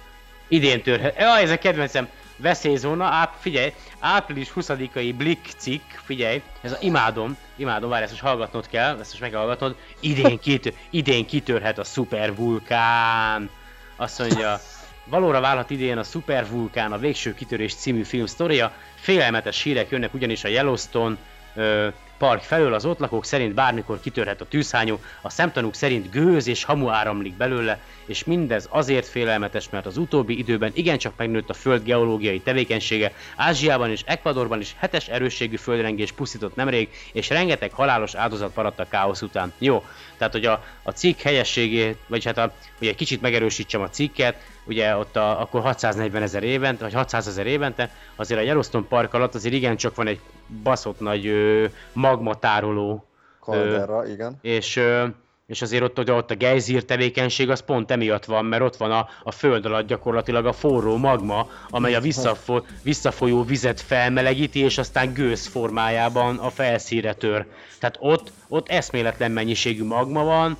Idén 0.48 0.82
törhet. 0.82 1.18
Ja, 1.18 1.38
ez 1.38 1.50
a 1.50 1.58
kedvencem 1.58 2.08
veszélyzóna, 2.36 3.04
áp, 3.04 3.34
figyelj, 3.40 3.72
április 3.98 4.52
20-ai 4.56 5.14
Blick 5.16 5.50
cikk, 5.56 5.82
figyelj, 6.04 6.42
ez 6.60 6.72
a, 6.72 6.76
imádom, 6.80 7.36
imádom, 7.56 7.90
várj, 7.90 8.02
ezt 8.02 8.12
most 8.12 8.24
hallgatnod 8.24 8.68
kell, 8.68 8.98
ezt 9.00 9.10
most 9.10 9.20
meghallgatod, 9.20 9.76
idén, 10.00 10.38
kitör, 10.38 10.72
idén 10.90 11.26
kitörhet 11.26 11.78
a 11.78 11.84
szupervulkán. 11.84 13.50
Azt 13.96 14.18
mondja, 14.18 14.60
valóra 15.04 15.40
válhat 15.40 15.70
idén 15.70 15.98
a 15.98 16.02
szupervulkán, 16.02 16.92
a 16.92 16.98
végső 16.98 17.34
kitörés 17.34 17.74
című 17.74 18.02
film 18.02 18.26
sztoria, 18.26 18.72
félelmetes 18.94 19.62
hírek 19.62 19.90
jönnek 19.90 20.14
ugyanis 20.14 20.44
a 20.44 20.48
Yellowstone 20.48 21.16
ö, 21.54 21.88
park 22.18 22.42
felől. 22.42 22.74
Az 22.74 22.84
ott 22.84 22.98
lakók 22.98 23.24
szerint 23.24 23.54
bármikor 23.54 24.00
kitörhet 24.00 24.40
a 24.40 24.48
tűzhányó, 24.48 25.00
a 25.22 25.30
szemtanúk 25.30 25.74
szerint 25.74 26.10
gőz 26.10 26.46
és 26.46 26.64
hamu 26.64 26.88
áramlik 26.88 27.34
belőle, 27.36 27.80
és 28.06 28.24
mindez 28.24 28.66
azért 28.70 29.06
félelmetes, 29.06 29.70
mert 29.70 29.86
az 29.86 29.96
utóbbi 29.96 30.38
időben 30.38 30.70
igencsak 30.74 31.12
megnőtt 31.16 31.50
a 31.50 31.54
föld 31.54 31.82
geológiai 31.84 32.40
tevékenysége, 32.40 33.12
Ázsiában 33.36 33.90
és 33.90 34.02
Ecuadorban 34.06 34.60
is 34.60 34.74
hetes 34.78 35.08
erősségű 35.08 35.56
földrengés 35.56 36.12
pusztított 36.12 36.54
nemrég, 36.54 36.88
és 37.12 37.28
rengeteg 37.28 37.72
halálos 37.72 38.14
áldozat 38.14 38.56
maradt 38.56 38.80
a 38.80 38.88
káosz 38.88 39.22
után. 39.22 39.52
Jó, 39.58 39.84
tehát 40.16 40.32
hogy 40.32 40.44
a, 40.46 40.64
a 40.82 40.90
cikk 40.90 41.20
helyességét, 41.20 41.98
vagy 42.06 42.24
hát 42.24 42.38
a, 42.38 42.52
hogy 42.78 42.88
egy 42.88 42.94
kicsit 42.94 43.20
megerősítsem 43.20 43.80
a 43.80 43.88
cikket, 43.88 44.36
ugye 44.64 44.96
ott 44.96 45.16
a, 45.16 45.40
akkor 45.40 45.60
640 45.60 46.22
ezer 46.22 46.42
évente, 46.42 46.84
vagy 46.84 46.94
600 46.94 47.26
ezer 47.26 47.46
évente, 47.46 47.90
azért 48.16 48.40
a 48.40 48.44
Yellowstone 48.44 48.86
Park 48.88 49.14
alatt 49.14 49.34
azért 49.34 49.54
igencsak 49.54 49.94
van 49.94 50.06
egy 50.06 50.20
baszott 50.62 51.00
nagy 51.00 51.26
ö, 51.26 51.64
magmatároló. 51.92 53.04
Kaldera, 53.40 54.06
igen. 54.06 54.38
És, 54.42 54.76
ö, 54.76 55.06
és 55.46 55.62
azért 55.62 55.82
ott, 55.82 55.96
hogy 55.96 56.10
ott 56.10 56.30
a 56.30 56.34
gejzír 56.34 56.84
tevékenység 56.84 57.50
az 57.50 57.60
pont 57.60 57.90
emiatt 57.90 58.24
van, 58.24 58.44
mert 58.44 58.62
ott 58.62 58.76
van 58.76 58.90
a, 58.90 59.08
a 59.22 59.30
föld 59.30 59.66
alatt 59.66 59.86
gyakorlatilag 59.86 60.46
a 60.46 60.52
forró 60.52 60.96
magma, 60.96 61.48
amely 61.68 61.94
a 61.94 62.00
visszafo, 62.00 62.62
visszafolyó 62.82 63.42
vizet 63.42 63.80
felmelegíti, 63.80 64.58
és 64.58 64.78
aztán 64.78 65.12
gőz 65.12 65.46
formájában 65.46 66.38
a 66.38 66.50
felszíre 66.50 67.14
tör. 67.14 67.46
Tehát 67.78 67.96
ott, 68.00 68.32
ott 68.48 68.68
eszméletlen 68.68 69.30
mennyiségű 69.30 69.84
magma 69.84 70.24
van, 70.24 70.56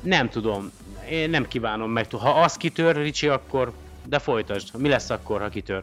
nem 0.00 0.28
tudom, 0.28 0.70
én 1.10 1.30
nem 1.30 1.48
kívánom 1.48 1.90
meg. 1.90 2.06
Ha 2.10 2.30
az 2.30 2.56
kitör, 2.56 2.96
Ricsi, 2.96 3.28
akkor 3.28 3.72
de 4.06 4.18
folytasd. 4.18 4.80
Mi 4.80 4.88
lesz 4.88 5.10
akkor, 5.10 5.40
ha 5.40 5.48
kitör? 5.48 5.82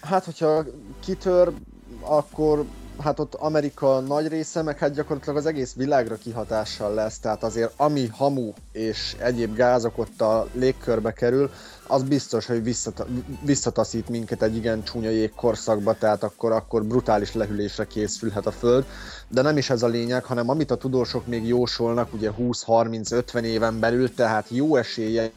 Hát, 0.00 0.24
hogyha 0.24 0.64
kitör, 1.04 1.52
akkor 2.00 2.64
hát 2.98 3.18
ott 3.18 3.34
Amerika 3.34 4.00
nagy 4.00 4.28
része, 4.28 4.62
meg 4.62 4.78
hát 4.78 4.94
gyakorlatilag 4.94 5.36
az 5.36 5.46
egész 5.46 5.74
világra 5.74 6.16
kihatással 6.16 6.94
lesz, 6.94 7.18
tehát 7.18 7.42
azért 7.42 7.72
ami 7.76 8.06
hamu 8.06 8.52
és 8.72 9.16
egyéb 9.18 9.54
gázok 9.54 9.98
ott 9.98 10.20
a 10.20 10.46
légkörbe 10.52 11.12
kerül, 11.12 11.50
az 11.86 12.02
biztos, 12.02 12.46
hogy 12.46 12.62
visszata, 12.62 13.06
visszataszít 13.44 14.08
minket 14.08 14.42
egy 14.42 14.56
igen 14.56 14.82
csúnya 14.82 15.10
jégkorszakba, 15.10 15.94
tehát 15.94 16.22
akkor, 16.22 16.52
akkor 16.52 16.84
brutális 16.84 17.34
lehűlésre 17.34 17.86
készülhet 17.86 18.46
a 18.46 18.50
Föld. 18.50 18.84
De 19.28 19.42
nem 19.42 19.56
is 19.56 19.70
ez 19.70 19.82
a 19.82 19.86
lényeg, 19.86 20.24
hanem 20.24 20.48
amit 20.48 20.70
a 20.70 20.76
tudósok 20.76 21.26
még 21.26 21.46
jósolnak, 21.46 22.12
ugye 22.12 22.30
20-30-50 22.38 23.42
éven 23.42 23.80
belül, 23.80 24.14
tehát 24.14 24.46
jó 24.48 24.76
eséllyel 24.76 25.30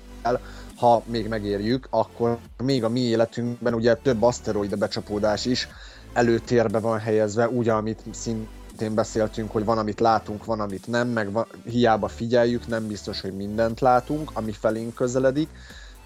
ha 0.76 1.04
még 1.06 1.28
megérjük, 1.28 1.88
akkor 1.90 2.38
még 2.64 2.84
a 2.84 2.90
mi 2.90 3.00
életünkben 3.00 3.74
ugye 3.74 3.96
több 3.96 4.24
aszteroida 4.24 4.76
becsapódás 4.76 5.46
is 5.46 5.68
előtérbe 6.16 6.80
van 6.80 7.00
helyezve, 7.00 7.50
úgy, 7.50 7.70
amit 7.70 8.04
szintén 8.12 8.94
beszéltünk, 8.94 9.52
hogy 9.52 9.66
van, 9.66 9.78
amit 9.78 10.00
látunk, 10.00 10.46
van, 10.46 10.60
amit 10.60 10.88
nem, 10.88 11.08
meg 11.08 11.32
van, 11.32 11.46
hiába 11.64 12.08
figyeljük, 12.08 12.68
nem 12.68 12.88
biztos, 12.88 13.22
hogy 13.22 13.36
mindent 13.36 13.80
látunk, 13.80 14.32
ami 14.34 14.52
felénk 14.52 14.94
közeledik. 14.94 15.50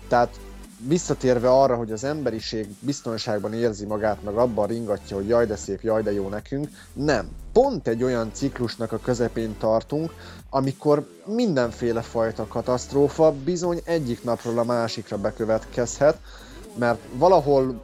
Tehát 0.07 0.39
visszatérve 0.88 1.49
arra, 1.49 1.76
hogy 1.76 1.91
az 1.91 2.03
emberiség 2.03 2.68
biztonságban 2.80 3.53
érzi 3.53 3.86
magát, 3.86 4.24
meg 4.24 4.36
abban 4.36 4.68
ringatja, 4.68 5.16
hogy 5.16 5.28
jaj 5.28 5.45
de 5.45 5.55
szép, 5.55 5.82
jaj 5.82 6.01
de 6.01 6.14
jó 6.14 6.30
nekünk, 6.30 6.70
nem. 6.93 7.30
Pont 7.53 7.88
egy 7.88 8.03
olyan 8.03 8.30
ciklusnak 8.34 8.91
a 8.91 8.99
közepén 8.99 9.57
tartunk, 9.57 10.14
amikor 10.49 11.07
mindenféle 11.26 12.01
fajta 12.01 12.47
katasztrófa 12.47 13.32
bizony 13.43 13.82
egyik 13.84 14.24
napról 14.24 14.60
a 14.60 14.64
másikra 14.64 15.18
bekövetkezhet, 15.18 16.18
mert 16.78 16.99
valahol 17.14 17.82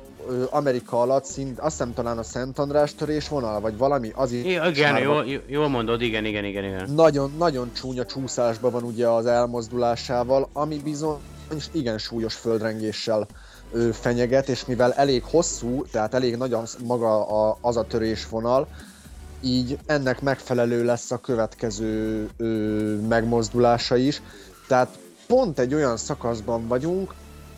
Amerika 0.50 1.02
alatt 1.02 1.26
szint, 1.26 1.60
azt 1.60 1.78
hiszem 1.78 1.94
talán 1.94 2.18
a 2.18 2.24
Szent 2.24 2.60
András 2.60 2.96
törés 2.96 3.28
vonal, 3.28 3.60
vagy 3.60 3.78
valami, 3.78 4.12
az 4.16 4.32
is. 4.32 4.44
Igen, 4.44 4.98
jól, 4.98 5.26
jól 5.48 5.68
mondod, 5.68 6.02
igen, 6.02 6.26
igen, 6.26 6.46
igen, 6.46 6.64
igen. 6.64 6.90
Nagyon, 6.90 7.34
nagyon 7.38 7.72
csúnya 7.74 8.06
csúszásban 8.06 8.72
van 8.72 8.84
ugye 8.84 9.08
az 9.08 9.26
elmozdulásával, 9.26 10.50
ami 10.54 10.80
bizony 10.84 11.18
igen 11.72 11.98
súlyos 11.98 12.36
földrengéssel 12.36 13.28
ö, 13.72 13.90
fenyeget, 13.92 14.50
és 14.50 14.66
mivel 14.66 14.94
elég 14.94 15.24
hosszú, 15.24 15.86
tehát 15.92 16.14
elég 16.14 16.36
nagy 16.36 16.54
az, 16.54 16.78
maga 16.84 17.28
a, 17.28 17.58
az 17.62 17.78
a 17.78 17.84
törésvonal, 17.84 18.68
így 19.42 19.78
ennek 19.86 20.22
megfelelő 20.22 20.84
lesz 20.84 21.12
a 21.12 21.18
következő 21.18 22.28
ö, 22.38 22.46
megmozdulása 23.08 23.96
is. 23.96 24.22
Tehát 24.68 24.98
pont 25.28 25.60
egy 25.60 25.74
olyan 25.74 25.98
szakaszban 25.98 26.68
vagyunk, 26.68 27.14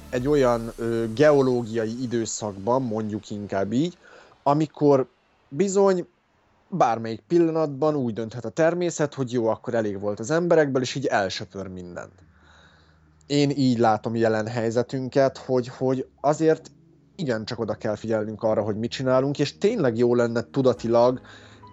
egy 0.10 0.28
olyan 0.28 0.72
ö, 0.76 1.06
geológiai 1.14 2.02
időszakban, 2.02 2.82
mondjuk 2.82 3.30
inkább 3.30 3.72
így, 3.72 3.98
amikor 4.44 5.08
bizony 5.50 6.08
bármelyik 6.70 7.22
pillanatban 7.28 7.96
úgy 7.96 8.14
dönthet 8.14 8.46
a 8.46 8.50
természet, 8.50 9.14
hogy 9.14 9.32
jó, 9.32 9.48
akkor 9.48 9.74
elég 9.74 10.00
volt 10.00 10.20
az 10.20 10.32
emberekből, 10.32 10.82
és 10.82 10.96
így 10.96 11.06
elsöpör 11.06 11.68
mindent. 11.68 12.14
Én 13.28 13.50
így 13.50 13.78
látom 13.78 14.16
jelen 14.16 14.48
helyzetünket, 14.48 15.38
hogy, 15.38 15.68
hogy 15.68 16.08
azért 16.22 16.72
igencsak 17.16 17.60
oda 17.60 17.74
kell 17.74 17.96
figyelnünk 17.96 18.44
arra, 18.44 18.62
hogy 18.62 18.76
mit 18.76 18.92
csinálunk, 18.92 19.40
és 19.40 19.58
tényleg 19.58 19.98
jó 19.98 20.16
lenne 20.16 20.46
tudatilag, 20.52 21.22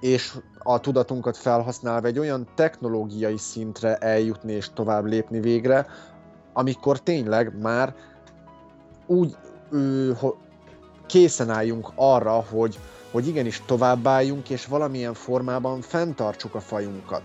és 0.00 0.36
a 0.58 0.80
tudatunkat 0.80 1.36
felhasználva 1.36 2.06
egy 2.06 2.18
olyan 2.18 2.48
technológiai 2.54 3.36
szintre 3.36 3.96
eljutni 3.96 4.52
és 4.52 4.70
tovább 4.74 5.04
lépni 5.04 5.40
végre, 5.40 5.86
amikor 6.52 7.00
tényleg 7.00 7.60
már 7.60 7.94
úgy 9.06 9.36
ö, 9.70 10.10
készen 11.06 11.50
álljunk 11.50 11.90
arra, 11.94 12.32
hogy, 12.32 12.78
hogy 13.10 13.28
igenis 13.28 13.62
továbbáljunk, 13.66 14.50
és 14.50 14.66
valamilyen 14.66 15.14
formában 15.14 15.80
fenntartsuk 15.80 16.54
a 16.54 16.60
fajunkat. 16.60 17.22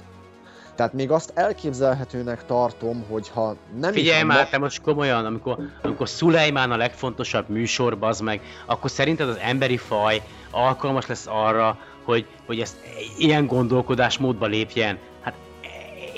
Tehát 0.75 0.93
még 0.93 1.11
azt 1.11 1.31
elképzelhetőnek 1.35 2.45
tartom, 2.45 3.05
hogy 3.09 3.29
ha 3.29 3.55
nem 3.79 3.91
Figyelj 3.91 4.23
már, 4.23 4.43
ma... 4.43 4.49
te 4.49 4.57
most 4.57 4.81
komolyan, 4.81 5.25
amikor, 5.25 5.57
amikor 5.81 6.09
Szulejmán 6.09 6.71
a 6.71 6.77
legfontosabb 6.77 7.49
műsor, 7.49 7.97
az 7.99 8.19
meg, 8.19 8.41
akkor 8.65 8.89
szerinted 8.89 9.29
az 9.29 9.37
emberi 9.41 9.77
faj 9.77 10.21
alkalmas 10.51 11.07
lesz 11.07 11.25
arra, 11.27 11.77
hogy, 12.03 12.25
hogy 12.45 12.59
ezt 12.59 12.77
ilyen 13.17 13.47
gondolkodásmódba 13.47 14.45
lépjen? 14.45 14.97
Hát 15.21 15.33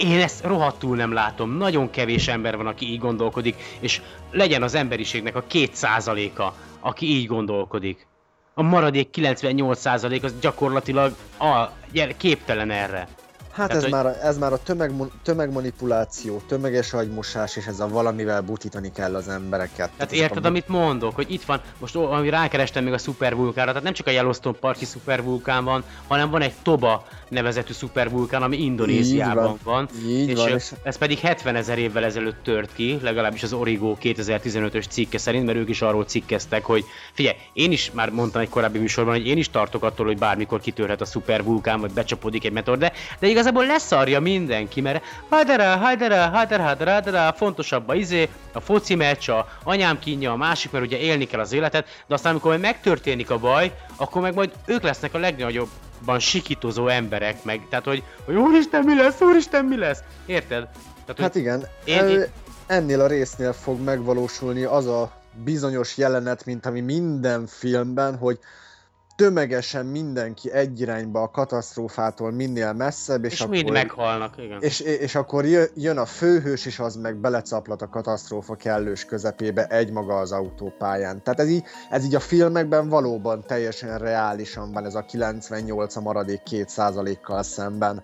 én 0.02 0.20
ezt 0.20 0.44
rohadtul 0.44 0.96
nem 0.96 1.14
látom. 1.14 1.58
Nagyon 1.58 1.90
kevés 1.90 2.28
ember 2.28 2.58
van, 2.58 2.68
aki 2.68 2.92
így 2.92 3.00
gondolkodik, 3.00 3.56
és 3.80 4.02
legyen 4.32 4.64
az 4.64 4.76
emberiségnek 4.76 5.36
a 5.36 5.44
két 5.48 5.76
százaléka, 5.76 6.54
aki 6.80 7.06
így 7.06 7.28
gondolkodik. 7.28 8.08
A 8.54 8.62
maradék 8.62 9.10
98% 9.14 10.24
az 10.24 10.34
gyakorlatilag 10.40 11.16
a, 11.40 11.70
képtelen 12.18 12.72
erre. 12.72 13.08
Hát 13.52 13.68
Tehát, 13.68 13.72
ez, 13.72 13.82
hogy... 13.82 13.92
már, 13.92 14.20
ez 14.24 14.38
már 14.38 14.54
a 14.54 14.64
tömeg, 14.64 14.92
tömegmanipuláció, 15.24 16.42
tömeges 16.48 16.94
agymosás, 16.94 17.56
és 17.56 17.66
ez 17.66 17.80
a 17.80 17.88
valamivel 17.88 18.42
butítani 18.42 18.92
kell 18.92 19.16
az 19.16 19.28
embereket. 19.28 19.90
Tehát 19.98 20.14
érted, 20.14 20.46
a... 20.46 20.48
amit 20.48 20.68
mondok, 20.68 21.16
hogy 21.16 21.32
itt 21.32 21.44
van, 21.44 21.62
most 21.80 21.96
ami 21.96 22.30
rákerestem 22.30 22.84
még 22.84 22.94
a 22.94 22.98
szupervulkánra, 22.98 23.70
tehát 23.70 23.84
nem 23.84 23.94
csak 23.94 24.08
a 24.08 24.12
Yellowstone 24.12 24.58
parki 24.58 24.86
szupervulkán 24.86 25.64
van, 25.64 25.84
hanem 26.08 26.30
van 26.30 26.42
egy 26.42 26.54
Toba 26.62 27.06
nevezetű 27.32 27.74
szupervulkán, 27.74 28.42
ami 28.42 28.58
Indonéziában 28.58 29.44
van. 29.44 29.60
van. 29.64 29.90
Így 30.08 30.30
és 30.30 30.36
van, 30.36 30.50
és 30.50 30.72
ez 30.84 30.98
pedig 30.98 31.20
70 31.20 31.56
ezer 31.56 31.78
évvel 31.78 32.04
ezelőtt 32.04 32.44
tört 32.44 32.74
ki, 32.74 32.98
legalábbis 33.02 33.44
az 33.44 33.54
Origo 33.54 33.98
2015-ös 34.02 34.88
cikke 34.90 35.18
szerint, 35.18 35.46
mert 35.46 35.58
ők 35.58 35.70
is 35.70 35.82
arról 35.82 36.04
cikkeztek, 36.04 36.66
hogy 36.66 36.86
figyelj, 37.14 37.36
én 37.54 37.72
is 37.72 37.92
már 37.92 38.10
mondtam 38.10 38.42
egy 38.42 38.50
korábbi 38.50 38.80
műsorban, 38.80 39.14
hogy 39.14 39.28
én 39.28 39.38
is 39.38 39.50
tartok 39.50 39.84
attól, 39.84 40.06
hogy 40.06 40.18
bármikor 40.18 40.60
kitörhet 40.60 41.02
a 41.02 41.06
szupervulkán, 41.06 41.80
vagy 41.80 41.92
becsapódik 41.92 42.46
egy 42.46 42.52
meteor, 42.52 42.78
de, 42.78 42.92
de 43.20 43.28
igazából 43.28 43.66
leszarja 43.66 44.20
mindenki, 44.20 44.82
mert 44.82 45.04
hajdara, 45.30 45.76
hajdara, 45.76 46.28
hajdara, 46.30 46.64
hajdara, 46.64 46.92
hajdara, 46.92 47.34
fontosabb 47.34 47.90
a 47.90 47.96
izé, 47.96 48.30
a 48.52 48.60
foci 48.60 48.96
meccs, 48.96 49.30
a 49.30 49.48
anyám 49.64 50.00
kínja, 50.00 50.32
a 50.32 50.36
másik, 50.36 50.72
mert 50.72 50.86
ugye 50.86 50.98
élni 50.98 51.26
kell 51.26 51.40
az 51.40 51.54
életet, 51.54 52.04
de 52.08 52.14
aztán 52.14 52.32
amikor 52.32 52.58
megtörténik 52.58 53.30
a 53.30 53.38
baj, 53.38 53.72
akkor 53.96 54.22
meg 54.22 54.34
majd 54.34 54.52
ők 54.66 54.84
lesznek 54.84 55.14
a 55.14 55.18
legnagyobb 55.18 55.70
sikítozó 56.20 56.88
emberek, 56.88 57.44
meg, 57.44 57.68
tehát 57.70 57.86
hogy, 57.86 58.04
hogy 58.26 58.36
úristen 58.36 58.84
mi 58.84 58.96
lesz, 58.96 59.22
úristen 59.22 59.66
mi 59.66 59.78
lesz, 59.78 60.00
érted? 60.26 60.68
Tehát, 61.06 61.22
hát 61.22 61.36
igen, 61.36 61.68
én, 61.84 61.98
el, 61.98 62.28
ennél 62.68 63.02
a 63.02 63.08
résznél 63.08 63.54
fog 63.54 63.80
megvalósulni 63.82 64.64
az 64.64 64.86
a 64.86 65.12
bizonyos 65.44 65.98
jelenet, 65.98 66.46
mint 66.46 66.66
ami 66.66 66.80
minden 66.80 67.48
filmben, 67.48 68.18
hogy 68.18 68.40
tömegesen 69.22 69.86
mindenki 69.86 70.52
egy 70.52 70.82
irányba 70.82 71.22
a 71.22 71.30
katasztrófától 71.30 72.32
minél 72.32 72.74
messzebb, 72.74 73.26
és, 73.26 73.32
és 73.32 73.42
akkor, 73.42 73.54
mind 73.54 73.72
meghalnak, 73.72 74.38
igen. 74.38 74.58
És, 74.62 74.80
és 74.80 75.16
akkor 75.16 75.46
jön 75.76 75.98
a 75.98 76.06
főhős, 76.06 76.66
és 76.66 76.80
az 76.80 76.96
meg 76.96 77.16
belecaplat 77.16 77.82
a 77.82 77.90
katasztrófa 77.90 78.56
kellős 78.56 79.06
közepébe 79.06 79.66
egymaga 79.66 80.18
az 80.18 80.32
autópályán. 80.32 81.24
Tehát 81.24 81.40
ez 81.40 81.48
így, 81.48 81.64
ez 81.90 82.06
így 82.06 82.16
a 82.16 82.20
filmekben 82.20 82.90
valóban 82.90 83.44
teljesen 83.48 83.98
reálisan 83.98 84.72
van 84.72 84.86
ez 84.86 84.96
a 84.96 85.06
98 85.06 85.96
a 85.96 86.02
maradék 86.02 86.42
2%-kal 86.50 87.44
szemben, 87.44 88.04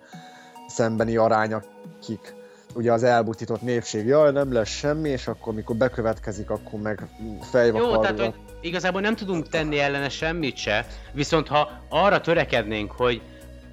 szembeni 0.68 1.16
arány, 1.16 1.54
akik 1.54 2.36
ugye 2.74 2.92
az 2.92 3.04
elbutított 3.04 3.62
népség, 3.62 4.06
jaj, 4.06 4.32
nem 4.32 4.54
lesz 4.54 4.70
semmi, 4.70 5.10
és 5.10 5.28
akkor 5.28 5.54
mikor 5.54 5.76
bekövetkezik, 5.76 6.50
akkor 6.50 6.80
meg 6.80 7.08
fejbe 7.42 7.78
Jó, 7.78 7.98
tehát, 7.98 8.20
hogy 8.20 8.34
igazából 8.68 9.02
nem 9.02 9.16
tudunk 9.16 9.50
tenni 9.50 9.80
ellene 9.80 10.10
semmit 10.10 10.58
se, 10.58 10.86
viszont 11.14 11.48
ha 11.48 11.70
arra 11.90 12.22
törekednénk, 12.22 12.92
hogy 12.92 13.22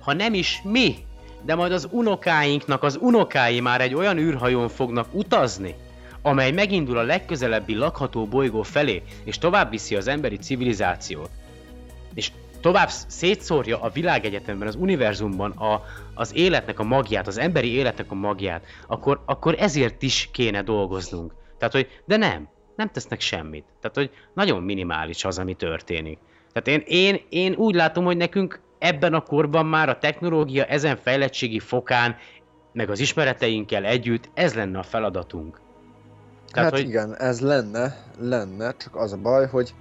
ha 0.01 0.13
nem 0.13 0.35
is 0.35 0.61
mi, 0.65 0.95
de 1.43 1.55
majd 1.55 1.73
az 1.73 1.89
unokáinknak 1.91 2.83
az 2.83 2.99
unokái 3.01 3.61
már 3.61 3.81
egy 3.81 3.95
olyan 3.95 4.19
űrhajón 4.19 4.69
fognak 4.69 5.15
utazni, 5.15 5.75
amely 6.23 6.51
megindul 6.51 6.99
a 6.99 7.03
legközelebbi 7.03 7.75
lakható 7.75 8.27
bolygó 8.27 8.63
felé, 8.63 9.03
és 9.25 9.39
tovább 9.39 9.71
viszi 9.71 9.97
az 9.97 10.07
emberi 10.07 10.37
civilizációt. 10.37 11.31
És 12.15 12.31
tovább 12.61 12.89
szétszórja 13.07 13.81
a 13.81 13.91
világegyetemben, 13.91 14.69
az 14.69 14.75
univerzumban 14.75 15.51
a, 15.51 15.83
az 16.15 16.35
életnek 16.35 16.79
a 16.79 16.85
magját, 16.85 17.27
az 17.27 17.39
emberi 17.39 17.73
életnek 17.73 18.11
a 18.11 18.15
magját, 18.15 18.65
akkor, 18.87 19.23
akkor 19.27 19.55
ezért 19.59 20.03
is 20.03 20.29
kéne 20.33 20.63
dolgoznunk. 20.63 21.33
Tehát, 21.59 21.75
hogy 21.75 22.03
de 22.05 22.17
nem, 22.17 22.49
nem 22.77 22.91
tesznek 22.91 23.21
semmit. 23.21 23.65
Tehát, 23.81 23.97
hogy 23.97 24.11
nagyon 24.35 24.63
minimális 24.63 25.25
az, 25.25 25.39
ami 25.39 25.55
történik. 25.55 26.19
Tehát 26.53 26.69
én, 26.69 26.83
én, 26.87 27.21
én 27.29 27.55
úgy 27.55 27.75
látom, 27.75 28.05
hogy 28.05 28.17
nekünk 28.17 28.61
ebben 28.79 29.15
a 29.15 29.21
korban 29.21 29.67
már 29.67 29.89
a 29.89 29.99
technológia 29.99 30.65
ezen 30.65 30.97
fejlettségi 30.97 31.59
fokán, 31.59 32.17
meg 32.73 32.91
az 32.91 33.01
ismereteinkkel 33.01 33.85
együtt, 33.85 34.31
ez 34.35 34.55
lenne 34.55 34.79
a 34.79 34.83
feladatunk. 34.83 35.61
Tehát, 36.53 36.71
hát 36.71 36.81
hogy... 36.81 36.89
igen, 36.89 37.17
ez 37.17 37.41
lenne, 37.41 37.97
lenne, 38.19 38.75
csak 38.77 38.97
az 38.97 39.13
a 39.13 39.17
baj, 39.17 39.47
hogy 39.47 39.75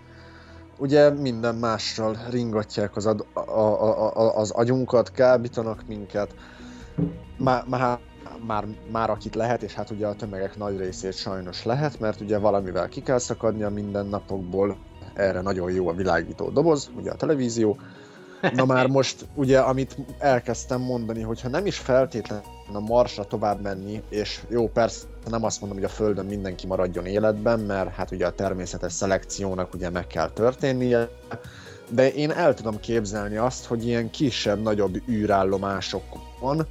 ugye 0.77 1.09
minden 1.09 1.55
mással 1.55 2.17
ringatják 2.29 2.95
az, 2.95 3.05
ad, 3.05 3.25
a, 3.33 3.39
a, 3.39 4.15
a, 4.15 4.37
az 4.37 4.51
agyunkat, 4.51 5.11
kábítanak 5.11 5.87
minket. 5.87 6.35
Már, 7.37 7.63
már 7.67 7.99
már, 8.45 8.65
már 8.91 9.09
akit 9.09 9.35
lehet, 9.35 9.63
és 9.63 9.73
hát 9.73 9.89
ugye 9.89 10.07
a 10.07 10.15
tömegek 10.15 10.57
nagy 10.57 10.77
részét 10.77 11.13
sajnos 11.13 11.65
lehet, 11.65 11.99
mert 11.99 12.21
ugye 12.21 12.37
valamivel 12.37 12.87
ki 12.87 13.01
kell 13.01 13.17
szakadni 13.17 13.63
a 13.63 13.69
mindennapokból, 13.69 14.77
erre 15.13 15.41
nagyon 15.41 15.71
jó 15.71 15.87
a 15.87 15.93
világító 15.93 16.49
doboz, 16.49 16.91
ugye 16.97 17.11
a 17.11 17.15
televízió. 17.15 17.77
Na 18.53 18.65
már 18.65 18.87
most 18.87 19.25
ugye, 19.33 19.59
amit 19.59 19.97
elkezdtem 20.17 20.81
mondani, 20.81 21.21
hogyha 21.21 21.49
nem 21.49 21.65
is 21.65 21.77
feltétlenül 21.77 22.45
a 22.73 22.79
Marsra 22.79 23.23
tovább 23.23 23.61
menni, 23.61 24.01
és 24.09 24.41
jó, 24.49 24.67
persze 24.67 25.05
nem 25.29 25.43
azt 25.43 25.61
mondom, 25.61 25.79
hogy 25.79 25.87
a 25.87 25.93
Földön 25.93 26.25
mindenki 26.25 26.67
maradjon 26.67 27.05
életben, 27.05 27.59
mert 27.59 27.89
hát 27.89 28.11
ugye 28.11 28.25
a 28.25 28.35
természetes 28.35 28.93
szelekciónak 28.93 29.73
ugye 29.73 29.89
meg 29.89 30.07
kell 30.07 30.29
történnie, 30.29 31.09
de 31.89 32.13
én 32.13 32.31
el 32.31 32.53
tudom 32.53 32.79
képzelni 32.79 33.35
azt, 33.35 33.65
hogy 33.65 33.87
ilyen 33.87 34.09
kisebb-nagyobb 34.09 35.09
űrállomásokon, 35.09 36.65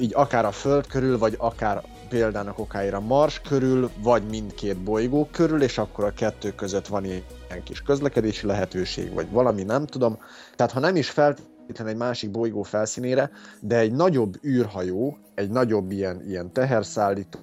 így 0.00 0.12
akár 0.14 0.44
a 0.44 0.50
Föld 0.50 0.86
körül, 0.86 1.18
vagy 1.18 1.34
akár 1.38 1.82
példának 2.08 2.58
okáira 2.58 3.00
Mars 3.00 3.40
körül, 3.40 3.90
vagy 4.02 4.22
mindkét 4.30 4.82
bolygó 4.82 5.28
körül, 5.32 5.62
és 5.62 5.78
akkor 5.78 6.04
a 6.04 6.12
kettő 6.12 6.54
között 6.54 6.86
van 6.86 7.04
ilyen 7.04 7.62
kis 7.64 7.82
közlekedési 7.82 8.46
lehetőség, 8.46 9.12
vagy 9.12 9.30
valami, 9.30 9.62
nem 9.62 9.86
tudom. 9.86 10.18
Tehát 10.56 10.72
ha 10.72 10.80
nem 10.80 10.96
is 10.96 11.10
feltétlenül 11.10 11.92
egy 11.92 11.98
másik 11.98 12.30
bolygó 12.30 12.62
felszínére, 12.62 13.30
de 13.60 13.78
egy 13.78 13.92
nagyobb 13.92 14.44
űrhajó, 14.44 15.18
egy 15.34 15.50
nagyobb 15.50 15.90
ilyen, 15.90 16.22
ilyen 16.26 16.52
teherszállító, 16.52 17.38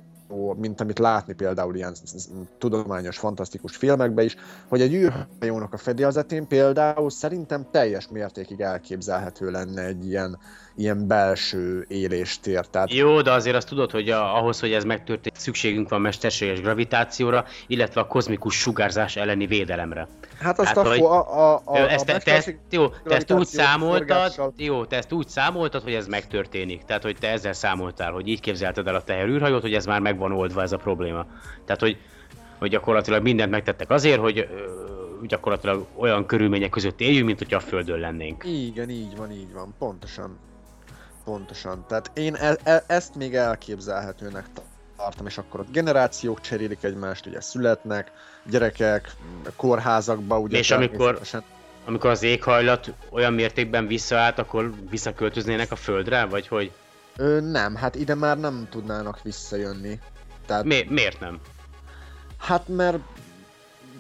mint 0.58 0.82
amit 0.82 1.00
látni 1.00 1.34
például 1.34 1.76
ilyen 1.76 1.96
tudományos, 2.58 3.18
fantasztikus 3.18 3.76
filmekben 3.76 4.26
is, 4.26 4.36
hogy 4.68 4.82
egy 4.82 4.94
űrhajónak 4.94 5.74
a 5.74 5.78
fedélzetén 5.78 6.48
például 6.48 7.10
szerintem 7.10 7.68
teljes 7.72 8.08
mértékig 8.08 8.62
elképzelhető 8.62 9.52
lenne 9.52 9.86
egy 9.86 10.08
ilyen, 10.08 10.38
ilyen 10.78 11.08
belső 11.08 11.86
éléstér. 11.88 12.66
Tehát... 12.66 12.94
Jó, 12.94 13.22
de 13.22 13.32
azért 13.32 13.56
azt 13.56 13.68
tudod, 13.68 13.92
hogy 13.92 14.10
a, 14.10 14.38
ahhoz, 14.38 14.60
hogy 14.60 14.72
ez 14.72 14.84
megtörténik, 14.84 15.40
szükségünk 15.40 15.90
van 15.90 16.02
mesterséges 16.02 16.62
gravitációra, 16.62 17.46
illetve 17.68 18.02
a 18.02 18.08
kozmikus 18.08 18.56
sugárzás 18.56 19.16
elleni 19.16 19.46
védelemre. 19.46 20.08
Hát 20.40 20.60
azt 20.60 20.68
hát, 20.68 20.78
a, 20.78 20.88
hogy... 20.88 21.00
a, 21.00 21.54
a, 21.54 21.62
a, 21.66 21.78
ezt, 21.78 22.10
a 22.10 22.18
te, 22.18 22.36
ezt, 22.36 22.56
jó, 22.70 22.88
te 22.88 23.16
ezt 23.16 23.32
úgy 23.32 23.46
számoltad, 23.46 24.54
jó, 24.58 24.86
te 24.86 24.98
ezt 24.98 25.12
úgy 25.12 25.28
számoltad, 25.28 25.84
hogy 25.84 25.94
ez 25.94 26.08
megtörténik. 26.08 26.84
Tehát, 26.86 27.04
hogy 27.04 27.18
te 27.20 27.32
ezzel 27.32 27.54
számoltál, 27.54 28.12
hogy 28.12 28.28
így 28.28 28.40
képzelted 28.40 28.88
el 28.88 28.96
a 28.96 29.04
teherűrhajót, 29.04 29.62
hogy 29.62 29.74
ez 29.74 29.86
már 29.86 30.00
meg 30.00 30.18
van 30.18 30.32
oldva 30.32 30.62
ez 30.62 30.72
a 30.72 30.78
probléma. 30.78 31.26
Tehát, 31.66 31.82
hogy, 31.82 31.98
hogy 32.58 32.70
gyakorlatilag 32.70 33.22
mindent 33.22 33.52
megtettek 33.52 33.90
azért, 33.90 34.20
hogy 34.20 34.48
gyakorlatilag 35.28 35.86
olyan 35.96 36.26
körülmények 36.26 36.70
között 36.70 37.02
éljünk, 37.02 37.26
mint 37.26 37.38
hogyha 37.38 37.58
a 37.58 37.60
Földön 37.60 38.00
lennénk. 38.00 38.44
Igen, 38.44 38.90
így 38.90 39.16
van, 39.18 39.32
így 39.32 39.54
van, 39.54 39.74
pontosan. 39.80 40.38
Pontosan. 41.28 41.86
Tehát 41.88 42.12
én 42.14 42.36
e- 42.36 42.58
e- 42.64 42.84
ezt 42.88 43.16
még 43.16 43.36
elképzelhetőnek 43.36 44.46
tartom, 44.98 45.26
és 45.26 45.38
akkor 45.38 45.60
ott 45.60 45.72
generációk 45.72 46.42
cserélik 46.42 46.84
egymást, 46.84 47.26
ugye 47.26 47.42
születnek, 47.42 48.12
gyerekek, 48.44 49.16
kórházakba, 49.56 50.40
ugye 50.40 50.58
És 50.58 50.72
amikor, 50.72 51.20
amikor 51.86 52.10
az 52.10 52.24
éghajlat 52.24 52.94
olyan 53.10 53.34
mértékben 53.34 53.88
visszaállt, 53.88 54.40
akkor 54.40 54.74
visszaköltöznének 54.90 55.72
a 55.72 55.76
Földre, 55.76 56.26
vagy 56.26 56.48
hogy? 56.48 56.72
Ö, 57.16 57.40
nem, 57.40 57.76
hát 57.76 57.96
ide 57.96 58.16
már 58.16 58.38
nem 58.38 58.68
tudnának 58.70 59.22
visszajönni. 59.22 60.00
Tehát, 60.46 60.64
Mi, 60.64 60.86
miért 60.90 61.20
nem? 61.20 61.40
Hát 62.38 62.68
mert 62.68 63.00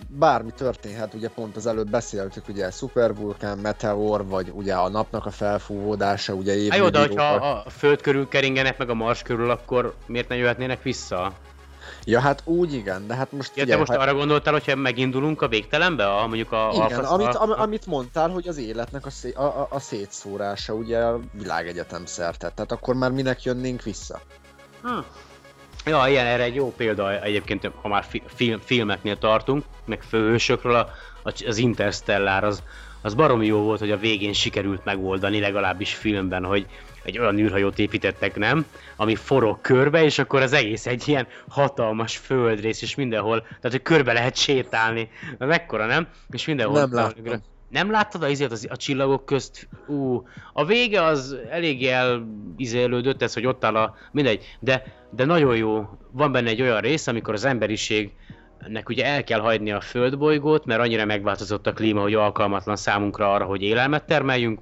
bármi 0.08 0.52
történhet, 0.56 1.14
ugye 1.14 1.30
pont 1.30 1.56
az 1.56 1.66
előbb 1.66 1.90
beszéltük, 1.90 2.48
ugye 2.48 2.72
szupervulkán, 2.72 3.58
meteor, 3.58 4.26
vagy 4.26 4.52
ugye 4.54 4.74
a 4.74 4.90
napnak 4.90 5.26
a 5.26 5.32
felfúvódása, 5.32 6.34
ugye 6.34 6.70
Hát 6.70 6.80
jó, 6.80 6.90
de 6.90 7.00
hogyha 7.00 7.34
a 7.34 7.70
Föld 7.70 8.02
körül 8.02 8.28
keringenek, 8.28 8.78
meg 8.78 8.90
a 8.90 8.94
Mars 8.94 9.22
körül, 9.22 9.50
akkor 9.50 9.96
miért 10.06 10.28
ne 10.28 10.36
jöhetnének 10.36 10.84
vissza? 10.84 11.34
Ja, 12.04 12.20
hát 12.20 12.42
úgy 12.46 12.74
igen, 12.74 13.08
de 13.08 13.16
hát 13.16 13.32
most 13.32 13.48
Ja, 13.48 13.54
te 13.54 13.62
figyelj, 13.62 13.80
most 13.80 13.92
ha- 13.92 14.02
arra 14.02 14.14
gondoltál, 14.14 14.54
hogyha 14.54 14.76
megindulunk 14.76 15.42
a 15.42 15.48
végtelenbe? 15.48 16.08
A, 16.08 16.28
mondjuk 16.28 16.52
a... 16.52 16.72
Igen, 16.74 17.06
a, 17.06 17.14
amit, 17.14 17.28
a, 17.28 17.42
am, 17.42 17.52
amit 17.52 17.86
mondtál, 17.86 18.30
hogy 18.30 18.48
az 18.48 18.58
életnek 18.58 19.06
a, 19.06 19.10
szé, 19.10 19.32
a, 19.32 19.44
a, 19.44 19.68
a 19.70 19.80
szétszórása, 19.80 20.74
ugye 20.74 20.98
a 21.00 21.20
világegyetem 21.32 22.06
szerte, 22.06 22.50
tehát 22.50 22.72
akkor 22.72 22.96
már 22.96 23.12
minek 23.12 23.44
jönnénk 23.44 23.84
vissza? 23.84 24.22
Hm. 24.82 25.00
Ja, 25.88 26.08
ilyen 26.08 26.26
erre 26.26 26.44
egy 26.44 26.56
jó 26.56 26.74
példa 26.78 27.22
egyébként, 27.22 27.72
ha 27.82 27.88
már 27.88 28.04
fi, 28.10 28.22
film, 28.36 28.60
filmeknél 28.60 29.18
tartunk, 29.18 29.64
meg 29.86 30.02
főhősökről, 30.02 30.76
a, 30.76 31.34
az 31.46 31.58
Interstellar, 31.58 32.44
az, 32.44 32.64
az 33.02 33.14
baromi 33.14 33.46
jó 33.46 33.60
volt, 33.60 33.80
hogy 33.80 33.92
a 33.92 33.98
végén 33.98 34.34
sikerült 34.34 34.86
megoldani, 34.86 35.40
legalábbis 35.40 35.94
filmben, 35.94 36.44
hogy 36.44 36.66
egy 37.04 37.20
olyan 37.20 37.38
űrhajót 37.38 37.80
építettek, 37.80 38.36
nem? 38.36 38.66
Ami 38.96 39.16
forog 39.16 39.62
körbe, 39.62 40.04
és 40.04 40.20
akkor 40.20 40.42
az 40.42 40.54
egész 40.54 40.86
egy 40.86 41.08
ilyen 41.08 41.28
hatalmas 41.50 42.18
földrész, 42.18 42.82
és 42.82 42.96
mindenhol, 42.96 43.42
tehát 43.42 43.72
hogy 43.72 43.82
körbe 43.82 44.14
lehet 44.14 44.36
sétálni. 44.36 45.10
Mekkora, 45.38 45.86
nem? 45.86 46.08
És 46.30 46.46
mindenhol... 46.46 46.80
Nem 46.80 46.94
láttam. 46.94 47.57
Nem 47.70 47.92
láttad 47.92 48.24
a, 48.24 48.28
izét 48.28 48.52
a 48.70 48.76
csillagok 48.76 49.26
közt? 49.26 49.68
Ú, 49.88 50.28
a 50.54 50.66
vége 50.66 51.04
az 51.04 51.38
elég 51.50 51.86
elizélődött, 51.86 53.22
ez, 53.22 53.34
hogy 53.34 53.46
ott 53.46 53.66
áll 53.66 53.76
a... 53.76 53.96
Mindegy, 54.12 54.58
de, 54.60 54.84
de 55.10 55.26
nagyon 55.26 55.56
jó. 55.56 55.90
Van 56.12 56.32
benne 56.32 56.50
egy 56.50 56.62
olyan 56.62 56.80
rész, 56.80 57.08
amikor 57.08 57.34
az 57.34 57.46
emberiségnek 57.46 58.90
ugye 58.90 59.06
el 59.06 59.24
kell 59.24 59.40
hagyni 59.40 59.72
a 59.72 59.82
földbolygót, 59.82 60.66
mert 60.66 60.82
annyira 60.82 61.06
megváltozott 61.06 61.68
a 61.68 61.74
klíma, 61.74 62.02
hogy 62.02 62.14
alkalmatlan 62.14 62.76
számunkra 62.76 63.34
arra, 63.34 63.46
hogy 63.46 63.62
élelmet 63.62 64.06
termeljünk, 64.06 64.60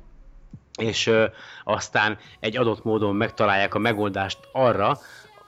és 0.80 1.08
ö, 1.08 1.26
aztán 1.64 2.18
egy 2.39 2.58
adott 2.58 2.84
módon 2.84 3.16
megtalálják 3.16 3.74
a 3.74 3.80
megoldást 3.80 4.39
arra, 4.51 4.97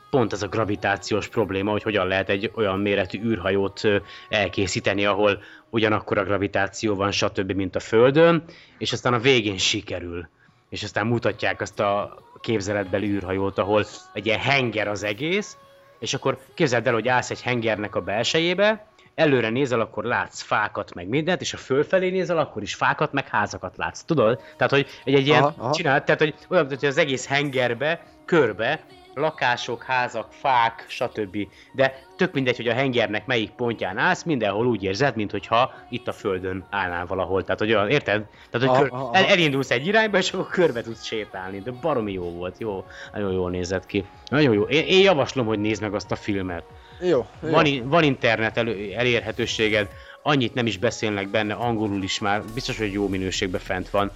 pont 0.10 0.34
ez 0.34 0.42
a 0.42 0.48
gravitációs 0.48 1.28
probléma, 1.28 1.72
hogy 1.72 1.84
hogyan 1.84 2.08
lehet 2.08 2.30
egy 2.30 2.52
olyan 2.56 2.80
méretű 2.80 3.22
űrhajót 3.24 3.82
elkészíteni, 4.30 5.06
ahol 5.06 5.42
ugyanakkor 5.70 6.18
a 6.18 6.24
gravitáció 6.24 6.96
van, 6.96 7.12
stb., 7.12 7.52
mint 7.52 7.76
a 7.76 7.80
Földön, 7.80 8.44
és 8.78 8.92
aztán 8.92 9.14
a 9.14 9.20
végén 9.20 9.58
sikerül. 9.58 10.30
És 10.70 10.84
aztán 10.84 11.08
mutatják 11.08 11.62
azt 11.62 11.80
a 11.80 12.18
képzeletbeli 12.42 13.08
űrhajót, 13.08 13.58
ahol 13.58 13.86
egy 14.14 14.26
ilyen 14.26 14.40
henger 14.40 14.88
az 14.88 15.04
egész, 15.04 15.58
és 16.00 16.14
akkor 16.14 16.38
képzeld 16.54 16.88
el, 16.88 16.94
hogy 16.94 17.08
állsz 17.08 17.30
egy 17.30 17.42
hengernek 17.42 17.96
a 17.96 18.02
belsejébe, 18.02 18.88
előre 19.16 19.50
nézel, 19.50 19.80
akkor 19.80 20.04
látsz 20.04 20.42
fákat, 20.42 20.94
meg 20.94 21.08
mindent, 21.08 21.42
és 21.42 21.52
ha 21.52 21.58
fölfelé 21.58 22.10
nézel, 22.10 22.38
akkor 22.38 22.62
is 22.62 22.76
fákat, 22.76 23.12
meg 23.12 23.28
házakat 23.28 23.78
látsz. 23.78 24.04
Tudod? 24.04 24.42
Tehát, 24.58 24.74
hogy 24.74 24.88
egy, 25.04 25.14
egy 25.14 25.28
ilyen 25.28 25.44
Aha, 25.44 25.54
aha. 25.58 25.74
csinált, 25.74 26.06
tehát, 26.06 26.22
hogy 26.22 26.36
olyan, 26.50 26.68
hogy 26.68 26.86
az 26.86 26.98
egész 26.98 27.28
hengerbe, 27.28 28.04
körbe, 28.26 28.86
lakások, 29.18 29.84
házak, 29.84 30.28
fák, 30.32 30.86
stb. 30.88 31.38
De 31.72 32.04
tök 32.16 32.34
mindegy, 32.34 32.56
hogy 32.56 32.68
a 32.68 32.74
hengernek 32.74 33.26
melyik 33.26 33.52
pontján 33.52 33.98
állsz, 33.98 34.24
mindenhol 34.24 34.66
úgy 34.66 34.84
érzed, 34.84 35.16
mintha 35.16 35.74
itt 35.90 36.08
a 36.08 36.12
földön 36.12 36.66
állnál 36.70 37.06
valahol. 37.06 37.44
Tehát, 37.44 37.60
hogy 37.60 37.74
olyan, 37.74 37.90
érted? 37.90 38.26
Tehát, 38.50 38.78
hogy 38.78 38.88
aha, 38.92 39.10
el, 39.14 39.26
elindulsz 39.26 39.72
egy 39.72 39.88
irányba, 39.88 40.18
és 40.18 40.32
akkor 40.32 40.48
körbe 40.48 40.82
tudsz 40.82 41.04
sétálni. 41.04 41.60
De 41.60 41.72
baromi 41.72 42.12
jó 42.12 42.32
volt, 42.32 42.56
jó. 42.60 42.86
Nagyon 43.14 43.32
jól 43.32 43.50
nézett 43.50 43.86
ki. 43.86 44.06
Nagyon 44.26 44.54
jó. 44.54 44.64
Én, 44.64 44.86
én 44.86 45.02
javaslom, 45.02 45.46
hogy 45.46 45.60
nézd 45.60 45.82
meg 45.82 45.94
azt 45.94 46.12
a 46.12 46.16
filmet. 46.16 46.64
Jó, 47.00 47.26
jó. 47.44 47.50
Van, 47.50 47.66
van 47.84 48.04
internet 48.04 48.58
elő, 48.58 48.94
elérhetőséged, 48.96 49.90
annyit 50.24 50.54
nem 50.54 50.66
is 50.66 50.78
beszélnek 50.78 51.28
benne, 51.28 51.54
angolul 51.54 52.04
is 52.04 52.20
már, 52.20 52.44
biztos, 52.54 52.78
hogy 52.78 52.92
jó 52.92 53.08
minőségben 53.08 53.62
fent 53.62 53.90
van. 53.90 54.12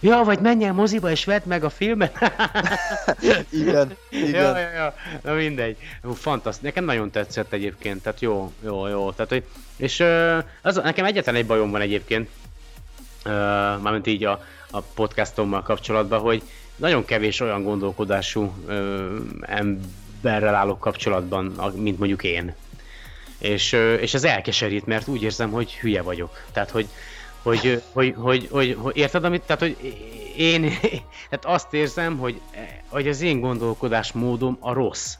Ja, 0.00 0.22
vagy 0.24 0.38
menj 0.38 0.64
el 0.64 0.72
moziba 0.72 1.10
és 1.10 1.24
vedd 1.24 1.42
meg 1.44 1.64
a 1.64 1.70
filmet. 1.70 2.18
Igen, 3.20 3.46
igen. 3.50 3.96
Ja, 4.10 4.58
ja, 4.58 4.70
ja. 4.70 4.94
Na 5.22 5.32
mindegy. 5.32 5.76
Fantasztikus. 6.14 6.68
Nekem 6.68 6.84
nagyon 6.84 7.10
tetszett 7.10 7.52
egyébként. 7.52 8.02
Tehát 8.02 8.20
jó, 8.20 8.52
jó, 8.64 8.86
jó. 8.86 9.12
Tehát, 9.12 9.30
hogy, 9.30 9.44
és 9.76 10.04
az, 10.62 10.76
nekem 10.76 11.04
egyetlen 11.04 11.34
egy 11.34 11.46
bajom 11.46 11.70
van 11.70 11.80
egyébként, 11.80 12.28
mármint 13.82 14.06
így 14.06 14.24
a, 14.24 14.44
a 14.70 14.80
podcastommal 14.80 15.62
kapcsolatban, 15.62 16.20
hogy 16.20 16.42
nagyon 16.76 17.04
kevés 17.04 17.40
olyan 17.40 17.62
gondolkodású 17.62 18.54
emberrel 19.40 20.54
állok 20.54 20.80
kapcsolatban, 20.80 21.72
mint 21.74 21.98
mondjuk 21.98 22.22
én. 22.22 22.54
És, 23.38 23.72
és 24.00 24.14
ez 24.14 24.24
elkeserít, 24.24 24.86
mert 24.86 25.08
úgy 25.08 25.22
érzem, 25.22 25.50
hogy 25.50 25.74
hülye 25.74 26.02
vagyok. 26.02 26.44
Tehát, 26.52 26.70
hogy, 26.70 26.88
hogy, 27.44 27.82
hogy, 27.92 28.14
hogy, 28.18 28.48
hogy, 28.50 28.76
hogy 28.80 28.96
érted, 28.96 29.24
amit, 29.24 29.42
tehát, 29.42 29.60
hogy 29.60 29.76
én, 30.36 30.60
tehát 31.28 31.44
azt 31.44 31.74
érzem, 31.74 32.18
hogy, 32.18 32.40
hogy 32.88 33.08
az 33.08 33.20
én 33.20 33.40
gondolkodásmódom 33.40 34.56
a 34.60 34.72
rossz. 34.72 35.14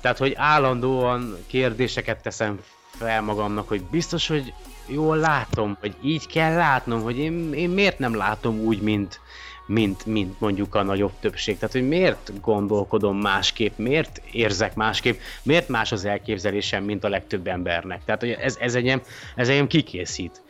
Tehát, 0.00 0.18
hogy 0.18 0.32
állandóan 0.36 1.36
kérdéseket 1.46 2.22
teszem 2.22 2.60
fel 2.98 3.22
magamnak, 3.22 3.68
hogy 3.68 3.82
biztos, 3.82 4.28
hogy 4.28 4.52
jól 4.86 5.16
látom, 5.16 5.76
hogy 5.80 5.94
így 6.02 6.26
kell 6.26 6.54
látnom, 6.54 7.02
hogy 7.02 7.18
én, 7.18 7.52
én 7.52 7.70
miért 7.70 7.98
nem 7.98 8.14
látom 8.14 8.58
úgy, 8.58 8.80
mint, 8.80 9.20
mint, 9.66 10.06
mint 10.06 10.40
mondjuk 10.40 10.74
a 10.74 10.82
nagyobb 10.82 11.12
többség. 11.20 11.58
Tehát, 11.58 11.74
hogy 11.74 11.88
miért 11.88 12.40
gondolkodom 12.40 13.16
másképp, 13.16 13.78
miért 13.78 14.22
érzek 14.32 14.74
másképp, 14.74 15.18
miért 15.42 15.68
más 15.68 15.92
az 15.92 16.04
elképzelésem, 16.04 16.84
mint 16.84 17.04
a 17.04 17.08
legtöbb 17.08 17.46
embernek. 17.46 18.04
Tehát, 18.04 18.20
hogy 18.20 18.30
ez, 18.30 18.56
ez 18.60 18.74
engem, 18.74 19.02
ez 19.34 19.48
engem 19.48 19.66
kikészít. 19.66 20.42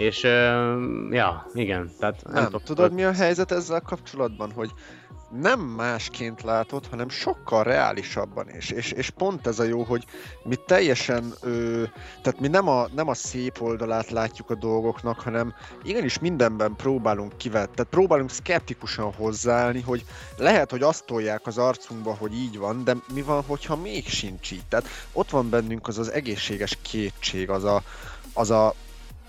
És, 0.00 0.22
ja, 1.10 1.46
igen, 1.52 1.90
tehát 1.98 2.22
nem, 2.24 2.32
Nem, 2.34 2.44
tudok- 2.44 2.62
tudod 2.62 2.92
mi 2.92 3.04
a 3.04 3.12
helyzet 3.12 3.52
ezzel 3.52 3.80
kapcsolatban, 3.80 4.52
hogy 4.52 4.70
nem 5.40 5.60
másként 5.60 6.42
látod, 6.42 6.86
hanem 6.86 7.08
sokkal 7.08 7.64
reálisabban 7.64 8.48
is. 8.56 8.70
És, 8.70 8.92
és 8.92 9.10
pont 9.10 9.46
ez 9.46 9.58
a 9.58 9.64
jó, 9.64 9.82
hogy 9.82 10.04
mi 10.42 10.54
teljesen, 10.66 11.32
ö, 11.40 11.82
tehát 12.22 12.40
mi 12.40 12.48
nem 12.48 12.68
a, 12.68 12.86
nem 12.94 13.08
a 13.08 13.14
szép 13.14 13.60
oldalát 13.60 14.10
látjuk 14.10 14.50
a 14.50 14.54
dolgoknak, 14.54 15.20
hanem 15.20 15.54
igenis 15.82 16.18
mindenben 16.18 16.76
próbálunk 16.76 17.36
kivett, 17.36 17.74
tehát 17.74 17.90
próbálunk 17.90 18.30
szkeptikusan 18.30 19.12
hozzáállni, 19.12 19.80
hogy 19.80 20.04
lehet, 20.36 20.70
hogy 20.70 20.82
azt 20.82 21.06
tolják 21.06 21.46
az 21.46 21.58
arcunkba, 21.58 22.14
hogy 22.14 22.34
így 22.34 22.58
van, 22.58 22.84
de 22.84 22.96
mi 23.14 23.22
van, 23.22 23.42
hogyha 23.42 23.76
még 23.76 24.08
sincs 24.08 24.52
így? 24.52 24.66
Tehát 24.68 24.86
ott 25.12 25.30
van 25.30 25.50
bennünk 25.50 25.88
az 25.88 25.98
az 25.98 26.12
egészséges 26.12 26.78
kétség, 26.82 27.50
az 27.50 27.64
a, 27.64 27.82
az 28.34 28.50
a 28.50 28.74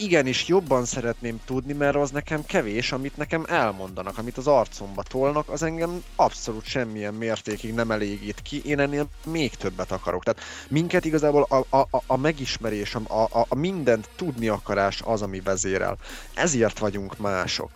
igenis 0.02 0.47
jobban 0.47 0.86
szeretném 0.86 1.39
tudni, 1.45 1.74
mert 1.74 1.95
az 1.95 2.12
nekem 2.12 2.45
kevés, 2.45 2.91
amit 2.91 3.18
nekem 3.18 3.45
elmondanak, 3.47 4.18
amit 4.18 4.38
az 4.38 4.47
arcomba 4.47 5.04
tolnak, 5.04 5.49
az 5.49 5.64
engem 5.64 6.04
abszolút 6.16 6.66
semmilyen 6.66 7.14
mértékig 7.14 7.74
nem 7.74 7.91
elégít 7.91 8.41
ki, 8.41 8.62
én 8.66 8.80
ennél 8.80 9.08
még 9.26 9.56
többet 9.56 9.91
akarok. 9.91 10.24
Tehát 10.24 10.41
minket 10.70 11.06
igazából 11.06 11.47
a, 11.49 11.78
a, 11.78 11.88
a- 12.08 12.18
megismerés, 12.18 12.95
a, 12.95 13.22
a, 13.22 13.45
a 13.49 13.56
mindent 13.56 14.10
tudni 14.16 14.47
akarás 14.47 15.02
az, 15.02 15.22
ami 15.22 15.39
vezérel. 15.39 15.97
Ezért 16.34 16.80
vagyunk 16.80 17.18
mások. 17.18 17.70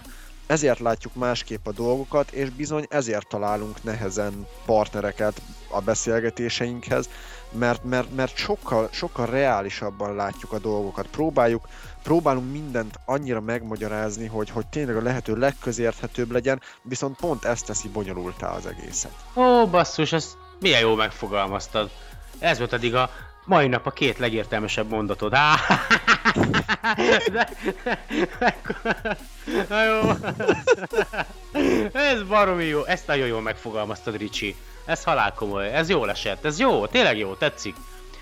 Ezért 0.48 0.80
látjuk 0.80 1.14
másképp 1.16 1.68
a 1.68 1.72
dolgokat, 1.72 2.32
és 2.32 2.50
bizony 2.50 2.86
ezért 2.90 3.28
találunk 3.28 3.84
nehezen 3.84 4.48
partnereket 4.66 5.42
a 5.70 5.80
beszélgetéseinkhez, 5.82 7.10
mert, 7.58 7.84
mert, 7.84 8.16
mert 8.16 8.38
sokkal, 8.38 8.90
sokkal 8.92 9.26
reálisabban 9.26 10.16
látjuk 10.16 10.52
a 10.52 10.60
dolgokat. 10.60 11.08
Próbáljuk, 11.08 11.68
próbálunk 12.04 12.52
mindent 12.52 13.00
annyira 13.06 13.42
megmagyarázni, 13.42 14.28
hogy, 14.28 14.50
hogy 14.50 14.68
tényleg 14.68 14.96
a 14.96 15.02
lehető 15.02 15.36
legközérthetőbb 15.36 16.32
legyen, 16.32 16.62
viszont 16.82 17.18
pont 17.18 17.46
ezt 17.46 17.66
teszi 17.66 17.88
bonyolultá 17.88 18.48
az 18.48 18.66
egészet. 18.66 19.14
Ó, 19.36 19.68
basszus, 19.68 20.12
ezt 20.12 20.38
milyen 20.60 20.80
jó 20.80 20.96
megfogalmaztad. 20.96 21.90
Ez 22.40 22.58
volt 22.58 22.74
eddig 22.74 22.96
a 22.96 23.10
mai 23.46 23.68
nap 23.68 23.86
a 23.86 23.92
két 23.92 24.18
legértelmesebb 24.18 24.90
mondatod. 24.90 25.34
Há! 25.34 25.56
De, 27.32 27.50
Na 29.70 29.84
jó. 29.84 30.02
Ez 31.94 32.24
baromi 32.24 32.64
jó. 32.64 32.84
Ezt 32.84 33.08
nagyon 33.08 33.28
jól 33.28 33.42
megfogalmaztad, 33.42 34.18
Ricsi. 34.18 34.56
Ez 34.86 35.04
halál 35.04 35.34
komoly. 35.34 35.74
Ez 35.74 35.90
jól 35.90 36.10
esett. 36.10 36.46
Ez 36.46 36.60
jó, 36.60 36.86
tényleg 36.86 37.18
jó, 37.18 37.34
tetszik. 37.34 37.76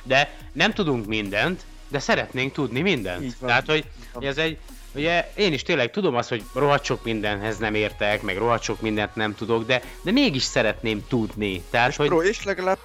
De 0.04 0.38
nem 0.52 0.74
tudunk 0.74 1.06
mindent, 1.06 1.62
de 1.88 2.00
szeretnénk 2.00 2.54
tudni 2.54 2.82
mindent. 2.82 3.24
Így 3.24 3.36
van. 3.40 3.50
Tehát, 3.50 3.66
hogy, 3.66 3.86
ez 4.20 4.38
egy, 4.38 4.58
ugye 4.96 5.32
én 5.36 5.54
is 5.54 5.64
tényleg 5.64 5.92
tudom 5.92 6.16
azt, 6.16 6.30
hogy 6.30 6.44
rohadt 6.54 6.84
sok 6.84 7.04
mindenhez 7.04 7.58
nem 7.58 7.76
értek, 7.76 8.22
meg 8.22 8.38
rohadt 8.38 8.64
sok 8.64 8.82
mindent 8.82 9.16
nem 9.16 9.36
tudok, 9.36 9.66
de, 9.66 9.82
de 10.02 10.12
mégis 10.12 10.44
szeretném 10.44 11.04
tudni. 11.08 11.62
Tehát, 11.70 11.90
És, 11.90 11.96
hogy 11.96 12.08
pró- 12.08 12.24
és 12.24 12.44
legalább 12.44 12.78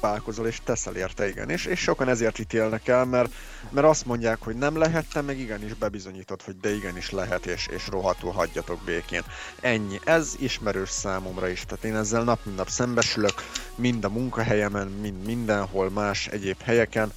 próbálkozol 0.00 0.46
és 0.46 0.58
teszel 0.64 0.96
érte, 0.96 1.28
igen. 1.28 1.50
És, 1.50 1.64
és 1.64 1.80
sokan 1.80 2.08
ezért 2.08 2.38
ítélnek 2.38 2.88
el, 2.88 3.04
mert, 3.04 3.32
mert 3.70 3.86
azt 3.86 4.06
mondják, 4.06 4.42
hogy 4.42 4.56
nem 4.56 4.78
lehet, 4.78 5.06
te 5.12 5.20
meg 5.20 5.38
igenis 5.38 5.74
bebizonyítod, 5.74 6.42
hogy 6.42 6.56
de 6.60 6.74
igenis 6.74 7.10
lehet, 7.10 7.46
és, 7.46 7.66
és 7.66 7.88
rohadtul 7.88 8.32
hagyjatok 8.32 8.80
békén. 8.84 9.22
Ennyi. 9.60 10.00
Ez 10.04 10.34
ismerős 10.38 10.88
számomra 10.88 11.48
is. 11.48 11.64
Tehát 11.64 11.84
én 11.84 11.96
ezzel 11.96 12.24
nap 12.24 12.38
mint 12.44 12.56
nap 12.56 12.68
szembesülök, 12.68 13.34
mind 13.74 14.04
a 14.04 14.08
munkahelyemen, 14.08 14.86
mind 14.86 15.24
mindenhol 15.24 15.90
más 15.90 16.26
egyéb 16.26 16.60
helyeken. 16.62 17.12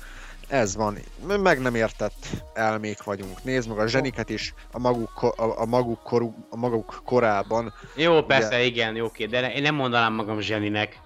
Ez 0.47 0.75
van. 0.75 0.97
Meg 1.41 1.61
nem 1.61 1.75
értett 1.75 2.27
elmék 2.53 3.03
vagyunk. 3.03 3.43
Nézd 3.43 3.69
meg 3.69 3.77
a 3.77 3.87
zseniket 3.87 4.29
is 4.29 4.53
a 4.71 4.79
maguk, 4.79 5.21
a, 5.21 5.61
a 5.61 5.65
maguk, 5.65 6.03
korú, 6.03 6.47
a 6.49 6.55
maguk 6.55 7.01
korában 7.05 7.73
jó, 7.95 8.23
persze, 8.23 8.63
igen, 8.63 8.95
jó, 8.95 9.05
oké, 9.05 9.25
de 9.25 9.53
én 9.53 9.61
nem 9.61 9.75
mondanám 9.75 10.13
magam 10.13 10.39
zseninek. 10.39 10.99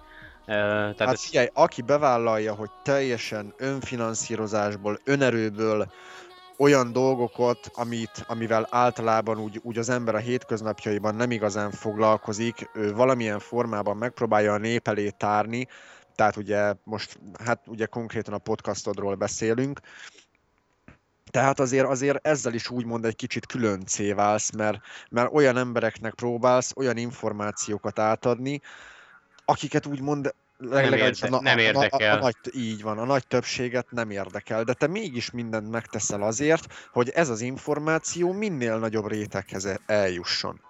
Tehát 0.48 0.98
Hát 0.98 1.12
ez, 1.12 1.24
figyelj, 1.24 1.48
aki 1.52 1.82
bevállalja, 1.82 2.54
hogy 2.54 2.70
teljesen 2.82 3.54
önfinanszírozásból, 3.56 4.98
önerőből 5.04 5.92
olyan 6.58 6.92
dolgokat, 6.92 7.70
amit, 7.74 8.24
amivel 8.26 8.66
általában 8.70 9.38
úgy, 9.38 9.60
úgy 9.62 9.78
az 9.78 9.88
ember 9.88 10.14
a 10.14 10.18
hétköznapjaiban 10.18 11.14
nem 11.14 11.30
igazán 11.30 11.70
foglalkozik, 11.70 12.70
ő 12.74 12.92
valamilyen 12.92 13.38
formában 13.38 13.96
megpróbálja 13.96 14.52
a 14.52 14.58
nép 14.58 14.88
elé 14.88 15.08
tárni, 15.08 15.66
tehát 16.14 16.36
ugye 16.36 16.74
most, 16.84 17.18
hát 17.44 17.62
ugye 17.66 17.86
konkrétan 17.86 18.34
a 18.34 18.38
podcastodról 18.38 19.14
beszélünk, 19.14 19.80
tehát 21.30 21.60
azért, 21.60 21.86
azért 21.86 22.26
ezzel 22.26 22.54
is 22.54 22.70
úgymond 22.70 23.04
egy 23.04 23.16
kicsit 23.16 23.46
különcé 23.46 24.12
válsz, 24.12 24.52
mert, 24.52 24.78
mert 25.10 25.32
olyan 25.32 25.56
embereknek 25.56 26.14
próbálsz 26.14 26.72
olyan 26.76 26.96
információkat 26.96 27.98
átadni, 27.98 28.60
akiket 29.50 29.86
úgymond 29.86 30.34
legalábbis 30.58 31.22
érde- 31.22 31.40
nem 31.40 31.58
a, 31.58 31.60
a, 31.60 31.62
a, 31.62 31.66
érdekel. 31.66 32.16
a, 32.16 32.20
nagy, 32.20 32.34
így 32.54 32.82
van, 32.82 32.98
a 32.98 33.04
nagy 33.04 33.26
többséget 33.26 33.86
nem 33.90 34.10
érdekel, 34.10 34.64
de 34.64 34.72
te 34.72 34.86
mégis 34.86 35.30
mindent 35.30 35.70
megteszel 35.70 36.22
azért, 36.22 36.88
hogy 36.92 37.08
ez 37.08 37.28
az 37.28 37.40
információ 37.40 38.32
minél 38.32 38.78
nagyobb 38.78 39.08
réteghez 39.08 39.64
e- 39.64 39.80
eljusson. 39.86 40.60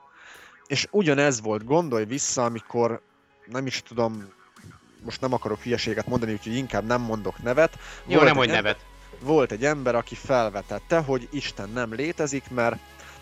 És 0.67 0.87
ugyanez 0.91 1.41
volt, 1.41 1.65
gondolj 1.65 2.05
vissza, 2.05 2.45
amikor 2.45 3.01
nem 3.47 3.67
is 3.67 3.83
tudom, 3.83 4.33
most 5.05 5.21
nem 5.21 5.33
akarok 5.33 5.63
hülyeséget 5.63 6.07
mondani, 6.07 6.33
úgyhogy 6.33 6.55
inkább 6.57 6.87
nem 6.87 7.01
mondok 7.01 7.43
nevet. 7.43 7.79
jó, 8.07 8.15
Volt 8.19 8.25
nem 8.25 8.33
ember- 8.43 8.55
nevet. 8.63 8.85
volt 9.21 9.53
egy 9.53 9.65
ember, 9.65 9.95
aki 9.95 10.15
felvetette, 10.15 10.99
hogy 10.99 11.29
Isten 11.33 11.69
nem 11.69 11.95
létezik, 11.95 12.51
mert, 12.51 12.77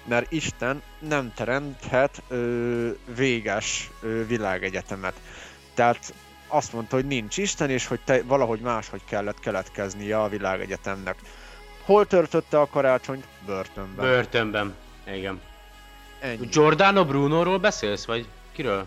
mert 0.05 0.33
Isten 0.33 0.83
nem 0.99 1.33
teremthet 1.35 2.23
ö, 2.29 2.91
véges 3.17 3.91
ö, 4.01 4.27
világegyetemet. 4.27 5.15
Tehát 5.77 6.15
azt 6.49 6.73
mondta, 6.73 6.97
hogy 6.97 7.07
nincs 7.07 7.37
Isten, 7.37 7.71
és 7.71 7.87
hogy 7.87 8.01
te, 8.05 8.23
valahogy 8.23 8.61
máshogy 8.61 9.01
kellett 9.05 9.41
keletkeznie 9.41 10.21
a 10.21 10.29
világegyetemnek. 10.29 11.19
Hol 11.85 12.07
törtötte 12.07 12.61
a 12.61 12.67
karácsonyt? 12.67 13.25
Börtönben. 13.47 14.05
Börtönben. 14.05 14.75
Igen. 15.07 15.41
Ennyi. 16.21 16.47
Giordano 16.47 17.05
Brunoról 17.05 17.59
beszélsz, 17.59 18.05
vagy 18.05 18.27
kiről? 18.53 18.87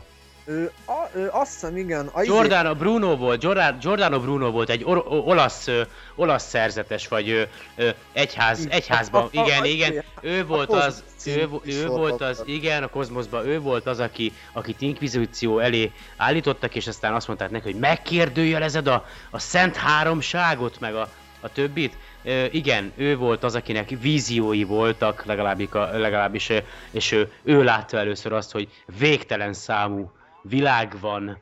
Ő, 0.49 0.71
a, 0.85 1.17
ő, 1.17 1.29
azt 1.31 1.51
hiszem, 1.53 1.77
igen. 1.77 2.09
A 2.13 2.21
izé- 2.21 2.31
Giordano 2.31 2.75
Bruno 2.75 3.17
volt, 3.17 3.39
Giordano, 3.39 3.77
Giordano 3.77 4.19
Bruno 4.19 4.51
volt 4.51 4.69
egy 4.69 4.83
or, 4.83 5.03
olasz, 5.07 5.67
ö, 5.67 5.81
olasz 6.15 6.47
szerzetes, 6.47 7.07
vagy 7.07 7.29
ö, 7.29 7.41
ö, 7.75 7.89
egyház, 8.13 8.67
egyházban, 8.69 9.29
igen, 9.43 9.65
igen, 9.65 10.03
ő 10.21 10.45
volt 10.45 10.71
az, 10.71 11.03
ő, 11.25 11.49
ő 11.63 11.87
volt 11.87 12.21
az, 12.21 12.43
igen, 12.45 12.83
a 12.83 12.87
kozmoszban, 12.87 13.47
ő 13.47 13.59
volt 13.59 13.85
az, 13.87 13.99
aki, 13.99 14.33
akit 14.53 14.81
inkvizíció 14.81 15.59
elé 15.59 15.91
állítottak, 16.17 16.75
és 16.75 16.87
aztán 16.87 17.13
azt 17.13 17.27
mondták 17.27 17.49
neki, 17.49 17.71
hogy 17.71 17.79
megkérdőjelezed 17.79 18.87
a, 18.87 19.05
a 19.29 19.39
szent 19.39 19.75
háromságot, 19.75 20.79
meg 20.79 20.95
a, 20.95 21.09
a 21.39 21.51
többit. 21.51 21.97
Ö, 22.23 22.45
igen, 22.51 22.91
ő 22.95 23.17
volt 23.17 23.43
az, 23.43 23.55
akinek 23.55 23.89
víziói 24.01 24.63
voltak, 24.63 25.25
legalábbis, 25.25 25.69
legalábbis 25.91 26.51
és 26.91 27.11
ő, 27.11 27.31
ő 27.43 27.63
látta 27.63 27.97
először 27.97 28.33
azt, 28.33 28.51
hogy 28.51 28.67
végtelen 28.97 29.53
számú 29.53 30.11
világ 30.41 30.93
van, 30.99 31.37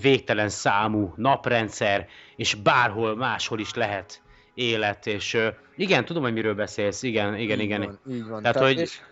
végtelen 0.00 0.48
számú 0.48 1.12
naprendszer, 1.16 2.06
és 2.36 2.54
bárhol 2.54 3.16
máshol 3.16 3.58
is 3.58 3.74
lehet 3.74 4.22
élet, 4.54 5.06
és 5.06 5.38
igen, 5.76 6.04
tudom, 6.04 6.22
hogy 6.22 6.32
miről 6.32 6.54
beszélsz, 6.54 7.02
igen, 7.02 7.36
igen, 7.36 7.58
így 7.58 7.64
igen. 7.64 7.80
Van, 7.80 7.98
így 8.10 8.26
van. 8.28 8.42
Tehát, 8.42 8.58
hogy- 8.58 8.80
is 8.80 9.02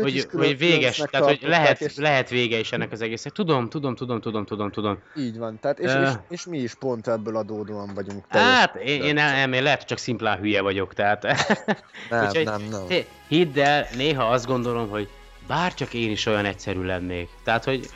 Hogy, 0.00 0.26
külön- 0.26 0.46
hogy 0.46 0.58
véges, 0.58 0.96
tehát 1.10 1.26
hogy 1.26 1.38
lehet, 1.42 1.80
és- 1.80 1.96
lehet 1.96 2.28
vége 2.30 2.58
is 2.58 2.72
ennek 2.72 2.92
az 2.92 3.00
egésznek. 3.00 3.32
Tudom, 3.32 3.68
tudom, 3.68 3.94
tudom, 3.94 4.20
tudom, 4.20 4.44
tudom, 4.44 4.70
tudom. 4.70 4.98
Így 5.16 5.38
van, 5.38 5.58
tehát 5.60 5.78
és, 5.78 5.90
Ö. 5.90 6.02
és, 6.02 6.10
és 6.28 6.46
mi 6.46 6.58
is 6.58 6.74
pont 6.74 7.08
ebből 7.08 7.36
adódóan 7.36 7.90
vagyunk. 7.94 8.24
Hát, 8.28 8.74
én, 8.74 9.02
én, 9.02 9.18
hogy 9.64 9.76
csak 9.84 9.98
szimplán 9.98 10.38
hülye 10.38 10.60
vagyok, 10.60 10.94
tehát... 10.94 11.22
Nem, 12.10 12.26
Úgyhogy, 12.26 12.44
nem, 12.44 12.62
nem. 12.70 12.82
Hidd 13.28 13.58
el, 13.58 13.86
néha 13.96 14.24
azt 14.24 14.46
gondolom, 14.46 14.88
hogy 14.88 15.08
bár 15.46 15.74
csak 15.74 15.94
én 15.94 16.10
is 16.10 16.26
olyan 16.26 16.44
egyszerű 16.44 16.82
lennék. 16.82 17.28
Tehát, 17.44 17.64
hogy 17.64 17.88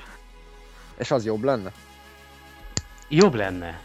És 0.99 1.11
az 1.11 1.25
jobb 1.25 1.43
lenne? 1.43 1.73
jobb 3.09 3.35
lenne. 3.35 3.81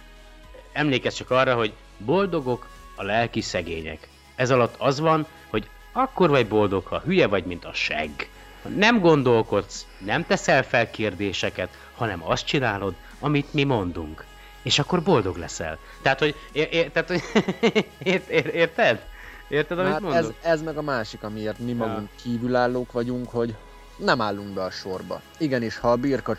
Emlékezz 0.72 1.16
csak 1.16 1.32
arra, 1.32 1.56
hogy 1.56 1.74
boldogok 1.98 2.68
a 2.96 3.04
lelki 3.04 3.42
szegények. 3.42 4.08
Ez 4.36 4.52
alatt 4.52 4.76
az 4.78 5.00
van, 5.00 5.26
hogy 5.50 5.70
akkor 5.92 6.30
vagy 6.30 6.48
boldog, 6.48 6.86
ha 6.86 7.00
hülye 7.00 7.28
vagy, 7.28 7.46
mint 7.46 7.66
a 7.66 7.74
segg. 7.74 8.22
Ha 8.64 8.70
nem 8.70 9.00
gondolkodsz, 9.00 9.88
nem 9.98 10.26
teszel 10.26 10.64
fel 10.64 10.90
kérdéseket, 10.90 11.70
hanem 11.96 12.24
azt 12.24 12.46
csinálod, 12.46 12.94
amit 13.20 13.54
mi 13.54 13.64
mondunk. 13.64 14.26
És 14.62 14.80
akkor 14.80 15.04
boldog 15.04 15.38
leszel. 15.38 15.78
Tehát, 16.02 16.20
hogy... 16.20 16.36
É, 16.52 16.62
é, 16.62 16.90
tehát, 16.90 17.08
hogy 17.08 17.24
ért, 18.04 18.30
ért, 18.30 18.46
érted? 18.54 19.06
Érted, 19.48 19.80
amit 19.80 19.92
Hát 19.92 20.02
mondok? 20.02 20.20
ez, 20.20 20.52
ez 20.52 20.62
meg 20.62 20.78
a 20.78 20.82
másik, 20.82 21.24
amiért 21.24 21.60
mi 21.60 21.74
magunk 21.74 22.10
kívülállók 22.24 22.92
vagyunk, 22.92 23.30
hogy 23.30 23.56
nem 24.00 24.22
állunk 24.22 24.48
be 24.54 24.64
a 24.64 24.72
sorba. 24.72 25.22
Igenis, 25.38 25.78
ha 25.78 25.92
a 25.92 25.96
birka 25.96 26.36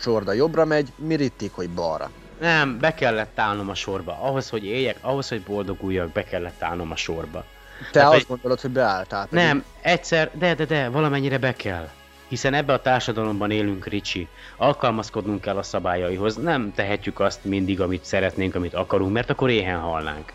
csorda 0.00 0.32
jobbra 0.32 0.64
megy, 0.64 0.88
mi 0.96 1.14
rittik, 1.14 1.52
hogy 1.52 1.70
balra. 1.70 2.10
Nem, 2.40 2.78
be 2.78 2.94
kellett 2.94 3.38
állnom 3.38 3.68
a 3.68 3.74
sorba. 3.74 4.18
Ahhoz, 4.20 4.48
hogy 4.48 4.64
éljek, 4.64 4.96
ahhoz, 5.00 5.28
hogy 5.28 5.42
boldoguljak, 5.42 6.08
be 6.12 6.24
kellett 6.24 6.62
állnom 6.62 6.90
a 6.90 6.96
sorba. 6.96 7.44
Te 7.92 8.00
Hát, 8.00 8.08
azt 8.08 8.16
hogy- 8.16 8.26
gondolod, 8.28 8.60
hogy 8.60 8.70
beálltál. 8.70 9.26
pedig 9.26 9.44
Nem, 9.44 9.64
egyszer, 9.80 10.30
de, 10.34 10.54
de, 10.54 10.64
de, 10.64 10.88
valamennyire 10.88 11.38
be 11.38 11.52
kell. 11.54 11.88
Hiszen 12.28 12.54
ebbe 12.54 12.72
a 12.72 12.80
társadalomban 12.80 13.50
élünk, 13.50 13.86
Ricsi. 13.86 14.28
Alkalmazkodnunk 14.56 15.40
kell 15.40 15.56
a 15.56 15.62
szabályaihoz. 15.62 16.36
Nem 16.36 16.72
tehetjük 16.74 17.20
azt 17.20 17.44
mindig, 17.44 17.80
amit 17.80 18.04
szeretnénk, 18.04 18.54
amit 18.54 18.74
akarunk, 18.74 19.12
mert 19.12 19.30
akkor 19.30 19.50
éhen 19.50 19.78
halnánk. 19.78 20.32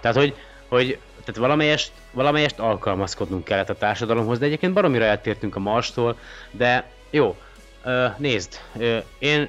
Tehát, 0.00 0.16
hogy, 0.16 0.34
hogy 0.68 0.98
tehát 1.24 1.40
valamelyest, 1.40 1.92
valamelyest 2.12 2.58
alkalmazkodnunk 2.58 3.44
kellett 3.44 3.70
a 3.70 3.74
társadalomhoz, 3.74 4.38
de 4.38 4.46
egyébként 4.46 4.72
baromira 4.72 5.04
eltértünk 5.04 5.56
a 5.56 5.58
Marstól, 5.58 6.18
de 6.50 6.90
jó, 7.10 7.36
nézd, 8.16 8.60
én, 9.18 9.48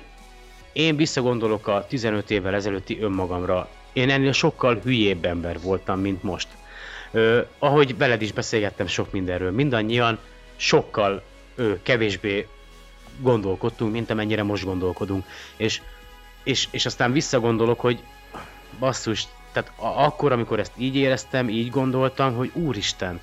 én 0.74 0.96
visszagondolok 0.96 1.68
a 1.68 1.86
15 1.88 2.32
évvel 2.32 2.54
ezelőtti 2.54 3.02
önmagamra. 3.02 3.70
Én 3.94 4.10
ennél 4.10 4.32
sokkal 4.32 4.80
hülyébb 4.84 5.26
ember 5.26 5.60
voltam, 5.62 6.00
mint 6.00 6.24
most. 6.24 6.48
Ahogy 7.60 7.98
veled 7.98 8.22
is 8.22 8.32
beszélgettem 8.32 8.88
sok 8.88 9.12
mindenről, 9.12 9.52
mindannyian 9.52 10.20
sokkal 10.56 11.24
kevésbé 11.84 12.48
gondolkodtunk, 13.20 13.92
mint 13.92 14.10
amennyire 14.10 14.44
most 14.44 14.64
gondolkodunk. 14.64 15.26
És, 15.56 15.82
és, 16.44 16.68
és 16.72 16.86
aztán 16.86 17.12
visszagondolok, 17.12 17.80
hogy 17.80 18.04
basszus, 18.80 19.28
tehát 19.52 19.72
akkor, 19.78 20.32
amikor 20.32 20.60
ezt 20.60 20.72
így 20.78 20.96
éreztem, 20.96 21.50
így 21.50 21.70
gondoltam, 21.70 22.36
hogy 22.36 22.52
úristen, 22.54 23.20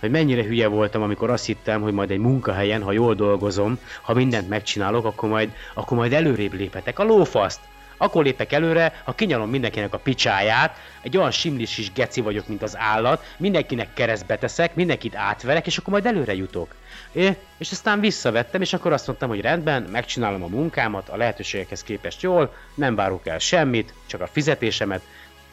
hogy 0.00 0.10
mennyire 0.10 0.42
hülye 0.42 0.66
voltam, 0.66 1.02
amikor 1.02 1.30
azt 1.30 1.46
hittem, 1.46 1.80
hogy 1.80 1.92
majd 1.92 2.10
egy 2.10 2.18
munkahelyen, 2.18 2.82
ha 2.82 2.92
jól 2.92 3.14
dolgozom, 3.14 3.78
ha 4.02 4.14
mindent 4.14 4.48
megcsinálok, 4.48 5.04
akkor 5.04 5.28
majd, 5.28 5.52
akkor 5.74 5.96
majd 5.96 6.12
előrébb 6.12 6.52
léphetek. 6.52 6.98
A 6.98 7.04
lófaszt! 7.04 7.60
Akkor 8.02 8.24
lépek 8.24 8.52
előre, 8.52 9.02
ha 9.04 9.14
kinyalom 9.14 9.50
mindenkinek 9.50 9.94
a 9.94 9.98
picsáját, 9.98 10.76
egy 11.00 11.16
olyan 11.16 11.30
simlis 11.30 11.78
is 11.78 11.92
geci 11.92 12.20
vagyok, 12.20 12.48
mint 12.48 12.62
az 12.62 12.76
állat, 12.78 13.24
mindenkinek 13.36 13.92
keresztbe 13.94 14.36
teszek, 14.36 14.74
mindenkit 14.74 15.14
átverek, 15.14 15.66
és 15.66 15.78
akkor 15.78 15.92
majd 15.92 16.06
előre 16.06 16.34
jutok. 16.34 16.74
É, 17.12 17.36
és 17.58 17.70
aztán 17.70 18.00
visszavettem, 18.00 18.60
és 18.60 18.72
akkor 18.72 18.92
azt 18.92 19.06
mondtam, 19.06 19.28
hogy 19.28 19.40
rendben, 19.40 19.82
megcsinálom 19.82 20.42
a 20.42 20.46
munkámat, 20.46 21.08
a 21.08 21.16
lehetőségekhez 21.16 21.82
képest 21.82 22.22
jól, 22.22 22.54
nem 22.74 22.94
várok 22.94 23.26
el 23.26 23.38
semmit, 23.38 23.94
csak 24.06 24.20
a 24.20 24.26
fizetésemet, 24.26 25.02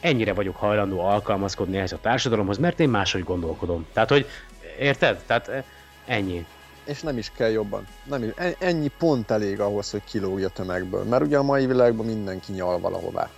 ennyire 0.00 0.32
vagyok 0.32 0.56
hajlandó 0.56 1.00
alkalmazkodni 1.00 1.76
ehhez 1.76 1.92
a 1.92 1.98
társadalomhoz, 2.00 2.58
mert 2.58 2.80
én 2.80 2.88
máshogy 2.88 3.24
gondolkodom. 3.24 3.86
Tehát, 3.92 4.08
hogy 4.08 4.26
érted? 4.78 5.22
Tehát 5.26 5.48
eh, 5.48 5.62
ennyi. 6.06 6.46
És 6.84 7.00
nem 7.00 7.18
is 7.18 7.32
kell 7.36 7.50
jobban. 7.50 7.86
Nem 8.04 8.22
is. 8.22 8.30
En- 8.36 8.56
Ennyi 8.58 8.90
pont 8.98 9.30
elég 9.30 9.60
ahhoz, 9.60 9.90
hogy 9.90 10.02
kilógj 10.04 10.44
a 10.44 10.48
tömegből. 10.48 11.04
Mert 11.04 11.22
ugye 11.22 11.38
a 11.38 11.42
mai 11.42 11.66
világban 11.66 12.06
mindenki 12.06 12.52
nyal 12.52 12.80
valahová. 12.80 13.28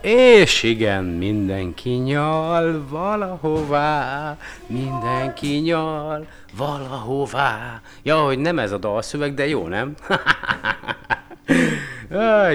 És 0.00 0.62
igen, 0.62 1.04
mindenki 1.04 1.90
nyal 1.90 2.86
valahová, 2.88 4.36
mindenki 4.66 5.58
nyal 5.58 6.26
valahová. 6.56 7.80
Ja, 8.02 8.24
hogy 8.24 8.38
nem 8.38 8.58
ez 8.58 8.72
a 8.72 8.78
dalszöveg, 8.78 9.34
de 9.34 9.48
jó, 9.48 9.66
nem? 9.68 9.94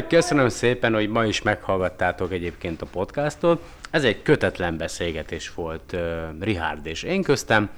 Köszönöm 0.07 0.49
szépen, 0.49 0.93
hogy 0.93 1.09
ma 1.09 1.25
is 1.25 1.41
meghallgattátok 1.41 2.31
egyébként 2.31 2.81
a 2.81 2.85
podcastot. 2.85 3.61
Ez 3.91 4.03
egy 4.03 4.21
kötetlen 4.21 4.77
beszélgetés 4.77 5.53
volt 5.53 5.93
uh, 5.93 6.01
Richard 6.39 6.85
és 6.85 7.03
én 7.03 7.23
köztem, 7.23 7.69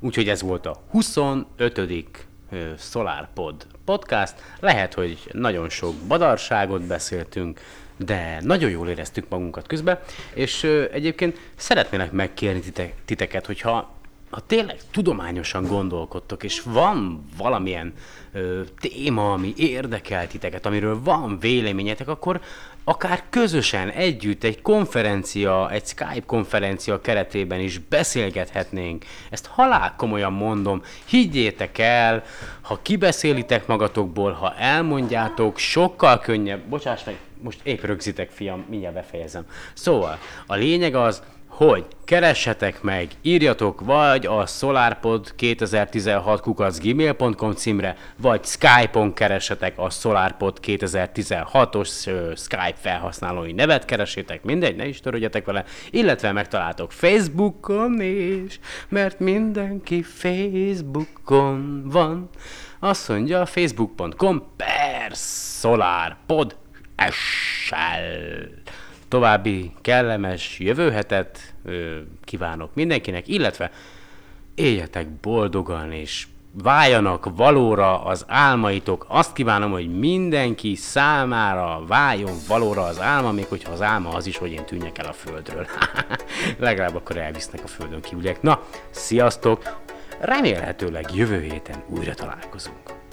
úgyhogy 0.00 0.28
ez 0.28 0.42
volt 0.42 0.66
a 0.66 0.82
25. 0.90 1.78
Uh, 1.78 2.58
SolarPod 2.78 3.66
podcast. 3.84 4.34
Lehet, 4.60 4.94
hogy 4.94 5.18
nagyon 5.32 5.68
sok 5.68 5.94
badarságot 5.94 6.82
beszéltünk, 6.82 7.60
de 7.96 8.38
nagyon 8.40 8.70
jól 8.70 8.88
éreztük 8.88 9.28
magunkat 9.28 9.66
közben, 9.66 9.98
és 10.34 10.64
egyébként 10.92 11.38
szeretnélek 11.56 12.12
megkérni 12.12 12.60
titek, 12.60 12.94
titeket, 13.04 13.46
hogyha 13.46 13.93
ha 14.34 14.40
tényleg 14.46 14.76
tudományosan 14.90 15.66
gondolkodtok, 15.66 16.42
és 16.42 16.62
van 16.64 17.24
valamilyen 17.36 17.92
ö, 18.32 18.60
téma, 18.80 19.32
ami 19.32 19.52
érdekel 19.56 20.26
titeket, 20.26 20.66
amiről 20.66 21.02
van 21.02 21.38
véleményetek, 21.38 22.08
akkor 22.08 22.40
akár 22.84 23.22
közösen, 23.30 23.90
együtt, 23.90 24.44
egy 24.44 24.62
konferencia, 24.62 25.70
egy 25.70 25.86
Skype 25.86 26.26
konferencia 26.26 27.00
keretében 27.00 27.60
is 27.60 27.78
beszélgethetnénk. 27.78 29.04
Ezt 29.30 29.46
halál 29.46 29.94
komolyan 29.96 30.32
mondom, 30.32 30.82
higgyétek 31.04 31.78
el, 31.78 32.24
ha 32.60 32.78
kibeszélitek 32.82 33.66
magatokból, 33.66 34.32
ha 34.32 34.54
elmondjátok, 34.54 35.58
sokkal 35.58 36.18
könnyebb, 36.18 36.60
bocsáss 36.60 37.04
meg, 37.04 37.16
most 37.42 37.60
épp 37.62 37.82
rögzitek, 37.82 38.30
fiam, 38.30 38.64
mindjárt 38.68 38.94
befejezem. 38.94 39.46
Szóval, 39.74 40.18
a 40.46 40.54
lényeg 40.54 40.94
az, 40.94 41.22
hogy 41.56 41.86
keressetek 42.04 42.82
meg, 42.82 43.10
írjatok 43.22 43.80
vagy 43.80 44.26
a 44.26 44.46
solarpod 44.46 45.34
2016 45.36 46.40
kukacgmail.com 46.40 47.52
címre, 47.52 47.96
vagy 48.16 48.44
Skype-on 48.44 49.12
keressetek 49.12 49.78
a 49.78 49.90
solarpod 49.90 50.58
2016-os 50.62 52.06
uh, 52.06 52.36
Skype 52.36 52.74
felhasználói 52.76 53.52
nevet 53.52 53.84
keresétek, 53.84 54.42
mindegy, 54.42 54.76
ne 54.76 54.86
is 54.86 55.00
törődjetek 55.00 55.44
vele, 55.44 55.64
illetve 55.90 56.32
megtaláltok 56.32 56.92
Facebookon 56.92 58.00
is, 58.00 58.60
mert 58.88 59.18
mindenki 59.18 60.02
Facebookon 60.02 61.82
van. 61.88 62.28
Azt 62.78 63.08
mondja 63.08 63.46
facebook.com 63.46 64.42
per 64.56 65.10
solarpod 65.60 66.56
essel 66.96 68.02
további 69.14 69.72
kellemes 69.80 70.58
jövő 70.58 70.90
hetet 70.90 71.54
kívánok 72.24 72.74
mindenkinek, 72.74 73.28
illetve 73.28 73.70
éljetek 74.54 75.08
boldogan, 75.08 75.92
és 75.92 76.26
váljanak 76.62 77.36
valóra 77.36 78.04
az 78.04 78.24
álmaitok. 78.28 79.06
Azt 79.08 79.32
kívánom, 79.32 79.70
hogy 79.70 79.98
mindenki 79.98 80.74
számára 80.74 81.84
váljon 81.86 82.36
valóra 82.48 82.82
az 82.82 83.00
álma, 83.00 83.32
még 83.32 83.46
hogyha 83.46 83.72
az 83.72 83.82
álma 83.82 84.10
az 84.10 84.26
is, 84.26 84.36
hogy 84.36 84.50
én 84.50 84.64
tűnjek 84.64 84.98
el 84.98 85.06
a 85.06 85.12
földről. 85.12 85.66
Legalább 86.58 86.94
akkor 86.94 87.16
elvisznek 87.16 87.60
a 87.64 87.68
földön 87.68 88.00
kívüliek. 88.00 88.42
Na, 88.42 88.60
sziasztok! 88.90 89.82
Remélhetőleg 90.20 91.14
jövő 91.14 91.40
héten 91.40 91.84
újra 91.88 92.14
találkozunk. 92.14 93.03